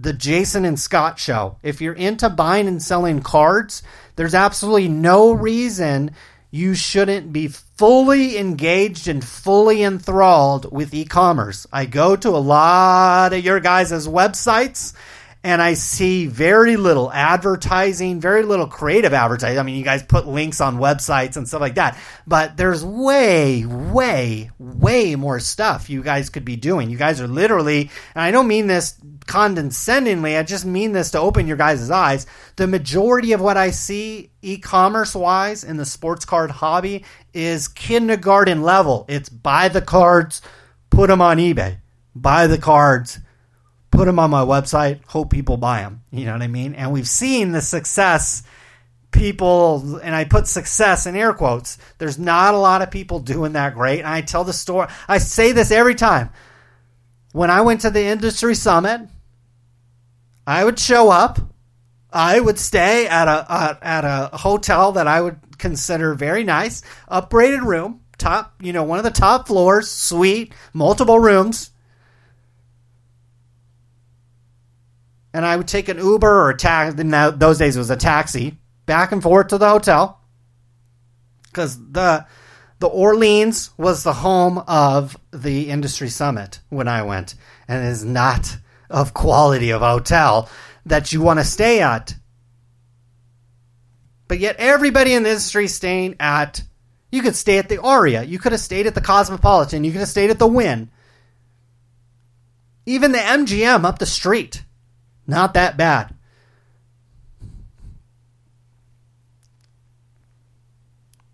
the 0.00 0.12
Jason 0.12 0.64
and 0.64 0.78
Scott 0.78 1.18
Show. 1.18 1.56
If 1.62 1.80
you're 1.80 1.92
into 1.92 2.30
buying 2.30 2.68
and 2.68 2.80
selling 2.80 3.20
cards, 3.20 3.82
there's 4.14 4.34
absolutely 4.34 4.88
no 4.88 5.32
reason 5.32 6.12
you 6.50 6.74
shouldn't 6.74 7.32
be 7.32 7.48
fully 7.48 8.38
engaged 8.38 9.08
and 9.08 9.24
fully 9.24 9.82
enthralled 9.82 10.70
with 10.72 10.94
e 10.94 11.04
commerce. 11.04 11.66
I 11.72 11.86
go 11.86 12.14
to 12.16 12.28
a 12.30 12.38
lot 12.38 13.32
of 13.32 13.44
your 13.44 13.60
guys' 13.60 14.06
websites 14.06 14.94
and 15.48 15.62
I 15.62 15.72
see 15.72 16.26
very 16.26 16.76
little 16.76 17.10
advertising, 17.10 18.20
very 18.20 18.42
little 18.42 18.66
creative 18.66 19.14
advertising. 19.14 19.58
I 19.58 19.62
mean, 19.62 19.76
you 19.76 19.82
guys 19.82 20.02
put 20.02 20.26
links 20.26 20.60
on 20.60 20.76
websites 20.76 21.38
and 21.38 21.48
stuff 21.48 21.62
like 21.62 21.76
that, 21.76 21.98
but 22.26 22.58
there's 22.58 22.84
way, 22.84 23.64
way, 23.64 24.50
way 24.58 25.16
more 25.16 25.40
stuff 25.40 25.88
you 25.88 26.02
guys 26.02 26.28
could 26.28 26.44
be 26.44 26.56
doing. 26.56 26.90
You 26.90 26.98
guys 26.98 27.22
are 27.22 27.26
literally, 27.26 27.90
and 28.14 28.22
I 28.22 28.30
don't 28.30 28.46
mean 28.46 28.66
this 28.66 29.00
condescendingly, 29.26 30.36
I 30.36 30.42
just 30.42 30.66
mean 30.66 30.92
this 30.92 31.12
to 31.12 31.18
open 31.18 31.46
your 31.46 31.56
guys' 31.56 31.90
eyes. 31.90 32.26
The 32.56 32.66
majority 32.66 33.32
of 33.32 33.40
what 33.40 33.56
I 33.56 33.70
see 33.70 34.30
e 34.42 34.58
commerce 34.58 35.14
wise 35.14 35.64
in 35.64 35.78
the 35.78 35.86
sports 35.86 36.26
card 36.26 36.50
hobby 36.50 37.06
is 37.32 37.68
kindergarten 37.68 38.60
level. 38.60 39.06
It's 39.08 39.30
buy 39.30 39.70
the 39.70 39.80
cards, 39.80 40.42
put 40.90 41.08
them 41.08 41.22
on 41.22 41.38
eBay, 41.38 41.78
buy 42.14 42.48
the 42.48 42.58
cards 42.58 43.18
put 43.90 44.06
them 44.06 44.18
on 44.18 44.30
my 44.30 44.44
website, 44.44 45.00
hope 45.06 45.30
people 45.30 45.56
buy 45.56 45.80
them. 45.80 46.02
You 46.10 46.26
know 46.26 46.32
what 46.32 46.42
I 46.42 46.48
mean? 46.48 46.74
And 46.74 46.92
we've 46.92 47.08
seen 47.08 47.52
the 47.52 47.60
success 47.60 48.42
people 49.10 49.96
and 49.98 50.14
I 50.14 50.24
put 50.24 50.46
success 50.46 51.06
in 51.06 51.16
air 51.16 51.32
quotes. 51.32 51.78
There's 51.98 52.18
not 52.18 52.54
a 52.54 52.58
lot 52.58 52.82
of 52.82 52.90
people 52.90 53.20
doing 53.20 53.52
that 53.52 53.74
great. 53.74 54.00
And 54.00 54.08
I 54.08 54.20
tell 54.20 54.44
the 54.44 54.52
story. 54.52 54.88
I 55.08 55.18
say 55.18 55.52
this 55.52 55.70
every 55.70 55.94
time. 55.94 56.30
When 57.32 57.50
I 57.50 57.60
went 57.62 57.82
to 57.82 57.90
the 57.90 58.04
industry 58.04 58.54
summit, 58.54 59.08
I 60.46 60.64
would 60.64 60.78
show 60.78 61.10
up. 61.10 61.38
I 62.10 62.40
would 62.40 62.58
stay 62.58 63.06
at 63.06 63.28
a, 63.28 63.52
a 63.52 63.78
at 63.82 64.04
a 64.04 64.34
hotel 64.34 64.92
that 64.92 65.06
I 65.06 65.20
would 65.20 65.38
consider 65.58 66.14
very 66.14 66.42
nice, 66.42 66.82
upgraded 67.10 67.62
room, 67.62 68.00
top, 68.16 68.54
you 68.62 68.72
know, 68.72 68.82
one 68.82 68.98
of 68.98 69.04
the 69.04 69.10
top 69.10 69.46
floors, 69.46 69.90
suite, 69.90 70.54
multiple 70.72 71.18
rooms 71.18 71.70
and 75.38 75.46
I 75.46 75.56
would 75.56 75.68
take 75.68 75.88
an 75.88 75.98
Uber 75.98 76.28
or 76.28 76.50
a 76.50 76.56
taxi. 76.56 77.04
Now 77.04 77.30
those 77.30 77.58
days 77.58 77.76
it 77.76 77.78
was 77.78 77.90
a 77.90 77.96
taxi 77.96 78.58
back 78.86 79.12
and 79.12 79.22
forth 79.22 79.46
to 79.48 79.58
the 79.58 79.68
hotel 79.68 80.20
because 81.44 81.78
the 81.92 82.26
the 82.80 82.88
Orleans 82.88 83.70
was 83.78 84.02
the 84.02 84.14
home 84.14 84.58
of 84.66 85.16
the 85.30 85.70
industry 85.70 86.08
summit 86.08 86.58
when 86.70 86.88
I 86.88 87.02
went, 87.02 87.36
and 87.68 87.86
is 87.86 88.04
not 88.04 88.56
of 88.90 89.14
quality 89.14 89.70
of 89.70 89.80
hotel 89.80 90.50
that 90.86 91.12
you 91.12 91.20
want 91.20 91.38
to 91.38 91.44
stay 91.44 91.82
at. 91.82 92.16
But 94.26 94.40
yet 94.40 94.56
everybody 94.58 95.14
in 95.14 95.22
the 95.22 95.28
industry 95.28 95.68
staying 95.68 96.16
at 96.18 96.64
you 97.12 97.22
could 97.22 97.36
stay 97.36 97.58
at 97.58 97.68
the 97.68 97.80
Aria, 97.80 98.24
you 98.24 98.40
could 98.40 98.50
have 98.50 98.60
stayed 98.60 98.88
at 98.88 98.96
the 98.96 99.00
Cosmopolitan, 99.00 99.84
you 99.84 99.92
could 99.92 100.00
have 100.00 100.08
stayed 100.08 100.30
at 100.30 100.40
the 100.40 100.48
Wynn. 100.48 100.90
Even 102.86 103.12
the 103.12 103.18
MGM 103.18 103.84
up 103.84 104.00
the 104.00 104.06
street 104.06 104.64
not 105.28 105.54
that 105.54 105.76
bad. 105.76 106.14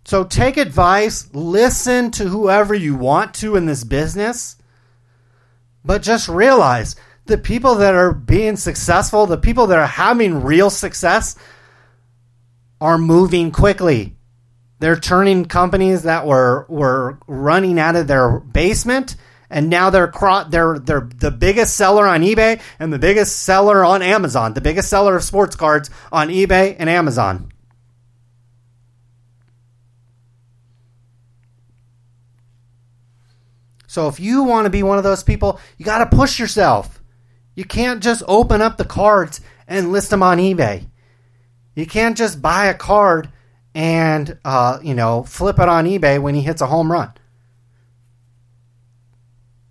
So 0.03 0.23
take 0.23 0.57
advice, 0.57 1.27
listen 1.33 2.11
to 2.11 2.27
whoever 2.27 2.75
you 2.75 2.95
want 2.95 3.33
to 3.35 3.55
in 3.55 3.65
this 3.65 3.83
business, 3.83 4.57
but 5.83 6.03
just 6.03 6.29
realize 6.29 6.95
the 7.25 7.39
people 7.39 7.75
that 7.75 7.95
are 7.95 8.13
being 8.13 8.55
successful, 8.55 9.25
the 9.25 9.37
people 9.37 9.65
that 9.67 9.79
are 9.79 9.87
having 9.87 10.43
real 10.43 10.69
success, 10.69 11.35
are 12.79 12.99
moving 12.99 13.51
quickly. 13.51 14.15
They're 14.79 14.99
turning 14.99 15.45
companies 15.45 16.03
that 16.03 16.27
were 16.27 16.67
were 16.69 17.17
running 17.25 17.79
out 17.79 17.95
of 17.95 18.07
their 18.07 18.39
basement 18.39 19.15
and 19.49 19.69
now 19.69 19.89
they're 19.89 20.11
they're 20.49 20.79
they're 20.79 21.09
the 21.15 21.31
biggest 21.31 21.75
seller 21.75 22.07
on 22.07 22.21
eBay 22.21 22.61
and 22.79 22.91
the 22.91 22.99
biggest 22.99 23.43
seller 23.43 23.83
on 23.83 24.01
Amazon, 24.01 24.53
the 24.53 24.61
biggest 24.61 24.89
seller 24.89 25.15
of 25.15 25.23
sports 25.23 25.55
cards 25.55 25.89
on 26.11 26.29
eBay 26.29 26.75
and 26.77 26.89
Amazon. 26.89 27.51
So 33.87 34.07
if 34.09 34.19
you 34.19 34.43
want 34.43 34.65
to 34.65 34.69
be 34.69 34.83
one 34.83 34.97
of 34.97 35.05
those 35.05 35.23
people, 35.23 35.59
you 35.77 35.85
got 35.85 35.99
to 35.99 36.17
push 36.17 36.37
yourself. 36.37 37.01
You 37.55 37.63
can't 37.63 38.03
just 38.03 38.23
open 38.27 38.61
up 38.61 38.75
the 38.75 38.83
cards 38.83 39.39
and 39.69 39.93
list 39.93 40.09
them 40.09 40.21
on 40.21 40.37
eBay. 40.37 40.87
You 41.75 41.85
can't 41.85 42.17
just 42.17 42.41
buy 42.41 42.65
a 42.65 42.73
card 42.73 43.29
and 43.73 44.37
uh, 44.43 44.79
you 44.81 44.95
know 44.95 45.23
flip 45.23 45.59
it 45.59 45.69
on 45.69 45.85
eBay 45.85 46.21
when 46.21 46.35
he 46.35 46.41
hits 46.41 46.61
a 46.61 46.67
home 46.67 46.91
run 46.91 47.13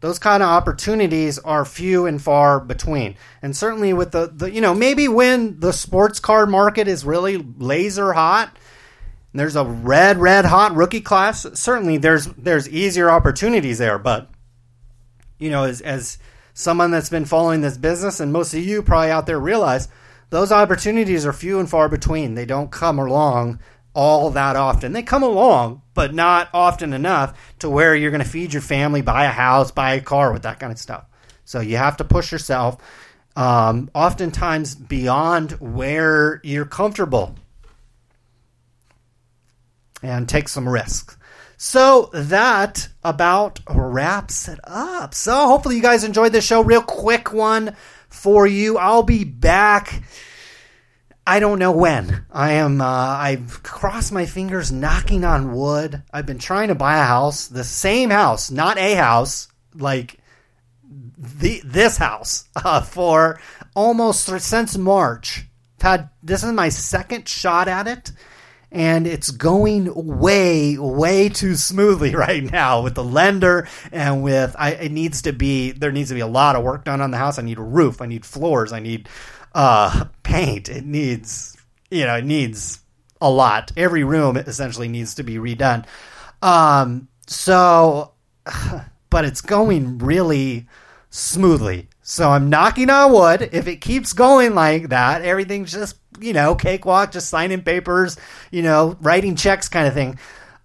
those 0.05 0.19
kind 0.19 0.43
of 0.43 0.51
opportunities 0.51 1.39
are 1.39 1.65
few 1.65 2.05
and 2.05 2.21
far 2.21 2.61
between. 2.61 3.17
And 3.41 3.57
certainly 3.57 3.95
with 3.95 4.13
the, 4.13 4.27
the 4.27 4.51
you 4.51 4.61
know, 4.61 4.75
maybe 4.75 5.09
when 5.09 5.61
the 5.61 5.73
sports 5.73 6.21
car 6.21 6.45
market 6.45 6.87
is 6.89 7.07
really 7.07 7.39
laser 7.39 8.13
hot, 8.13 8.55
there's 9.33 9.57
a 9.57 9.65
red, 9.65 10.19
red 10.19 10.45
hot 10.45 10.75
rookie 10.75 11.01
class, 11.01 11.47
certainly 11.55 11.97
there's 11.97 12.27
there's 12.27 12.69
easier 12.69 13.11
opportunities 13.11 13.79
there. 13.79 13.99
But 13.99 14.29
you 15.39 15.49
know, 15.49 15.65
as 15.65 15.81
as 15.81 16.19
someone 16.53 16.91
that's 16.91 17.09
been 17.09 17.25
following 17.25 17.63
this 17.63 17.79
business, 17.79 18.21
and 18.21 18.31
most 18.31 18.53
of 18.53 18.63
you 18.63 18.83
probably 18.83 19.11
out 19.11 19.25
there 19.25 19.41
realize 19.41 19.89
those 20.29 20.53
opportunities 20.53 21.25
are 21.25 21.33
few 21.33 21.59
and 21.59 21.71
far 21.71 21.89
between. 21.89 22.35
They 22.35 22.45
don't 22.45 22.71
come 22.71 22.99
along 22.99 23.59
all 23.95 24.31
that 24.31 24.57
often. 24.57 24.93
They 24.93 25.03
come 25.03 25.23
along, 25.23 25.83
but 25.95 26.13
not 26.13 26.49
often 26.53 26.93
enough 26.93 27.39
to 27.61 27.71
where 27.71 27.95
you're 27.95 28.11
going 28.11 28.23
to 28.23 28.29
feed 28.29 28.53
your 28.53 28.63
family, 28.63 29.01
buy 29.01 29.25
a 29.25 29.31
house, 29.31 29.71
buy 29.71 29.95
a 29.95 30.01
car 30.01 30.33
with 30.33 30.43
that 30.43 30.61
kind 30.61 30.73
of 30.73 30.79
stuff. 30.79 31.07
So 31.45 31.61
you 31.61 31.77
have 31.77 31.97
to 31.99 32.05
push 32.05 32.33
yourself, 32.33 32.77
um, 33.37 33.91
oftentimes 33.95 34.75
beyond 34.75 35.53
where 35.53 36.41
you're 36.43 36.65
comfortable, 36.65 37.37
and 40.03 40.29
take 40.29 40.49
some 40.49 40.69
risks. 40.69 41.17
So 41.57 42.11
that 42.13 42.89
about 43.03 43.61
wraps 43.71 44.49
it 44.49 44.59
up. 44.65 45.15
So 45.15 45.47
hopefully 45.47 45.77
you 45.77 45.83
guys 45.83 46.05
enjoyed 46.05 46.33
this 46.33 46.45
show. 46.45 46.61
Real 46.61 46.83
quick 46.83 47.33
one 47.33 47.77
for 48.09 48.47
you. 48.47 48.77
I'll 48.77 49.03
be 49.03 49.25
back 49.25 50.03
I 51.27 51.41
don't 51.41 51.59
know 51.59 51.73
when. 51.73 52.27
I 52.31 52.53
am. 52.53 52.81
Uh, 52.81 52.85
I've 52.85 53.63
crossed 53.63 54.13
my 54.13 54.27
fingers, 54.27 54.71
knocking 54.71 55.25
on 55.25 55.55
wood. 55.55 56.03
I've 56.13 56.27
been 56.27 56.39
trying 56.39 56.69
to 56.69 56.75
buy 56.75 56.99
a 56.99 57.05
house, 57.05 57.49
the 57.49 57.65
same 57.65 58.11
house, 58.11 58.51
not 58.51 58.77
a 58.77 58.95
house, 58.95 59.49
like 59.75 60.19
the 61.17 61.63
this 61.65 61.97
house, 61.97 62.45
uh, 62.57 62.83
for 62.83 63.41
almost 63.75 64.27
since 64.41 64.77
March. 64.77 65.47
Had 65.81 66.09
this 66.23 66.43
is 66.43 66.53
my 66.53 66.71
second 66.71 67.29
shot 67.29 67.69
at 67.69 67.87
it, 67.87 68.11
and 68.73 69.07
it's 69.07 69.31
going 69.31 69.93
way, 69.95 70.79
way 70.79 71.29
too 71.29 71.57
smoothly 71.57 72.15
right 72.15 72.43
now 72.43 72.83
with 72.83 72.95
the 72.95 73.05
lender 73.05 73.69
and 73.93 74.23
with. 74.23 74.57
I, 74.59 74.73
it 74.73 74.93
needs 74.93 75.23
to 75.23 75.33
be 75.33 75.73
there 75.73 75.93
needs 75.93 76.09
to 76.09 76.15
be 76.15 76.21
a 76.21 76.27
lot 76.27 76.57
of 76.57 76.65
work 76.65 76.85
done 76.85 77.01
on 77.01 77.11
the 77.11 77.19
house. 77.19 77.39
I 77.39 77.43
need 77.43 77.59
a 77.59 77.63
roof. 77.63 78.03
I 78.03 78.07
need 78.07 78.27
floors. 78.27 78.73
I 78.73 78.81
need 78.81 79.09
uh, 79.55 80.07
paint. 80.23 80.69
It 80.69 80.85
needs, 80.85 81.57
you 81.91 82.05
know, 82.05 82.17
it 82.17 82.25
needs 82.25 82.81
a 83.21 83.31
lot. 83.31 83.73
Every 83.77 84.05
room 84.05 84.37
essentially 84.37 84.89
needs 84.89 85.15
to 85.15 85.23
be 85.23 85.37
redone. 85.37 85.87
Um, 86.43 87.09
so, 87.27 88.13
but 89.11 89.25
it's 89.25 89.41
going 89.41 89.99
really 89.99 90.67
smoothly. 91.11 91.89
So 92.03 92.31
I'm 92.31 92.51
knocking 92.51 92.91
on 92.91 93.13
wood. 93.13 93.49
If 93.53 93.67
it 93.67 93.81
keeps 93.81 94.13
going 94.13 94.55
like 94.55 94.91
that, 94.91 95.23
everything's 95.23 95.73
just, 95.73 95.97
you 96.21 96.33
know, 96.33 96.55
cakewalk, 96.55 97.13
just 97.13 97.31
signing 97.31 97.63
papers, 97.63 98.19
you 98.51 98.63
know, 98.63 98.99
writing 99.01 99.37
checks 99.37 99.69
kind 99.69 99.87
of 99.87 99.95
thing. 99.95 100.19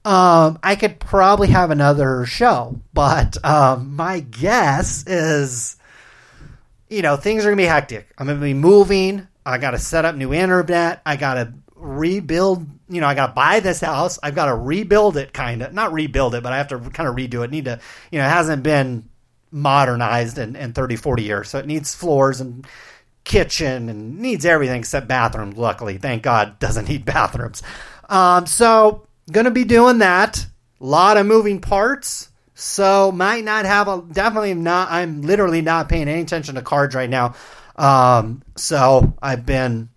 Um, 0.03 0.59
I 0.63 0.75
could 0.75 0.99
probably 0.99 1.49
have 1.49 1.71
another 1.71 2.25
show, 2.25 2.79
but 2.93 3.43
um, 3.45 3.95
my 3.95 4.21
guess 4.21 5.05
is 5.07 5.77
you 6.89 7.01
know, 7.01 7.15
things 7.15 7.45
are 7.45 7.49
gonna 7.49 7.57
be 7.57 7.65
hectic. 7.65 8.07
I'm 8.17 8.27
gonna 8.27 8.39
be 8.39 8.53
moving. 8.53 9.27
I 9.45 9.57
got 9.57 9.71
to 9.71 9.79
set 9.79 10.05
up 10.05 10.15
new 10.15 10.33
internet. 10.33 11.01
I 11.05 11.15
got 11.15 11.35
to 11.35 11.53
rebuild. 11.75 12.67
You 12.87 13.01
know, 13.01 13.07
I 13.07 13.15
got 13.15 13.27
to 13.27 13.33
buy 13.33 13.59
this 13.59 13.81
house. 13.81 14.19
I've 14.21 14.35
got 14.35 14.45
to 14.45 14.55
rebuild 14.55 15.17
it, 15.17 15.33
kind 15.33 15.63
of. 15.63 15.73
Not 15.73 15.91
rebuild 15.91 16.35
it, 16.35 16.43
but 16.43 16.53
I 16.53 16.57
have 16.57 16.67
to 16.69 16.79
kind 16.79 17.09
of 17.09 17.15
redo 17.15 17.43
it. 17.43 17.51
Need 17.51 17.65
to, 17.65 17.79
you 18.11 18.19
know, 18.19 18.25
it 18.25 18.29
hasn't 18.29 18.63
been 18.63 19.09
modernized 19.51 20.37
in, 20.37 20.55
in 20.55 20.73
30, 20.73 20.95
40 20.97 21.23
years. 21.23 21.49
So 21.49 21.57
it 21.57 21.65
needs 21.65 21.95
floors 21.95 22.41
and 22.41 22.65
kitchen 23.23 23.89
and 23.89 24.19
needs 24.19 24.45
everything 24.45 24.79
except 24.79 25.07
bathrooms. 25.07 25.57
Luckily, 25.57 25.97
thank 25.97 26.23
God, 26.23 26.59
doesn't 26.59 26.87
need 26.87 27.05
bathrooms. 27.05 27.63
Um, 28.07 28.45
so 28.45 29.07
gonna 29.31 29.51
be 29.51 29.63
doing 29.63 29.99
that. 29.99 30.45
A 30.81 30.85
lot 30.85 31.17
of 31.17 31.25
moving 31.25 31.59
parts. 31.59 32.28
So 32.59 33.13
might 33.13 33.45
not 33.45 33.65
have 33.65 33.87
a 33.87 34.03
definitely 34.11 34.53
not. 34.53 34.91
I'm 34.91 35.21
literally 35.21 35.61
not 35.61 35.87
paying 35.87 36.09
any 36.09 36.21
attention 36.21 36.55
to 36.55 36.61
cards 36.61 36.93
right 36.93 37.09
now. 37.09 37.35
Um, 37.77 38.43
so 38.57 39.13
I've 39.21 39.45
been 39.45 39.89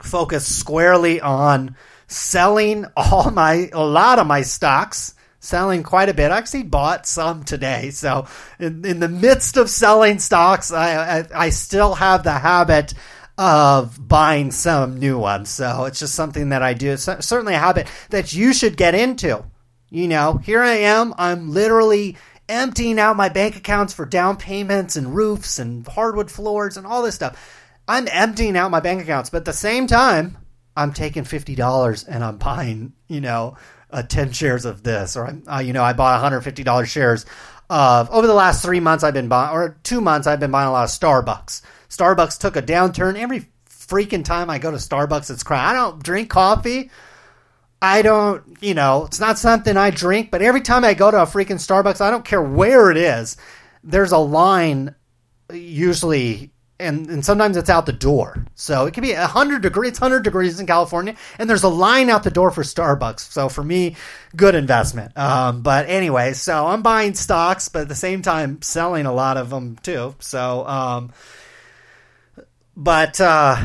focused 0.00 0.60
squarely 0.60 1.20
on 1.20 1.74
selling 2.06 2.86
all 2.96 3.32
my 3.32 3.68
a 3.72 3.84
lot 3.84 4.20
of 4.20 4.28
my 4.28 4.42
stocks 4.42 5.14
selling 5.40 5.82
quite 5.82 6.08
a 6.08 6.14
bit. 6.14 6.30
I 6.30 6.38
actually 6.38 6.62
bought 6.62 7.04
some 7.04 7.42
today. 7.42 7.90
So 7.90 8.28
in, 8.60 8.84
in 8.84 9.00
the 9.00 9.08
midst 9.08 9.56
of 9.56 9.68
selling 9.68 10.20
stocks, 10.20 10.70
I, 10.70 11.18
I, 11.18 11.26
I 11.34 11.50
still 11.50 11.94
have 11.94 12.22
the 12.22 12.32
habit 12.32 12.94
of 13.38 14.08
buying 14.08 14.52
some 14.52 14.98
new 15.00 15.18
ones. 15.18 15.48
So 15.48 15.86
it's 15.86 15.98
just 15.98 16.14
something 16.14 16.50
that 16.50 16.62
I 16.62 16.74
do. 16.74 16.92
It's 16.92 17.04
certainly 17.26 17.54
a 17.54 17.58
habit 17.58 17.88
that 18.10 18.32
you 18.32 18.52
should 18.52 18.76
get 18.76 18.94
into. 18.94 19.44
You 19.90 20.08
know, 20.08 20.38
here 20.38 20.62
I 20.62 20.74
am. 20.74 21.14
I'm 21.16 21.52
literally 21.52 22.16
emptying 22.48 22.98
out 22.98 23.16
my 23.16 23.28
bank 23.28 23.56
accounts 23.56 23.92
for 23.92 24.04
down 24.04 24.36
payments 24.36 24.96
and 24.96 25.14
roofs 25.14 25.58
and 25.58 25.86
hardwood 25.86 26.30
floors 26.30 26.76
and 26.76 26.86
all 26.86 27.02
this 27.02 27.14
stuff. 27.14 27.62
I'm 27.88 28.08
emptying 28.10 28.56
out 28.56 28.70
my 28.70 28.80
bank 28.80 29.02
accounts, 29.02 29.30
but 29.30 29.38
at 29.38 29.44
the 29.44 29.52
same 29.52 29.86
time, 29.86 30.38
I'm 30.76 30.92
taking 30.92 31.24
$50 31.24 32.04
and 32.08 32.24
I'm 32.24 32.38
buying, 32.38 32.92
you 33.08 33.20
know, 33.20 33.56
uh, 33.90 34.02
10 34.02 34.32
shares 34.32 34.64
of 34.64 34.82
this, 34.82 35.16
or 35.16 35.40
uh, 35.46 35.60
you 35.60 35.72
know, 35.72 35.82
I 35.82 35.92
bought 35.92 36.20
$150 36.20 36.86
shares 36.86 37.24
of 37.70 38.10
over 38.10 38.26
the 38.26 38.34
last 38.34 38.62
three 38.62 38.80
months. 38.80 39.04
I've 39.04 39.14
been 39.14 39.28
buying, 39.28 39.54
or 39.54 39.78
two 39.84 40.00
months, 40.00 40.26
I've 40.26 40.40
been 40.40 40.50
buying 40.50 40.68
a 40.68 40.72
lot 40.72 40.84
of 40.84 40.90
Starbucks. 40.90 41.62
Starbucks 41.88 42.38
took 42.38 42.56
a 42.56 42.62
downturn. 42.62 43.16
Every 43.16 43.48
freaking 43.70 44.24
time 44.24 44.50
I 44.50 44.58
go 44.58 44.70
to 44.70 44.76
Starbucks, 44.76 45.30
it's 45.30 45.44
crap. 45.44 45.70
I 45.70 45.72
don't 45.72 46.02
drink 46.02 46.28
coffee. 46.28 46.90
I 47.80 48.02
don't, 48.02 48.42
you 48.60 48.74
know, 48.74 49.04
it's 49.04 49.20
not 49.20 49.38
something 49.38 49.76
I 49.76 49.90
drink, 49.90 50.30
but 50.30 50.42
every 50.42 50.62
time 50.62 50.84
I 50.84 50.94
go 50.94 51.10
to 51.10 51.22
a 51.22 51.26
freaking 51.26 51.60
Starbucks, 51.60 52.00
I 52.00 52.10
don't 52.10 52.24
care 52.24 52.42
where 52.42 52.90
it 52.90 52.96
is, 52.96 53.36
there's 53.84 54.12
a 54.12 54.18
line 54.18 54.94
usually 55.52 56.50
and, 56.78 57.08
and 57.08 57.24
sometimes 57.24 57.56
it's 57.56 57.70
out 57.70 57.86
the 57.86 57.92
door. 57.92 58.44
So 58.54 58.86
it 58.86 58.94
can 58.94 59.02
be 59.02 59.14
100 59.14 59.62
degrees, 59.62 59.92
it's 59.92 60.00
100 60.00 60.22
degrees 60.22 60.60
in 60.60 60.66
California, 60.66 61.14
and 61.38 61.48
there's 61.48 61.62
a 61.62 61.68
line 61.68 62.10
out 62.10 62.22
the 62.22 62.30
door 62.30 62.50
for 62.50 62.62
Starbucks. 62.62 63.20
So 63.20 63.48
for 63.48 63.64
me, 63.64 63.96
good 64.34 64.54
investment. 64.54 65.16
Um, 65.16 65.62
but 65.62 65.88
anyway, 65.88 66.34
so 66.34 66.66
I'm 66.66 66.82
buying 66.82 67.14
stocks, 67.14 67.68
but 67.68 67.82
at 67.82 67.88
the 67.88 67.94
same 67.94 68.22
time, 68.22 68.60
selling 68.62 69.06
a 69.06 69.12
lot 69.12 69.36
of 69.36 69.50
them 69.50 69.76
too. 69.82 70.14
So, 70.18 70.66
um, 70.66 71.12
but, 72.76 73.20
uh, 73.20 73.56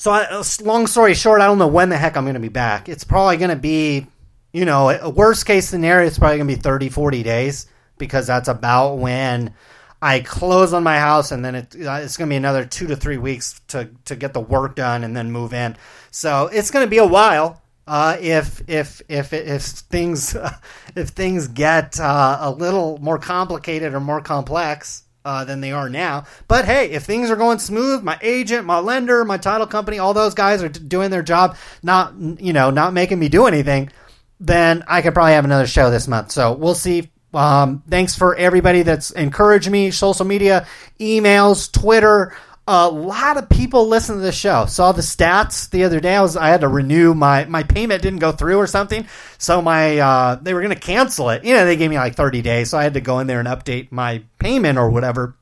so 0.00 0.12
I, 0.12 0.42
long 0.62 0.86
story 0.86 1.12
short, 1.12 1.42
I 1.42 1.44
don't 1.44 1.58
know 1.58 1.66
when 1.66 1.90
the 1.90 1.96
heck 1.98 2.16
I'm 2.16 2.24
going 2.24 2.32
to 2.32 2.40
be 2.40 2.48
back. 2.48 2.88
It's 2.88 3.04
probably 3.04 3.36
going 3.36 3.50
to 3.50 3.56
be, 3.56 4.06
you 4.50 4.64
know, 4.64 4.88
a 4.88 5.10
worst 5.10 5.44
case 5.44 5.68
scenario, 5.68 6.06
it's 6.06 6.18
probably 6.18 6.38
going 6.38 6.48
to 6.48 6.56
be 6.56 6.62
30, 6.62 6.88
40 6.88 7.22
days 7.22 7.66
because 7.98 8.26
that's 8.26 8.48
about 8.48 8.94
when 8.94 9.52
I 10.00 10.20
close 10.20 10.72
on 10.72 10.84
my 10.84 10.98
house, 10.98 11.32
and 11.32 11.44
then 11.44 11.54
it, 11.54 11.76
uh, 11.86 12.00
it's 12.02 12.16
going 12.16 12.30
to 12.30 12.32
be 12.32 12.38
another 12.38 12.64
two 12.64 12.86
to 12.86 12.96
three 12.96 13.18
weeks 13.18 13.60
to 13.68 13.90
to 14.06 14.16
get 14.16 14.32
the 14.32 14.40
work 14.40 14.74
done 14.74 15.04
and 15.04 15.14
then 15.14 15.30
move 15.30 15.52
in. 15.52 15.76
So 16.10 16.46
it's 16.46 16.70
going 16.70 16.86
to 16.86 16.90
be 16.90 16.96
a 16.96 17.06
while. 17.06 17.60
Uh, 17.86 18.16
if 18.22 18.62
if 18.70 19.02
if 19.06 19.34
if 19.34 19.62
things 19.64 20.34
if 20.96 21.10
things 21.10 21.46
get 21.46 22.00
uh, 22.00 22.38
a 22.40 22.50
little 22.50 22.96
more 23.02 23.18
complicated 23.18 23.92
or 23.92 24.00
more 24.00 24.22
complex 24.22 25.02
uh, 25.24 25.44
than 25.44 25.60
they 25.60 25.72
are 25.72 25.88
now, 25.88 26.24
but 26.48 26.64
hey, 26.64 26.90
if 26.90 27.04
things 27.04 27.30
are 27.30 27.36
going 27.36 27.58
smooth, 27.58 28.02
my 28.02 28.18
agent, 28.22 28.64
my 28.64 28.78
lender, 28.78 29.24
my 29.24 29.36
title 29.36 29.66
company, 29.66 29.98
all 29.98 30.14
those 30.14 30.34
guys 30.34 30.62
are 30.62 30.68
doing 30.68 31.10
their 31.10 31.22
job, 31.22 31.56
not 31.82 32.14
you 32.18 32.52
know 32.52 32.70
not 32.70 32.92
making 32.92 33.18
me 33.18 33.28
do 33.28 33.46
anything, 33.46 33.90
then 34.38 34.82
I 34.86 35.02
could 35.02 35.14
probably 35.14 35.32
have 35.32 35.44
another 35.44 35.66
show 35.66 35.90
this 35.90 36.08
month. 36.08 36.30
So 36.32 36.52
we'll 36.52 36.74
see 36.74 37.10
um, 37.32 37.82
thanks 37.88 38.16
for 38.16 38.34
everybody 38.34 38.82
that's 38.82 39.10
encouraged 39.10 39.70
me, 39.70 39.90
social 39.90 40.24
media, 40.24 40.66
emails, 40.98 41.70
Twitter. 41.70 42.34
A 42.66 42.88
lot 42.88 43.36
of 43.36 43.48
people 43.48 43.88
listen 43.88 44.16
to 44.16 44.22
the 44.22 44.30
show. 44.32 44.66
Saw 44.66 44.92
the 44.92 45.02
stats 45.02 45.68
the 45.70 45.84
other 45.84 45.98
day. 45.98 46.14
I 46.14 46.22
was 46.22 46.36
I 46.36 46.48
had 46.48 46.60
to 46.60 46.68
renew 46.68 47.14
my 47.14 47.44
my 47.46 47.62
payment 47.62 48.02
didn't 48.02 48.20
go 48.20 48.30
through 48.32 48.58
or 48.58 48.66
something, 48.66 49.06
so 49.38 49.60
my 49.60 49.98
uh, 49.98 50.34
they 50.36 50.54
were 50.54 50.60
going 50.60 50.74
to 50.74 50.80
cancel 50.80 51.30
it. 51.30 51.44
You 51.44 51.54
know, 51.54 51.64
they 51.64 51.76
gave 51.76 51.90
me 51.90 51.96
like 51.96 52.14
thirty 52.14 52.42
days, 52.42 52.70
so 52.70 52.78
I 52.78 52.84
had 52.84 52.94
to 52.94 53.00
go 53.00 53.18
in 53.18 53.26
there 53.26 53.40
and 53.40 53.48
update 53.48 53.90
my 53.90 54.22
payment 54.38 54.78
or 54.78 54.88
whatever. 54.90 55.36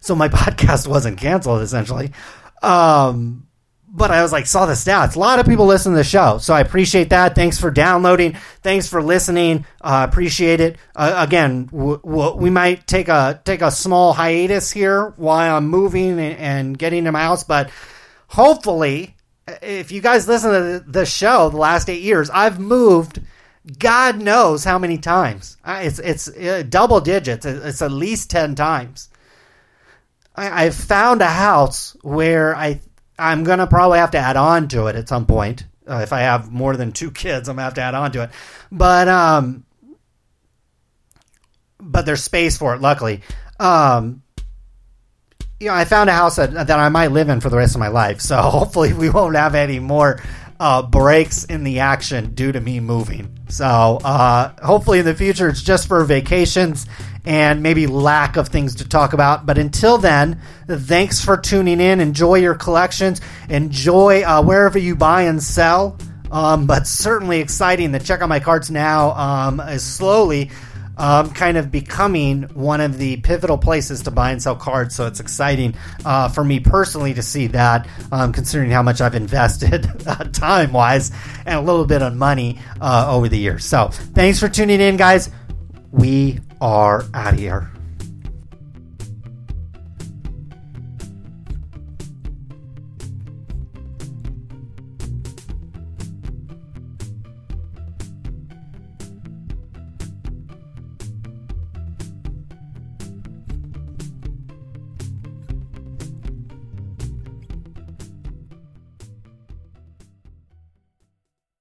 So 0.00 0.14
my 0.14 0.28
podcast 0.30 0.86
wasn't 0.86 1.18
canceled 1.18 1.60
essentially. 1.62 2.12
Um, 2.62 3.45
but 3.96 4.10
I 4.10 4.22
was 4.22 4.30
like, 4.30 4.46
saw 4.46 4.66
the 4.66 4.74
stats. 4.74 5.16
A 5.16 5.18
lot 5.18 5.38
of 5.38 5.46
people 5.46 5.64
listen 5.64 5.92
to 5.92 5.96
the 5.96 6.04
show, 6.04 6.36
so 6.38 6.52
I 6.52 6.60
appreciate 6.60 7.10
that. 7.10 7.34
Thanks 7.34 7.58
for 7.58 7.70
downloading. 7.70 8.34
Thanks 8.62 8.86
for 8.88 9.02
listening. 9.02 9.64
Uh, 9.80 10.06
appreciate 10.08 10.60
it. 10.60 10.76
Uh, 10.94 11.14
again, 11.16 11.66
w- 11.66 12.00
w- 12.04 12.36
we 12.36 12.50
might 12.50 12.86
take 12.86 13.08
a 13.08 13.40
take 13.44 13.62
a 13.62 13.70
small 13.70 14.12
hiatus 14.12 14.70
here 14.70 15.14
while 15.16 15.56
I'm 15.56 15.68
moving 15.68 16.20
and, 16.20 16.38
and 16.38 16.78
getting 16.78 17.04
to 17.04 17.12
my 17.12 17.22
house, 17.22 17.42
but 17.42 17.70
hopefully, 18.28 19.16
if 19.62 19.90
you 19.90 20.02
guys 20.02 20.28
listen 20.28 20.50
to 20.50 20.84
the 20.86 21.06
show 21.06 21.48
the 21.48 21.56
last 21.56 21.88
eight 21.88 22.02
years, 22.02 22.28
I've 22.30 22.60
moved. 22.60 23.20
God 23.78 24.20
knows 24.20 24.62
how 24.62 24.78
many 24.78 24.98
times. 24.98 25.56
It's 25.66 25.98
it's 25.98 26.28
uh, 26.28 26.62
double 26.68 27.00
digits. 27.00 27.44
It's 27.46 27.82
at 27.82 27.90
least 27.90 28.30
ten 28.30 28.54
times. 28.54 29.08
I, 30.36 30.66
I've 30.66 30.74
found 30.74 31.22
a 31.22 31.26
house 31.26 31.96
where 32.02 32.54
I 32.54 32.80
I'm 33.18 33.44
gonna 33.44 33.66
probably 33.66 33.98
have 33.98 34.10
to 34.12 34.18
add 34.18 34.36
on 34.36 34.68
to 34.68 34.86
it 34.86 34.96
at 34.96 35.08
some 35.08 35.26
point. 35.26 35.64
Uh, 35.88 36.00
if 36.02 36.12
I 36.12 36.20
have 36.20 36.50
more 36.50 36.76
than 36.76 36.92
two 36.92 37.10
kids, 37.10 37.48
I'm 37.48 37.56
gonna 37.56 37.64
have 37.64 37.74
to 37.74 37.82
add 37.82 37.94
on 37.94 38.12
to 38.12 38.22
it. 38.24 38.30
But 38.70 39.08
um, 39.08 39.64
but 41.80 42.06
there's 42.06 42.22
space 42.22 42.58
for 42.58 42.74
it. 42.74 42.80
Luckily, 42.80 43.22
um, 43.60 44.22
you 45.60 45.68
know, 45.68 45.74
I 45.74 45.84
found 45.84 46.10
a 46.10 46.12
house 46.12 46.36
that 46.36 46.52
that 46.52 46.70
I 46.70 46.88
might 46.88 47.12
live 47.12 47.28
in 47.28 47.40
for 47.40 47.48
the 47.48 47.56
rest 47.56 47.74
of 47.74 47.78
my 47.78 47.88
life. 47.88 48.20
So 48.20 48.36
hopefully, 48.42 48.92
we 48.92 49.10
won't 49.10 49.36
have 49.36 49.54
any 49.54 49.78
more 49.78 50.20
uh, 50.58 50.82
breaks 50.82 51.44
in 51.44 51.64
the 51.64 51.80
action 51.80 52.34
due 52.34 52.52
to 52.52 52.60
me 52.60 52.80
moving. 52.80 53.38
So 53.48 53.64
uh, 53.64 54.52
hopefully, 54.64 54.98
in 54.98 55.04
the 55.04 55.14
future, 55.14 55.48
it's 55.48 55.62
just 55.62 55.88
for 55.88 56.04
vacations 56.04 56.86
and 57.26 57.62
maybe 57.62 57.86
lack 57.86 58.36
of 58.36 58.48
things 58.48 58.76
to 58.76 58.88
talk 58.88 59.12
about. 59.12 59.44
But 59.44 59.58
until 59.58 59.98
then, 59.98 60.40
thanks 60.68 61.22
for 61.22 61.36
tuning 61.36 61.80
in. 61.80 62.00
Enjoy 62.00 62.36
your 62.36 62.54
collections. 62.54 63.20
Enjoy 63.48 64.22
uh, 64.22 64.42
wherever 64.42 64.78
you 64.78 64.94
buy 64.94 65.22
and 65.22 65.42
sell. 65.42 65.98
Um, 66.30 66.66
but 66.66 66.86
certainly 66.86 67.40
exciting 67.40 67.92
to 67.92 67.98
check 67.98 68.20
out 68.22 68.28
my 68.28 68.40
cards 68.40 68.70
now 68.70 69.12
um, 69.12 69.60
is 69.60 69.84
slowly 69.84 70.50
um, 70.96 71.30
kind 71.30 71.56
of 71.56 71.70
becoming 71.70 72.44
one 72.54 72.80
of 72.80 72.98
the 72.98 73.18
pivotal 73.18 73.58
places 73.58 74.02
to 74.02 74.10
buy 74.10 74.30
and 74.30 74.42
sell 74.42 74.56
cards. 74.56 74.94
So 74.94 75.06
it's 75.06 75.20
exciting 75.20 75.74
uh, 76.04 76.28
for 76.28 76.42
me 76.42 76.60
personally 76.60 77.14
to 77.14 77.22
see 77.22 77.48
that, 77.48 77.88
um, 78.12 78.32
considering 78.32 78.70
how 78.70 78.82
much 78.82 79.00
I've 79.00 79.14
invested 79.14 79.86
uh, 80.06 80.24
time 80.24 80.72
wise 80.72 81.10
and 81.44 81.58
a 81.58 81.62
little 81.62 81.84
bit 81.84 82.02
of 82.02 82.14
money 82.14 82.60
uh, 82.80 83.06
over 83.10 83.28
the 83.28 83.38
years. 83.38 83.64
So 83.64 83.88
thanks 83.88 84.40
for 84.40 84.48
tuning 84.48 84.80
in, 84.80 84.96
guys. 84.96 85.30
We 85.92 86.40
are 86.60 87.04
out 87.14 87.34
of 87.34 87.38
here. 87.38 87.70